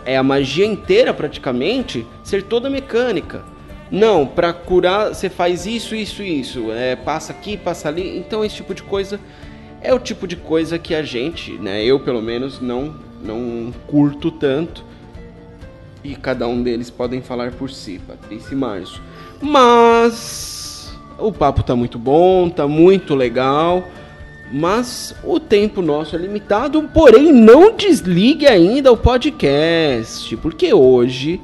É 0.05 0.17
a 0.17 0.23
magia 0.23 0.65
inteira 0.65 1.13
praticamente 1.13 2.05
ser 2.23 2.43
toda 2.43 2.69
mecânica. 2.69 3.43
Não, 3.89 4.25
para 4.25 4.51
curar 4.51 5.09
você 5.09 5.29
faz 5.29 5.65
isso, 5.65 5.95
isso, 5.95 6.21
isso. 6.21 6.71
É, 6.71 6.95
passa 6.95 7.31
aqui, 7.31 7.55
passa 7.57 7.87
ali. 7.87 8.17
Então 8.17 8.43
esse 8.43 8.55
tipo 8.55 8.73
de 8.73 8.83
coisa 8.83 9.19
é 9.81 9.93
o 9.93 9.99
tipo 9.99 10.27
de 10.27 10.35
coisa 10.35 10.77
que 10.77 10.93
a 10.93 11.03
gente, 11.03 11.53
né, 11.53 11.83
eu 11.83 11.99
pelo 11.99 12.21
menos 12.21 12.59
não 12.59 12.95
não 13.23 13.73
curto 13.87 14.29
tanto. 14.29 14.85
E 16.03 16.15
cada 16.15 16.47
um 16.47 16.61
deles 16.61 16.89
podem 16.89 17.21
falar 17.21 17.51
por 17.51 17.69
si, 17.69 17.99
Patrícia 18.05 18.53
e 18.53 18.55
Márcio. 18.55 19.01
Mas 19.41 20.95
o 21.17 21.31
papo 21.31 21.63
tá 21.63 21.75
muito 21.75 21.97
bom, 21.97 22.49
tá 22.49 22.67
muito 22.67 23.15
legal. 23.15 23.83
Mas 24.51 25.13
o 25.23 25.39
tempo 25.39 25.81
nosso 25.81 26.15
é 26.15 26.19
limitado, 26.19 26.81
porém 26.93 27.33
não 27.33 27.75
desligue 27.75 28.47
ainda 28.47 28.91
o 28.91 28.97
podcast, 28.97 30.35
porque 30.37 30.73
hoje 30.73 31.41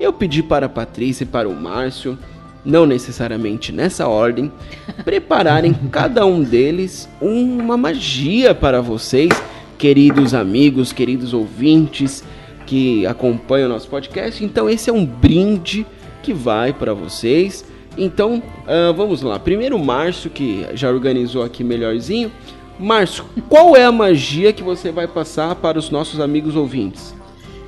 eu 0.00 0.12
pedi 0.12 0.42
para 0.42 0.66
a 0.66 0.68
Patrícia 0.68 1.24
e 1.24 1.26
para 1.26 1.48
o 1.48 1.54
Márcio, 1.54 2.18
não 2.64 2.84
necessariamente 2.86 3.70
nessa 3.70 4.08
ordem, 4.08 4.50
prepararem 5.04 5.72
cada 5.92 6.26
um 6.26 6.42
deles 6.42 7.08
uma 7.20 7.76
magia 7.76 8.54
para 8.54 8.80
vocês, 8.80 9.30
queridos 9.78 10.34
amigos, 10.34 10.92
queridos 10.92 11.32
ouvintes 11.32 12.24
que 12.66 13.06
acompanham 13.06 13.68
o 13.68 13.72
nosso 13.72 13.88
podcast. 13.88 14.44
Então 14.44 14.68
esse 14.68 14.90
é 14.90 14.92
um 14.92 15.06
brinde 15.06 15.86
que 16.22 16.32
vai 16.32 16.72
para 16.72 16.94
vocês. 16.94 17.64
Então 17.96 18.42
ah, 18.66 18.92
vamos 18.96 19.22
lá. 19.22 19.38
Primeiro 19.38 19.78
Márcio 19.78 20.30
que 20.30 20.66
já 20.74 20.90
organizou 20.90 21.42
aqui 21.42 21.62
melhorzinho. 21.64 22.30
Márcio, 22.78 23.24
qual 23.48 23.76
é 23.76 23.84
a 23.84 23.92
magia 23.92 24.52
que 24.52 24.62
você 24.62 24.90
vai 24.90 25.06
passar 25.06 25.54
para 25.56 25.78
os 25.78 25.90
nossos 25.90 26.18
amigos 26.18 26.56
ouvintes? 26.56 27.14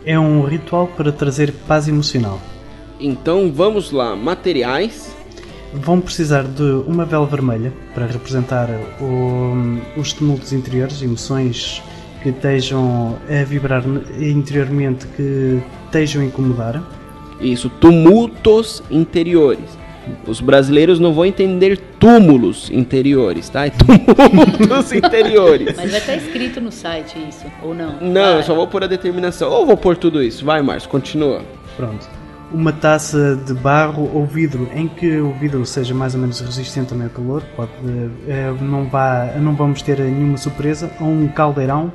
É 0.07 0.19
um 0.19 0.43
ritual 0.45 0.87
para 0.87 1.13
trazer 1.13 1.53
paz 1.69 1.87
emocional. 1.87 2.41
Então 2.99 3.53
vamos 3.53 3.91
lá, 3.91 4.17
materiais. 4.17 5.15
Vão 5.75 6.01
precisar 6.01 6.45
de 6.45 6.63
uma 6.87 7.05
vela 7.05 7.27
vermelha 7.27 7.73
para 7.95 8.07
representar 8.07 8.69
o- 9.01 10.01
os 10.01 10.13
tumultos 10.13 10.53
interiores, 10.53 11.03
emoções 11.03 11.83
que 12.23 12.29
estejam 12.29 13.17
a 13.29 13.45
vibrar 13.45 13.83
interiormente, 14.21 15.07
que 15.17 15.61
estejam 15.87 16.23
a 16.23 16.25
incomodar. 16.27 16.83
Isso, 17.41 17.69
tumultos 17.81 18.83
interiores. 18.91 19.79
Os 20.27 20.41
brasileiros 20.41 20.99
não 20.99 21.13
vão 21.13 21.25
entender 21.25 21.79
túmulos 21.99 22.71
interiores, 22.71 23.49
tá? 23.49 23.67
É 23.67 23.71
tumultos 23.71 24.93
interiores. 24.93 25.75
Mas 25.77 25.91
vai 25.91 26.01
estar 26.01 26.17
escrito 26.17 26.61
no 26.61 26.73
site 26.73 27.17
isso, 27.29 27.45
ou 27.63 27.75
não? 27.75 28.01
Não, 28.01 28.29
eu 28.29 28.35
Vai. 28.35 28.43
só 28.43 28.55
vou 28.55 28.67
pôr 28.67 28.85
a 28.85 28.87
determinação. 28.87 29.51
Ou 29.51 29.67
vou 29.67 29.77
pôr 29.77 29.97
tudo 29.97 30.23
isso. 30.23 30.45
Vai, 30.45 30.61
Márcio, 30.63 30.89
continua. 30.89 31.43
Pronto. 31.77 32.07
uma 32.53 32.73
taça 32.73 33.35
de 33.47 33.55
barro 33.55 34.11
ou 34.13 34.27
vidro 34.27 34.69
em 34.75 34.87
que 34.87 35.17
o 35.19 35.33
vidro 35.33 35.65
seja 35.65 35.95
mais 35.95 36.15
ou 36.15 36.21
menos 36.21 36.39
resistente 36.41 36.89
também 36.91 37.07
ao 37.07 37.11
calor, 37.13 37.43
pode, 37.57 37.71
eh, 38.29 38.53
não, 38.61 38.85
vá, 38.91 39.33
não 39.41 39.55
vamos 39.55 39.81
ter 39.81 39.99
nenhuma 39.99 40.37
surpresa, 40.37 40.91
ou 41.01 41.07
um 41.09 41.29
caldeirão 41.29 41.91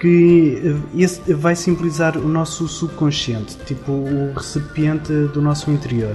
que 0.00 0.60
eh, 0.96 1.02
esse 1.02 1.32
vai 1.32 1.56
simbolizar 1.56 2.18
o 2.18 2.28
nosso 2.28 2.68
subconsciente, 2.68 3.56
tipo 3.64 3.92
o 3.92 4.32
recipiente 4.36 5.10
do 5.32 5.40
nosso 5.40 5.70
interior. 5.70 6.14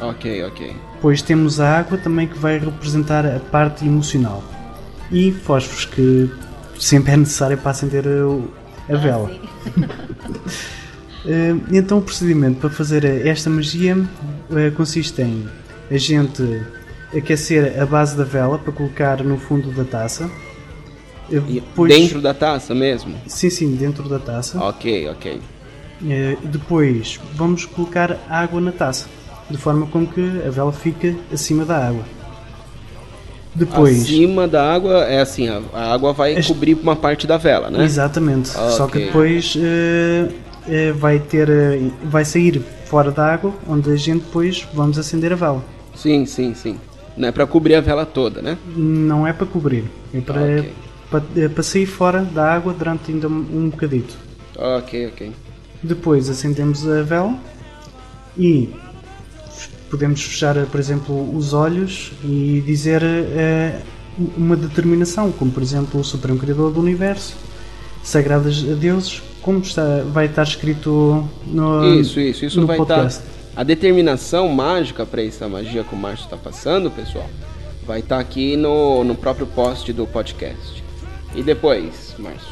Ok, 0.00 0.44
ok. 0.44 0.76
Depois 0.94 1.22
temos 1.22 1.60
a 1.60 1.78
água 1.78 1.98
também 1.98 2.26
que 2.26 2.38
vai 2.38 2.58
representar 2.58 3.24
a 3.26 3.38
parte 3.38 3.84
emocional. 3.86 4.42
E 5.10 5.30
fósforos 5.32 5.84
que 5.84 6.30
sempre 6.78 7.12
é 7.12 7.16
necessário 7.16 7.58
para 7.58 7.70
acender 7.70 8.04
a, 8.06 8.92
a 8.94 8.96
vela. 8.96 9.30
Eh, 11.24 11.54
então 11.70 11.98
o 11.98 12.02
procedimento 12.02 12.58
para 12.58 12.68
fazer 12.70 13.04
esta 13.04 13.48
magia 13.48 13.96
eh, 14.56 14.70
consiste 14.70 15.22
em 15.22 15.48
a 15.88 15.96
gente 15.96 16.42
aquecer 17.16 17.80
a 17.80 17.86
base 17.86 18.16
da 18.16 18.24
vela 18.24 18.58
para 18.58 18.72
colocar 18.72 19.22
no 19.22 19.38
fundo 19.38 19.70
da 19.70 19.84
taça. 19.84 20.28
Eh, 21.30 21.38
Depois, 21.38 21.94
Dentro 21.94 22.20
da 22.20 22.34
taça 22.34 22.74
mesmo? 22.74 23.14
Sim, 23.28 23.50
sim, 23.50 23.76
dentro 23.76 24.08
da 24.08 24.18
taça. 24.18 24.58
Ok, 24.58 25.08
ok. 25.10 25.40
Depois 26.42 27.20
vamos 27.34 27.66
colocar 27.66 28.18
água 28.28 28.60
na 28.60 28.72
taça, 28.72 29.06
de 29.52 29.58
forma 29.58 29.86
com 29.86 30.06
que 30.06 30.42
a 30.46 30.50
vela 30.50 30.72
fique 30.72 31.16
acima 31.32 31.64
da 31.64 31.86
água. 31.88 32.02
Depois, 33.54 34.00
Acima 34.02 34.48
da 34.48 34.72
água 34.72 35.04
é 35.04 35.20
assim, 35.20 35.46
a, 35.48 35.60
a 35.74 35.92
água 35.92 36.14
vai 36.14 36.32
Este- 36.34 36.50
cobrir 36.54 36.72
uma 36.74 36.96
parte 36.96 37.26
da 37.26 37.36
vela, 37.36 37.70
né? 37.70 37.84
exatamente. 37.84 38.48
Só 38.48 38.86
que 38.86 38.98
depois 38.98 39.54
eh, 39.60 40.28
eh, 40.66 40.92
vai 40.92 41.18
ter, 41.18 41.50
eh, 41.50 41.90
vai 42.04 42.24
sair 42.24 42.62
fora 42.86 43.10
da 43.10 43.26
água, 43.26 43.52
onde 43.68 43.90
a 43.90 43.96
gente 43.96 44.22
depois 44.24 44.66
vamos 44.72 44.98
acender 44.98 45.34
a 45.34 45.36
vela. 45.36 45.62
Sim, 45.94 46.24
sim, 46.24 46.54
sim. 46.54 46.78
Não 47.14 47.28
é 47.28 47.32
pra 47.32 47.46
cobrir 47.46 47.74
a 47.74 47.82
vela 47.82 48.06
toda, 48.06 48.40
né? 48.40 48.56
Não 48.74 49.26
é 49.26 49.34
para 49.34 49.46
cobrir, 49.46 49.84
é 50.14 50.20
para, 50.22 50.40
Ok. 50.40 50.72
para, 51.10 51.48
para 51.50 51.62
sair 51.62 51.84
fora 51.84 52.22
da 52.22 52.54
água 52.54 52.72
durante 52.72 53.12
ainda 53.12 53.28
um 53.28 53.46
um 53.52 53.68
bocadito. 53.68 54.16
Ok, 54.56 55.08
ok. 55.08 55.30
Depois 55.82 56.30
acendemos 56.30 56.88
a 56.88 57.02
vela 57.02 57.34
e 58.38 58.70
podemos 59.92 60.22
fechar, 60.24 60.56
por 60.66 60.80
exemplo, 60.80 61.36
os 61.36 61.52
olhos 61.52 62.12
e 62.24 62.62
dizer 62.66 63.02
eh, 63.04 63.78
uma 64.38 64.56
determinação, 64.56 65.30
como 65.30 65.50
por 65.50 65.62
exemplo 65.62 66.00
o 66.00 66.04
Supremo 66.04 66.38
Criador 66.38 66.72
do 66.72 66.80
Universo, 66.80 67.36
Sagradas 68.02 68.64
a 68.68 68.74
Deuses, 68.74 69.22
como 69.42 69.58
está, 69.58 70.02
vai 70.10 70.26
estar 70.26 70.44
escrito 70.44 71.28
no, 71.46 72.00
Isso, 72.00 72.18
isso, 72.18 72.42
isso 72.46 72.60
no 72.62 72.66
vai 72.66 72.80
estar. 72.80 72.94
podcast. 72.94 73.22
A 73.54 73.62
determinação 73.62 74.48
mágica 74.48 75.04
para 75.04 75.22
essa 75.22 75.46
magia 75.46 75.84
que 75.84 75.94
o 75.94 75.98
Márcio 75.98 76.24
está 76.24 76.38
passando, 76.38 76.90
pessoal, 76.90 77.28
vai 77.86 78.00
estar 78.00 78.18
aqui 78.18 78.56
no, 78.56 79.04
no 79.04 79.14
próprio 79.14 79.46
post 79.46 79.92
do 79.92 80.06
podcast. 80.06 80.82
E 81.34 81.42
depois, 81.42 82.14
Márcio? 82.18 82.48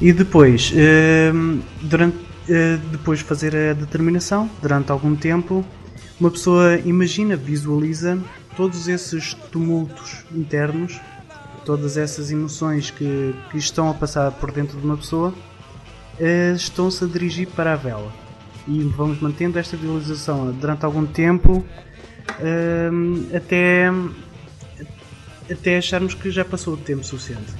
E 0.00 0.12
depois, 0.12 0.72
ehm, 0.74 1.60
durante, 1.80 2.16
eh, 2.48 2.76
depois 2.90 3.20
de 3.20 3.24
fazer 3.24 3.54
a 3.54 3.72
determinação, 3.72 4.50
durante 4.60 4.90
algum 4.90 5.14
tempo, 5.14 5.64
uma 6.22 6.30
pessoa 6.30 6.78
imagina, 6.84 7.34
visualiza 7.34 8.16
todos 8.56 8.86
esses 8.86 9.34
tumultos 9.50 10.24
internos, 10.32 11.00
todas 11.64 11.96
essas 11.96 12.30
emoções 12.30 12.92
que, 12.92 13.34
que 13.50 13.58
estão 13.58 13.90
a 13.90 13.94
passar 13.94 14.30
por 14.30 14.52
dentro 14.52 14.78
de 14.78 14.86
uma 14.86 14.96
pessoa, 14.96 15.34
eh, 16.20 16.52
estão-se 16.54 17.02
a 17.02 17.08
dirigir 17.08 17.48
para 17.48 17.72
a 17.72 17.76
vela. 17.76 18.12
E 18.68 18.84
vamos 18.96 19.20
mantendo 19.20 19.58
esta 19.58 19.76
visualização 19.76 20.52
durante 20.52 20.84
algum 20.84 21.04
tempo, 21.04 21.64
ehm, 22.40 23.26
até, 23.34 23.90
até 25.50 25.78
acharmos 25.78 26.14
que 26.14 26.30
já 26.30 26.44
passou 26.44 26.74
o 26.74 26.76
tempo 26.76 27.02
suficiente. 27.02 27.52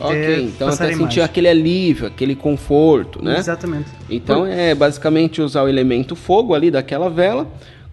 Ok, 0.00 0.44
então 0.44 0.68
até 0.68 0.88
sentir 0.88 1.02
mais. 1.02 1.18
aquele 1.18 1.48
alívio, 1.48 2.08
aquele 2.08 2.34
conforto, 2.34 3.24
né? 3.24 3.38
Exatamente. 3.38 3.88
Então 4.10 4.44
é 4.44 4.74
basicamente 4.74 5.40
usar 5.40 5.62
o 5.62 5.68
elemento 5.68 6.16
fogo 6.16 6.52
ali 6.52 6.68
daquela 6.68 7.08
vela 7.08 7.48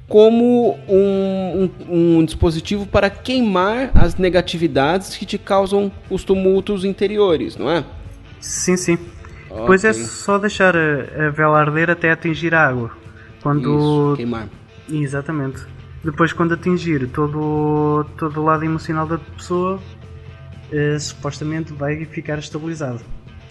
como 0.07 0.77
um, 0.87 1.63
um- 1.89 2.17
um 2.19 2.25
dispositivo 2.25 2.85
para 2.85 3.09
queimar 3.09 3.91
as 3.95 4.15
negatividades 4.15 5.15
que 5.17 5.25
te 5.25 5.37
causam 5.37 5.91
os 6.09 6.23
tumultos 6.23 6.85
interiores, 6.85 7.57
não 7.57 7.69
é? 7.69 7.83
Sim, 8.39 8.77
sim. 8.77 8.97
Depois 9.49 9.83
é 9.85 9.93
só 9.93 10.37
deixar 10.37 10.75
a, 10.75 11.27
a 11.27 11.29
vela 11.29 11.59
arder 11.59 11.89
até 11.89 12.11
atingir 12.11 12.53
a 12.53 12.67
água. 12.67 12.91
Quando. 13.41 13.61
Isso, 13.77 14.13
queimar. 14.17 14.49
Exatamente. 14.91 15.61
Depois, 16.03 16.31
quando 16.33 16.53
atingir 16.53 17.07
todo, 17.07 18.05
todo 18.17 18.41
o 18.41 18.43
lado 18.43 18.63
emocional 18.63 19.07
da 19.07 19.17
pessoa, 19.17 19.79
eh, 20.71 20.99
supostamente 20.99 21.73
vai 21.73 22.05
ficar 22.05 22.37
estabilizado. 22.37 22.99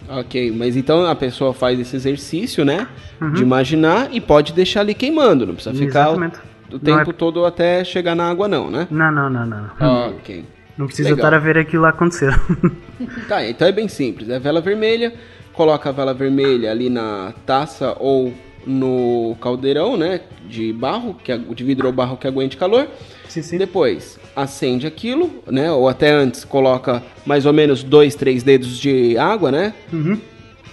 Ok, 0.09 0.51
mas 0.55 0.75
então 0.77 1.05
a 1.05 1.15
pessoa 1.15 1.53
faz 1.53 1.79
esse 1.79 1.95
exercício, 1.95 2.63
né? 2.63 2.87
De 3.33 3.41
imaginar 3.41 4.09
e 4.11 4.21
pode 4.21 4.53
deixar 4.53 4.81
ali 4.81 4.93
queimando, 4.93 5.45
não 5.45 5.55
precisa 5.55 5.75
ficar 5.75 6.09
o, 6.09 6.11
Exatamente. 6.11 6.39
o 6.71 6.79
tempo 6.79 7.09
é- 7.09 7.13
todo 7.13 7.45
até 7.45 7.83
chegar 7.83 8.15
na 8.15 8.29
água, 8.29 8.47
não, 8.47 8.69
né? 8.69 8.87
Não, 8.91 9.11
não, 9.11 9.29
não, 9.29 9.45
não. 9.45 10.07
Ok. 10.09 10.45
Não 10.77 10.87
precisa 10.87 11.09
Legal. 11.09 11.25
estar 11.25 11.35
a 11.37 11.39
ver 11.39 11.57
aquilo 11.57 11.85
acontecer. 11.85 12.33
Tá, 13.27 13.45
então 13.45 13.67
é 13.67 13.71
bem 13.73 13.87
simples. 13.89 14.29
É 14.29 14.39
vela 14.39 14.61
vermelha, 14.61 15.13
coloca 15.51 15.89
a 15.89 15.91
vela 15.91 16.13
vermelha 16.13 16.71
ali 16.71 16.89
na 16.89 17.33
taça 17.45 17.93
ou 17.99 18.33
no 18.65 19.35
caldeirão, 19.41 19.97
né? 19.97 20.21
De 20.47 20.71
barro, 20.71 21.13
que, 21.13 21.37
de 21.37 21.63
vidro 21.63 21.87
ou 21.87 21.93
barro 21.93 22.15
que 22.17 22.25
aguente 22.27 22.55
calor. 22.57 22.87
sim, 23.27 23.41
sim. 23.41 23.57
Depois 23.57 24.17
acende 24.35 24.85
aquilo, 24.85 25.43
né? 25.47 25.71
Ou 25.71 25.87
até 25.87 26.11
antes 26.11 26.43
coloca 26.43 27.01
mais 27.25 27.45
ou 27.45 27.53
menos 27.53 27.83
dois, 27.83 28.15
três 28.15 28.43
dedos 28.43 28.77
de 28.77 29.17
água, 29.17 29.51
né? 29.51 29.73
Uhum. 29.91 30.19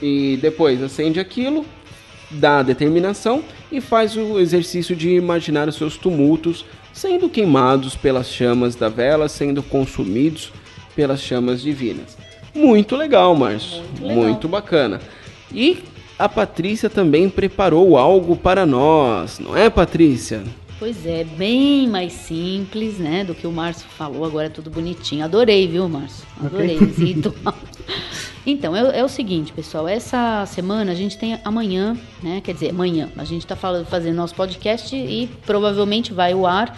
E 0.01 0.39
depois 0.43 0.83
acende 0.83 1.21
aquilo, 1.21 1.65
dá 2.31 2.59
a 2.59 2.63
determinação 2.63 3.43
e 3.71 3.81
faz 3.81 4.17
o 4.17 4.39
exercício 4.41 4.97
de 4.97 5.11
imaginar 5.11 5.69
os 5.69 5.77
seus 5.77 5.97
tumultos 5.97 6.65
sendo 6.93 7.29
queimados 7.29 7.97
pelas 7.97 8.29
chamas 8.29 8.75
da 8.75 8.89
vela, 8.89 9.29
sendo 9.29 9.63
consumidos 9.63 10.53
pelas 10.95 11.21
chamas 11.21 11.63
divinas. 11.63 12.17
Muito 12.55 12.97
legal, 12.97 13.35
Márcio. 13.35 13.79
Muito 13.79 14.03
legal. 14.03 14.25
Muito 14.25 14.49
bacana. 14.49 15.01
E 15.55 15.79
a 16.19 16.29
Patrícia 16.29 16.91
também 16.91 17.29
preparou 17.29 17.97
algo 17.97 18.37
para 18.37 18.67
nós, 18.67 19.39
não 19.39 19.57
é, 19.57 19.71
Patrícia? 19.71 20.43
Pois 20.83 21.07
é, 21.07 21.23
bem 21.23 21.87
mais 21.87 22.13
simples, 22.13 22.99
né, 22.99 23.23
do 23.23 23.37
que 23.37 23.47
o 23.47 23.53
Márcio 23.53 23.87
falou, 23.87 24.25
agora 24.25 24.47
é 24.47 24.51
tudo 24.51 24.69
bonitinho. 24.69 25.25
Adorei, 25.25 25.69
viu, 25.69 25.89
Márcio? 25.89 26.27
Adorei 26.45 26.75
esse 26.83 27.05
ritual. 27.05 27.55
Então, 28.45 28.75
é, 28.75 28.99
é 28.99 29.05
o 29.05 29.09
seguinte, 29.09 29.53
pessoal, 29.53 29.87
essa 29.87 30.45
semana 30.45 30.91
a 30.91 30.95
gente 30.97 31.17
tem 31.17 31.39
amanhã, 31.45 31.97
né, 32.21 32.41
quer 32.43 32.53
dizer, 32.53 32.71
amanhã, 32.71 33.09
a 33.17 33.23
gente 33.23 33.47
tá 33.47 33.55
falando, 33.55 33.87
fazendo 33.87 34.17
nosso 34.17 34.35
podcast 34.35 34.97
e 34.97 35.31
provavelmente 35.47 36.13
vai 36.13 36.33
ao 36.33 36.45
ar 36.45 36.77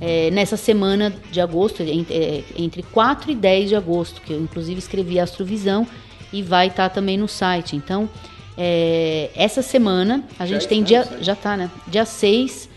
é, 0.00 0.32
nessa 0.32 0.56
semana 0.56 1.14
de 1.30 1.40
agosto, 1.40 1.80
é, 1.80 2.42
entre 2.56 2.82
4 2.82 3.30
e 3.30 3.36
10 3.36 3.68
de 3.68 3.76
agosto, 3.76 4.20
que 4.20 4.32
eu 4.32 4.40
inclusive 4.40 4.80
escrevi 4.80 5.20
Astrovisão 5.20 5.86
e 6.32 6.42
vai 6.42 6.66
estar 6.66 6.88
também 6.88 7.16
no 7.16 7.28
site. 7.28 7.76
Então, 7.76 8.10
é, 8.58 9.30
essa 9.32 9.62
semana 9.62 10.24
a 10.40 10.44
gente 10.44 10.66
tem 10.66 10.82
dia. 10.82 11.06
Já 11.20 11.36
tá, 11.36 11.56
né? 11.56 11.70
Dia 11.86 12.04
6, 12.04 12.73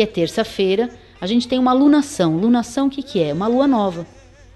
que 0.00 0.02
é 0.02 0.06
terça-feira, 0.06 0.88
a 1.20 1.26
gente 1.26 1.46
tem 1.46 1.58
uma 1.58 1.74
lunação. 1.74 2.38
Lunação 2.38 2.86
o 2.86 2.90
que, 2.90 3.02
que 3.02 3.22
é? 3.22 3.34
Uma 3.34 3.46
lua 3.46 3.66
nova, 3.66 4.06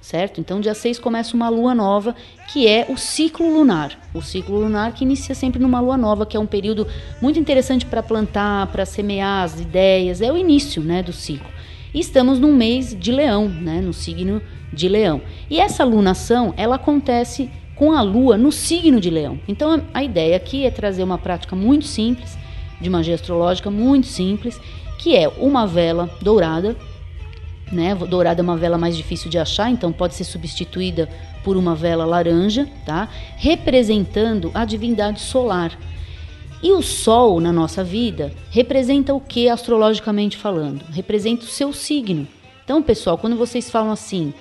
certo? 0.01 0.41
Então, 0.41 0.59
dia 0.59 0.73
6 0.73 0.99
começa 0.99 1.37
uma 1.37 1.51
lua 1.51 1.75
nova, 1.75 2.17
que 2.51 2.67
é 2.67 2.87
o 2.89 2.97
ciclo 2.97 3.53
lunar. 3.53 3.99
O 4.15 4.23
ciclo 4.23 4.59
lunar 4.59 4.95
que 4.95 5.05
inicia 5.05 5.35
sempre 5.35 5.61
numa 5.61 5.81
lua 5.81 5.99
nova, 5.99 6.25
que 6.25 6.35
é 6.35 6.41
um 6.41 6.47
período 6.47 6.87
muito 7.21 7.39
interessante 7.39 7.85
para 7.85 8.03
plantar, 8.03 8.69
para 8.69 8.87
semear 8.87 9.45
as 9.45 9.61
ideias, 9.61 10.23
é 10.23 10.33
o 10.33 10.37
início 10.39 10.83
né, 10.83 11.03
do 11.03 11.13
ciclo. 11.13 11.51
E 11.93 12.01
estamos 12.01 12.39
num 12.39 12.55
mês 12.55 12.99
de 12.99 13.13
leão, 13.13 13.47
né, 13.47 13.83
no 13.83 13.93
signo 13.93 14.41
de 14.73 14.89
leão. 14.89 15.21
E 15.51 15.61
essa 15.61 15.85
lunação, 15.85 16.55
ela 16.57 16.77
acontece 16.77 17.51
com 17.77 17.93
a 17.93 18.01
lua 18.01 18.39
no 18.39 18.51
signo 18.51 18.99
de 18.99 19.11
leão. 19.11 19.39
Então, 19.47 19.83
a 19.93 20.03
ideia 20.03 20.37
aqui 20.37 20.65
é 20.65 20.71
trazer 20.71 21.03
uma 21.03 21.19
prática 21.19 21.55
muito 21.55 21.85
simples, 21.85 22.39
de 22.81 22.91
magia 22.91 23.15
astrológica 23.15 23.71
muito 23.71 24.07
simples, 24.07 24.61
que 25.05 25.15
é 25.15 25.29
uma 25.37 25.67
vela 25.67 26.09
dourada, 26.23 26.75
né? 27.71 27.95
Dourada 27.95 28.41
é 28.41 28.43
uma 28.43 28.57
vela 28.57 28.79
mais 28.79 28.97
difícil 28.97 29.31
de 29.31 29.39
achar, 29.39 29.71
então 29.71 29.93
pode 29.93 30.15
ser 30.15 30.25
substituída 30.25 31.11
por 31.45 31.59
uma 31.59 31.75
vela 31.75 32.07
laranja, 32.07 32.67
tá? 32.87 33.11
Representando 33.37 34.51
a 34.55 34.65
divindade 34.65 35.21
solar. 35.21 35.79
E 36.63 36.73
o 36.73 36.81
Sol 36.81 37.39
na 37.39 37.53
nossa 37.53 37.85
vida 37.85 38.33
representa 38.51 39.13
o 39.13 39.21
que 39.21 39.47
astrologicamente 39.47 40.39
falando? 40.39 40.83
Representa 40.91 41.45
o 41.45 41.49
seu 41.49 41.71
signo. 41.71 42.27
Então, 42.65 42.83
pessoal, 42.83 43.19
quando 43.19 43.37
vocês 43.37 43.71
falam 43.71 43.93
assim, 43.93 44.33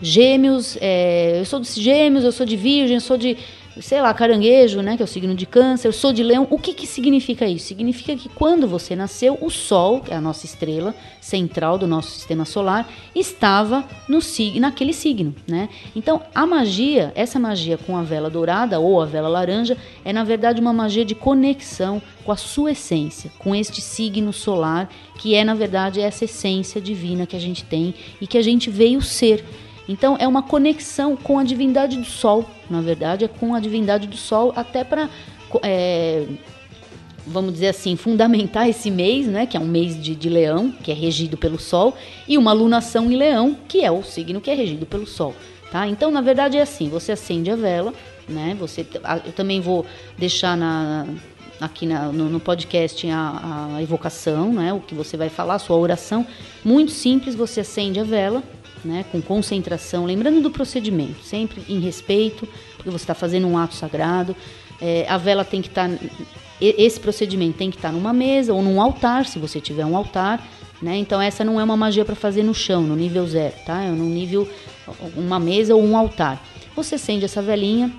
Gêmeos, 0.00 0.78
é, 0.80 1.40
eu 1.40 1.44
sou 1.44 1.60
de 1.60 1.68
Gêmeos, 1.68 2.24
eu 2.24 2.32
sou 2.32 2.46
de 2.46 2.56
Virgem, 2.56 2.94
eu 2.94 3.02
sou 3.02 3.18
de 3.18 3.36
sei 3.80 4.00
lá, 4.00 4.12
caranguejo, 4.14 4.80
né, 4.80 4.96
que 4.96 5.02
é 5.02 5.04
o 5.04 5.08
signo 5.08 5.34
de 5.34 5.46
câncer, 5.46 5.92
sou 5.92 6.12
de 6.12 6.22
leão. 6.22 6.46
O 6.50 6.58
que, 6.58 6.72
que 6.72 6.86
significa 6.86 7.46
isso? 7.46 7.66
Significa 7.66 8.16
que 8.16 8.28
quando 8.28 8.66
você 8.66 8.96
nasceu, 8.96 9.38
o 9.40 9.50
Sol, 9.50 10.00
que 10.00 10.12
é 10.12 10.16
a 10.16 10.20
nossa 10.20 10.46
estrela 10.46 10.94
central 11.20 11.76
do 11.76 11.86
nosso 11.86 12.10
sistema 12.10 12.44
solar, 12.44 12.88
estava 13.14 13.84
no 14.08 14.20
naquele 14.60 14.92
signo, 14.92 15.34
né? 15.46 15.68
Então, 15.94 16.22
a 16.34 16.46
magia, 16.46 17.12
essa 17.14 17.38
magia 17.38 17.78
com 17.78 17.96
a 17.96 18.02
vela 18.02 18.30
dourada 18.30 18.78
ou 18.80 19.00
a 19.00 19.06
vela 19.06 19.28
laranja, 19.28 19.76
é 20.04 20.12
na 20.12 20.24
verdade 20.24 20.60
uma 20.60 20.72
magia 20.72 21.04
de 21.04 21.14
conexão 21.14 22.00
com 22.24 22.32
a 22.32 22.36
sua 22.36 22.72
essência, 22.72 23.30
com 23.38 23.54
este 23.54 23.80
signo 23.80 24.32
solar, 24.32 24.88
que 25.18 25.34
é 25.34 25.44
na 25.44 25.54
verdade 25.54 26.00
essa 26.00 26.24
essência 26.24 26.80
divina 26.80 27.26
que 27.26 27.36
a 27.36 27.40
gente 27.40 27.64
tem 27.64 27.94
e 28.20 28.26
que 28.26 28.38
a 28.38 28.42
gente 28.42 28.70
veio 28.70 29.00
ser. 29.02 29.44
Então 29.88 30.16
é 30.18 30.26
uma 30.26 30.42
conexão 30.42 31.16
com 31.16 31.38
a 31.38 31.44
divindade 31.44 31.96
do 31.96 32.04
Sol, 32.04 32.44
na 32.68 32.80
verdade, 32.80 33.24
é 33.24 33.28
com 33.28 33.54
a 33.54 33.60
divindade 33.60 34.06
do 34.06 34.16
Sol, 34.16 34.52
até 34.56 34.82
para, 34.82 35.08
é, 35.62 36.26
vamos 37.26 37.52
dizer 37.52 37.68
assim, 37.68 37.94
fundamentar 37.96 38.68
esse 38.68 38.90
mês, 38.90 39.26
né, 39.26 39.46
que 39.46 39.56
é 39.56 39.60
um 39.60 39.66
mês 39.66 40.00
de, 40.00 40.14
de 40.14 40.28
Leão, 40.28 40.70
que 40.70 40.90
é 40.90 40.94
regido 40.94 41.36
pelo 41.36 41.58
Sol, 41.58 41.96
e 42.26 42.36
uma 42.36 42.52
lunação 42.52 43.10
em 43.10 43.16
Leão, 43.16 43.56
que 43.68 43.84
é 43.84 43.90
o 43.90 44.02
signo 44.02 44.40
que 44.40 44.50
é 44.50 44.54
regido 44.54 44.86
pelo 44.86 45.06
Sol. 45.06 45.34
Tá? 45.70 45.86
Então, 45.86 46.10
na 46.10 46.20
verdade, 46.20 46.56
é 46.56 46.62
assim: 46.62 46.88
você 46.88 47.12
acende 47.12 47.50
a 47.50 47.56
vela, 47.56 47.92
né? 48.28 48.56
Você, 48.58 48.86
eu 49.24 49.32
também 49.32 49.60
vou 49.60 49.84
deixar 50.16 50.56
na, 50.56 51.06
aqui 51.60 51.86
na, 51.86 52.06
no, 52.12 52.28
no, 52.28 52.40
podcast 52.40 53.08
a, 53.10 53.74
a, 53.76 53.82
evocação, 53.82 54.52
né? 54.52 54.72
O 54.72 54.80
que 54.80 54.94
você 54.94 55.16
vai 55.16 55.28
falar, 55.28 55.54
a 55.54 55.58
sua 55.58 55.76
oração. 55.76 56.26
Muito 56.64 56.92
simples, 56.92 57.34
você 57.34 57.60
acende 57.60 57.98
a 57.98 58.04
vela, 58.04 58.42
né, 58.84 59.04
com 59.10 59.20
concentração, 59.20 60.04
lembrando 60.04 60.40
do 60.40 60.50
procedimento, 60.50 61.22
sempre 61.22 61.62
em 61.68 61.80
respeito, 61.80 62.48
porque 62.76 62.90
você 62.90 63.04
está 63.04 63.14
fazendo 63.14 63.46
um 63.46 63.58
ato 63.58 63.74
sagrado. 63.74 64.36
É, 64.80 65.06
a 65.08 65.16
vela 65.16 65.44
tem 65.44 65.62
que 65.62 65.68
estar. 65.68 65.88
Tá, 65.88 65.96
esse 66.60 66.98
procedimento 66.98 67.58
tem 67.58 67.70
que 67.70 67.76
estar 67.76 67.88
tá 67.88 67.94
numa 67.94 68.12
mesa 68.12 68.52
ou 68.52 68.62
num 68.62 68.80
altar, 68.80 69.26
se 69.26 69.38
você 69.38 69.60
tiver 69.60 69.84
um 69.84 69.96
altar. 69.96 70.46
Né? 70.80 70.96
Então, 70.96 71.20
essa 71.20 71.42
não 71.42 71.60
é 71.60 71.64
uma 71.64 71.76
magia 71.76 72.04
para 72.04 72.14
fazer 72.14 72.42
no 72.42 72.54
chão, 72.54 72.82
no 72.82 72.94
nível 72.94 73.26
zero, 73.26 73.54
tá? 73.64 73.82
É 73.82 73.90
no 73.90 74.04
nível. 74.04 74.48
uma 75.16 75.38
mesa 75.38 75.74
ou 75.74 75.82
um 75.82 75.96
altar. 75.96 76.42
Você 76.74 76.96
acende 76.96 77.24
essa 77.24 77.40
velinha, 77.40 77.90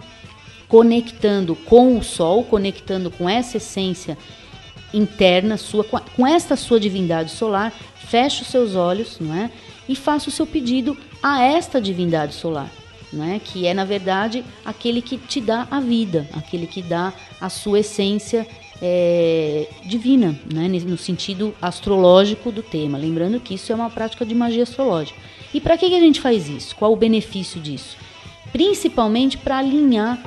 conectando 0.67 1.55
com 1.55 1.97
o 1.97 2.03
sol, 2.03 2.43
conectando 2.43 3.09
com 3.09 3.27
essa 3.27 3.57
essência 3.57 4.17
interna 4.93 5.57
sua, 5.57 5.83
com 5.83 6.25
esta 6.25 6.55
sua 6.55 6.79
divindade 6.79 7.31
solar, 7.31 7.73
fecha 7.95 8.43
os 8.43 8.47
seus 8.47 8.75
olhos, 8.75 9.17
não 9.19 9.33
é? 9.35 9.51
E 9.87 9.95
faça 9.95 10.29
o 10.29 10.31
seu 10.31 10.45
pedido 10.45 10.97
a 11.21 11.41
esta 11.41 11.81
divindade 11.81 12.33
solar, 12.33 12.69
né? 13.11 13.41
que 13.43 13.65
é, 13.65 13.73
na 13.73 13.85
verdade, 13.85 14.43
aquele 14.65 15.01
que 15.01 15.17
te 15.17 15.39
dá 15.41 15.67
a 15.69 15.79
vida, 15.79 16.27
aquele 16.33 16.67
que 16.67 16.81
dá 16.81 17.13
a 17.39 17.49
sua 17.49 17.79
essência 17.79 18.47
é, 18.81 19.67
divina, 19.85 20.39
né? 20.53 20.67
no 20.67 20.97
sentido 20.97 21.53
astrológico 21.61 22.51
do 22.51 22.61
tema. 22.61 22.97
Lembrando 22.97 23.39
que 23.39 23.55
isso 23.55 23.71
é 23.71 23.75
uma 23.75 23.89
prática 23.89 24.25
de 24.25 24.35
magia 24.35 24.63
astrológica. 24.63 25.19
E 25.53 25.61
para 25.61 25.77
que, 25.77 25.89
que 25.89 25.95
a 25.95 25.99
gente 25.99 26.19
faz 26.19 26.47
isso? 26.49 26.75
Qual 26.75 26.91
o 26.91 26.97
benefício 26.97 27.59
disso? 27.59 27.97
Principalmente 28.51 29.37
para 29.37 29.57
alinhar 29.57 30.21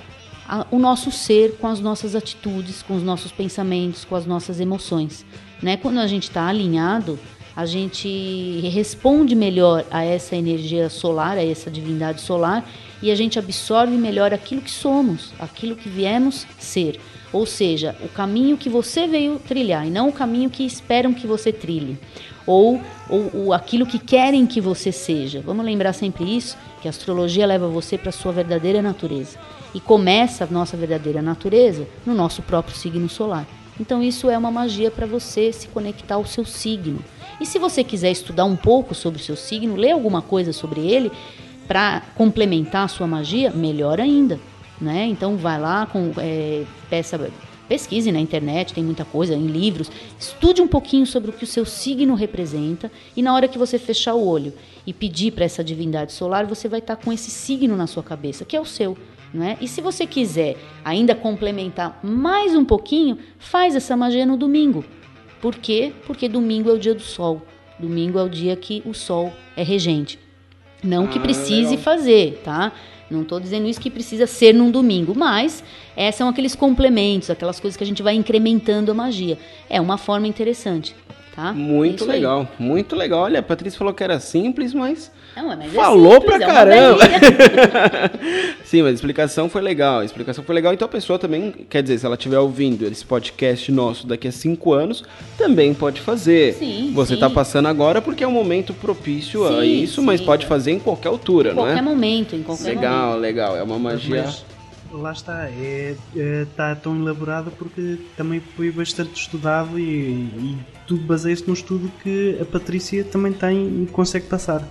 o 0.70 0.78
nosso 0.78 1.12
ser 1.12 1.56
com 1.58 1.68
as 1.68 1.78
nossas 1.80 2.16
atitudes, 2.16 2.82
com 2.82 2.96
os 2.96 3.02
nossos 3.02 3.30
pensamentos, 3.30 4.04
com 4.04 4.16
as 4.16 4.26
nossas 4.26 4.58
emoções. 4.58 5.24
Né? 5.62 5.76
Quando 5.76 5.98
a 5.98 6.06
gente 6.06 6.24
está 6.24 6.48
alinhado, 6.48 7.18
a 7.54 7.66
gente 7.66 8.60
responde 8.72 9.34
melhor 9.34 9.84
a 9.90 10.04
essa 10.04 10.36
energia 10.36 10.88
solar, 10.88 11.36
a 11.36 11.44
essa 11.44 11.70
divindade 11.70 12.20
solar, 12.20 12.68
e 13.02 13.10
a 13.10 13.14
gente 13.14 13.38
absorve 13.38 13.96
melhor 13.96 14.32
aquilo 14.32 14.60
que 14.60 14.70
somos, 14.70 15.32
aquilo 15.38 15.74
que 15.74 15.88
viemos 15.88 16.46
ser. 16.58 17.00
Ou 17.32 17.46
seja, 17.46 17.94
o 18.02 18.08
caminho 18.08 18.56
que 18.56 18.68
você 18.68 19.06
veio 19.06 19.38
trilhar 19.38 19.86
e 19.86 19.90
não 19.90 20.08
o 20.08 20.12
caminho 20.12 20.50
que 20.50 20.64
esperam 20.64 21.14
que 21.14 21.26
você 21.26 21.52
trilhe. 21.52 21.98
Ou, 22.46 22.80
ou, 23.08 23.30
ou 23.34 23.52
aquilo 23.52 23.86
que 23.86 23.98
querem 23.98 24.46
que 24.46 24.60
você 24.60 24.90
seja. 24.90 25.40
Vamos 25.40 25.64
lembrar 25.64 25.92
sempre 25.92 26.24
isso, 26.24 26.56
que 26.82 26.88
a 26.88 26.90
astrologia 26.90 27.46
leva 27.46 27.68
você 27.68 27.96
para 27.96 28.08
a 28.08 28.12
sua 28.12 28.32
verdadeira 28.32 28.82
natureza. 28.82 29.38
E 29.72 29.78
começa 29.78 30.44
a 30.44 30.46
nossa 30.48 30.76
verdadeira 30.76 31.22
natureza 31.22 31.86
no 32.04 32.14
nosso 32.14 32.42
próprio 32.42 32.76
signo 32.76 33.08
solar. 33.08 33.46
Então 33.78 34.02
isso 34.02 34.28
é 34.28 34.36
uma 34.36 34.50
magia 34.50 34.90
para 34.90 35.06
você 35.06 35.52
se 35.52 35.68
conectar 35.68 36.16
ao 36.16 36.26
seu 36.26 36.44
signo. 36.44 36.98
E 37.40 37.46
se 37.46 37.58
você 37.58 37.82
quiser 37.82 38.10
estudar 38.10 38.44
um 38.44 38.56
pouco 38.56 38.94
sobre 38.94 39.20
o 39.20 39.24
seu 39.24 39.34
signo, 39.34 39.74
ler 39.74 39.92
alguma 39.92 40.20
coisa 40.20 40.52
sobre 40.52 40.80
ele 40.80 41.10
para 41.66 42.02
complementar 42.14 42.84
a 42.84 42.88
sua 42.88 43.06
magia, 43.06 43.50
melhor 43.50 44.00
ainda, 44.00 44.38
né? 44.80 45.06
Então 45.06 45.36
vai 45.36 45.58
lá 45.58 45.86
com 45.86 46.12
é, 46.18 46.64
peça 46.90 47.30
pesquise 47.68 48.10
na 48.10 48.18
internet, 48.18 48.74
tem 48.74 48.82
muita 48.82 49.04
coisa, 49.04 49.32
em 49.32 49.46
livros, 49.46 49.88
estude 50.18 50.60
um 50.60 50.66
pouquinho 50.66 51.06
sobre 51.06 51.30
o 51.30 51.32
que 51.32 51.44
o 51.44 51.46
seu 51.46 51.64
signo 51.64 52.16
representa 52.16 52.90
e 53.16 53.22
na 53.22 53.32
hora 53.32 53.46
que 53.46 53.56
você 53.56 53.78
fechar 53.78 54.14
o 54.14 54.26
olho 54.26 54.52
e 54.84 54.92
pedir 54.92 55.30
para 55.30 55.44
essa 55.44 55.62
divindade 55.62 56.12
solar, 56.12 56.44
você 56.46 56.68
vai 56.68 56.80
estar 56.80 56.96
tá 56.96 57.02
com 57.04 57.12
esse 57.12 57.30
signo 57.30 57.76
na 57.76 57.86
sua 57.86 58.02
cabeça, 58.02 58.44
que 58.44 58.56
é 58.56 58.60
o 58.60 58.64
seu. 58.64 58.98
Né? 59.32 59.56
E 59.60 59.68
se 59.68 59.80
você 59.80 60.04
quiser 60.04 60.56
ainda 60.84 61.14
complementar 61.14 62.00
mais 62.02 62.56
um 62.56 62.64
pouquinho, 62.64 63.18
faz 63.38 63.76
essa 63.76 63.96
magia 63.96 64.26
no 64.26 64.36
domingo. 64.36 64.84
Por 65.40 65.56
quê? 65.56 65.92
Porque 66.06 66.28
domingo 66.28 66.70
é 66.70 66.72
o 66.72 66.78
dia 66.78 66.94
do 66.94 67.02
sol. 67.02 67.42
Domingo 67.78 68.18
é 68.18 68.22
o 68.22 68.28
dia 68.28 68.54
que 68.56 68.82
o 68.84 68.92
sol 68.92 69.32
é 69.56 69.62
regente. 69.62 70.18
Não 70.82 71.06
que 71.06 71.18
ah, 71.18 71.22
precise 71.22 71.70
legal. 71.70 71.78
fazer, 71.78 72.40
tá? 72.44 72.72
Não 73.10 73.22
estou 73.22 73.40
dizendo 73.40 73.66
isso 73.66 73.80
que 73.80 73.90
precisa 73.90 74.26
ser 74.26 74.54
num 74.54 74.70
domingo, 74.70 75.14
mas 75.16 75.64
é, 75.96 76.12
são 76.12 76.28
aqueles 76.28 76.54
complementos, 76.54 77.28
aquelas 77.28 77.58
coisas 77.58 77.76
que 77.76 77.82
a 77.82 77.86
gente 77.86 78.02
vai 78.02 78.14
incrementando 78.14 78.90
a 78.90 78.94
magia. 78.94 79.36
É 79.68 79.80
uma 79.80 79.98
forma 79.98 80.28
interessante, 80.28 80.94
tá? 81.34 81.52
Muito 81.52 82.04
é 82.04 82.06
legal, 82.06 82.48
muito 82.58 82.94
legal. 82.94 83.22
Olha, 83.22 83.40
a 83.40 83.42
Patrícia 83.42 83.76
falou 83.78 83.92
que 83.92 84.04
era 84.04 84.20
simples, 84.20 84.72
mas 84.72 85.10
não, 85.36 85.46
mas 85.46 85.60
é 85.60 85.68
Falou 85.68 86.16
é 86.16 86.20
simples, 86.20 86.38
pra 86.38 86.46
caramba! 86.46 87.04
Sim, 88.64 88.82
mas 88.82 88.92
a 88.92 88.94
explicação 88.94 89.48
foi 89.48 89.62
legal. 89.62 90.00
A 90.00 90.04
explicação 90.04 90.44
foi 90.44 90.54
legal. 90.54 90.72
Então 90.72 90.86
a 90.86 90.88
pessoa 90.88 91.18
também, 91.18 91.52
quer 91.68 91.82
dizer, 91.82 91.98
se 91.98 92.06
ela 92.06 92.14
estiver 92.14 92.38
ouvindo 92.38 92.86
esse 92.86 93.04
podcast 93.04 93.70
nosso 93.72 94.06
daqui 94.06 94.28
a 94.28 94.32
cinco 94.32 94.72
anos, 94.72 95.04
também 95.38 95.72
pode 95.74 96.00
fazer. 96.00 96.54
Sim, 96.54 96.92
Você 96.94 97.14
está 97.14 97.30
passando 97.30 97.68
agora 97.68 98.00
porque 98.02 98.24
é 98.24 98.28
um 98.28 98.32
momento 98.32 98.74
propício 98.74 99.46
sim, 99.46 99.58
a 99.58 99.64
isso, 99.64 100.00
sim. 100.00 100.06
mas 100.06 100.20
pode 100.20 100.46
fazer 100.46 100.72
em 100.72 100.78
qualquer 100.78 101.08
altura, 101.08 101.52
em 101.52 101.54
não 101.54 101.66
é? 101.66 101.70
Em 101.70 101.74
qualquer 101.74 101.82
momento, 101.82 102.36
em 102.36 102.42
qualquer 102.42 102.74
legal, 102.74 103.06
momento. 103.06 103.20
Legal, 103.20 103.56
É 103.56 103.62
uma 103.62 103.78
magia. 103.78 104.24
Mas, 104.24 104.44
lá 104.92 105.12
está, 105.12 105.48
é, 105.48 105.96
é, 106.16 106.42
está 106.42 106.74
tão 106.74 106.96
elaborado 106.96 107.52
porque 107.52 107.98
também 108.16 108.40
foi 108.56 108.70
bastante 108.70 109.20
estudado 109.20 109.78
e, 109.78 109.82
e 109.82 110.58
tudo 110.86 111.04
baseia-se 111.04 111.46
no 111.46 111.54
estudo 111.54 111.90
que 112.02 112.36
a 112.40 112.44
Patrícia 112.44 113.04
também 113.04 113.32
tem 113.32 113.84
e 113.84 113.86
consegue 113.86 114.26
passar. 114.26 114.66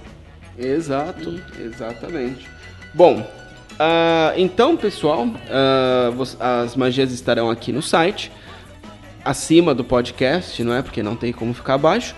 Exato, 0.59 1.39
exatamente. 1.57 2.47
Bom, 2.93 3.21
uh, 3.21 4.33
então 4.35 4.75
pessoal, 4.75 5.25
uh, 5.25 6.37
as 6.39 6.75
magias 6.75 7.13
estarão 7.13 7.49
aqui 7.49 7.71
no 7.71 7.81
site, 7.81 8.29
acima 9.23 9.73
do 9.73 9.83
podcast, 9.83 10.61
não 10.63 10.73
é? 10.73 10.81
Porque 10.81 11.01
não 11.01 11.15
tem 11.15 11.31
como 11.31 11.53
ficar 11.53 11.75
abaixo. 11.75 12.13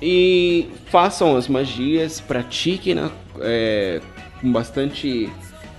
E 0.00 0.68
façam 0.86 1.36
as 1.36 1.46
magias, 1.46 2.20
pratiquem 2.20 2.94
né? 2.94 3.10
é, 3.40 4.00
com 4.40 4.50
bastante, 4.52 5.30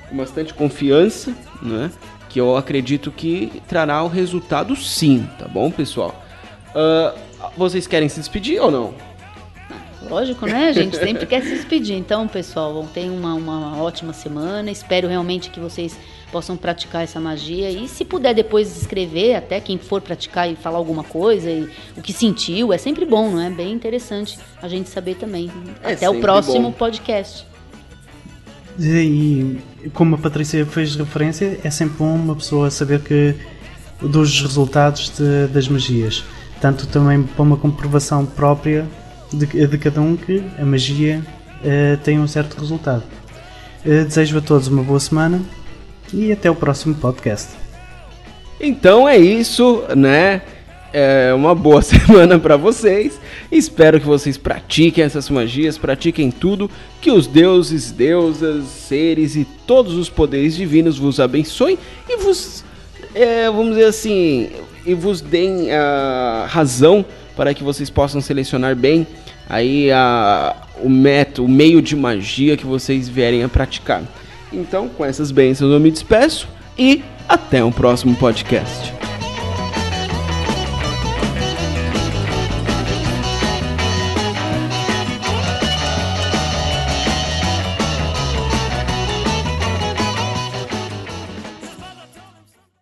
com 0.10 0.18
bastante 0.18 0.54
confiança, 0.54 1.34
não 1.62 1.86
é? 1.86 1.92
Que 2.30 2.40
eu 2.40 2.56
acredito 2.56 3.12
que 3.12 3.62
trará 3.68 4.04
o 4.04 4.08
resultado 4.08 4.76
sim, 4.76 5.28
tá 5.38 5.48
bom, 5.48 5.70
pessoal? 5.70 6.24
Uh, 6.72 7.18
vocês 7.56 7.88
querem 7.88 8.10
se 8.10 8.20
despedir 8.20 8.62
ou 8.62 8.72
não? 8.72 8.94
Lógico, 10.10 10.46
né? 10.46 10.70
A 10.70 10.72
gente 10.72 10.98
sempre 10.98 11.26
quer 11.26 11.42
se 11.42 11.50
despedir. 11.50 11.96
Então, 11.96 12.28
pessoal, 12.28 12.88
tenham 12.94 13.16
uma, 13.16 13.34
uma 13.34 13.82
ótima 13.82 14.14
semana. 14.14 14.70
Espero 14.70 15.08
realmente 15.08 15.50
que 15.50 15.60
vocês 15.60 15.98
possam 16.32 16.56
praticar 16.56 17.04
essa 17.04 17.20
magia. 17.20 17.70
E 17.72 17.88
se 17.88 18.06
puder 18.06 18.34
depois 18.34 18.76
escrever, 18.78 19.36
até 19.36 19.60
quem 19.60 19.78
for 19.78 20.02
praticar 20.02 20.50
e 20.50 20.56
falar 20.56 20.78
alguma 20.78 21.04
coisa, 21.04 21.50
e 21.50 21.70
o 21.98 22.02
que 22.02 22.14
sentiu, 22.14 22.74
é 22.74 22.78
sempre 22.78 23.06
bom, 23.06 23.32
não 23.32 23.42
é? 23.42 23.50
Bem 23.50 23.72
interessante 23.72 24.38
a 24.62 24.68
gente 24.68 24.90
saber 24.90 25.16
também. 25.16 25.52
É 25.84 25.94
até 25.94 26.10
o 26.10 26.20
próximo 26.20 26.70
bom. 26.70 26.72
podcast. 26.72 27.46
E 28.78 29.58
como 29.94 30.16
a 30.16 30.18
Patrícia 30.18 30.66
fez 30.66 30.96
referência, 30.96 31.60
é 31.64 31.70
sempre 31.70 31.98
bom 31.98 32.14
uma 32.14 32.36
pessoa 32.36 32.70
saber 32.70 33.02
que 33.02 33.36
dos 34.02 34.42
resultados 34.42 35.12
de, 35.18 35.48
das 35.48 35.68
magias. 35.68 36.24
Tanto 36.60 36.88
também 36.88 37.24
para 37.24 37.44
uma 37.44 37.58
comprovação 37.58 38.26
própria 38.26 38.86
de, 39.32 39.68
de 39.68 39.78
cada 39.78 40.02
um 40.02 40.16
que 40.16 40.44
a 40.60 40.66
magia 40.66 41.22
uh, 41.62 41.98
tem 42.04 42.20
um 42.20 42.28
certo 42.28 42.60
resultado. 42.60 43.04
Uh, 43.86 44.06
desejo 44.06 44.38
a 44.38 44.42
todos 44.42 44.68
uma 44.68 44.84
boa 44.84 45.00
semana 45.00 45.42
e 46.14 46.32
até 46.32 46.50
o 46.50 46.56
próximo 46.56 46.96
podcast. 46.96 47.50
Então 48.60 49.08
é 49.08 49.18
isso, 49.18 49.84
né? 49.96 50.42
é, 50.96 51.34
uma 51.34 51.54
boa 51.54 51.82
semana 51.84 52.40
para 52.40 52.56
vocês. 52.56 53.20
Espero 53.52 54.00
que 54.00 54.06
vocês 54.06 54.38
pratiquem 54.38 55.04
essas 55.04 55.30
magias, 55.30 55.78
pratiquem 55.78 56.32
tudo. 56.32 56.72
Que 57.02 57.12
os 57.12 57.28
deuses, 57.28 57.92
deusas, 57.92 58.64
seres 58.64 59.36
e 59.36 59.46
todos 59.68 59.96
os 59.96 60.10
poderes 60.10 60.56
divinos 60.56 60.98
vos 60.98 61.20
abençoem 61.20 61.78
e 62.08 62.16
vos, 62.16 62.64
é, 63.14 63.48
vamos 63.48 63.76
dizer 63.76 63.88
assim, 63.88 64.50
e 64.86 64.94
vos 64.94 65.20
deem 65.20 65.70
a 65.72 66.46
razão 66.48 67.06
para 67.36 67.54
que 67.54 67.64
vocês 67.64 67.90
possam 67.90 68.22
selecionar 68.22 68.76
bem 68.76 69.06
aí 69.50 69.92
a, 69.92 70.56
o 70.82 70.90
método, 70.90 71.46
o 71.46 71.48
meio 71.48 71.82
de 71.82 71.96
magia 71.96 72.58
que 72.58 72.66
vocês 72.66 73.08
vierem 73.08 73.44
a 73.44 73.50
praticar. 73.50 74.04
Então, 74.52 74.88
com 74.88 75.04
essas 75.04 75.32
bênçãos 75.32 75.72
eu 75.72 75.80
me 75.80 75.92
despeço 75.92 76.48
e 76.78 77.04
até 77.28 77.64
o 77.64 77.72
próximo 77.72 78.16
podcast. 78.16 79.15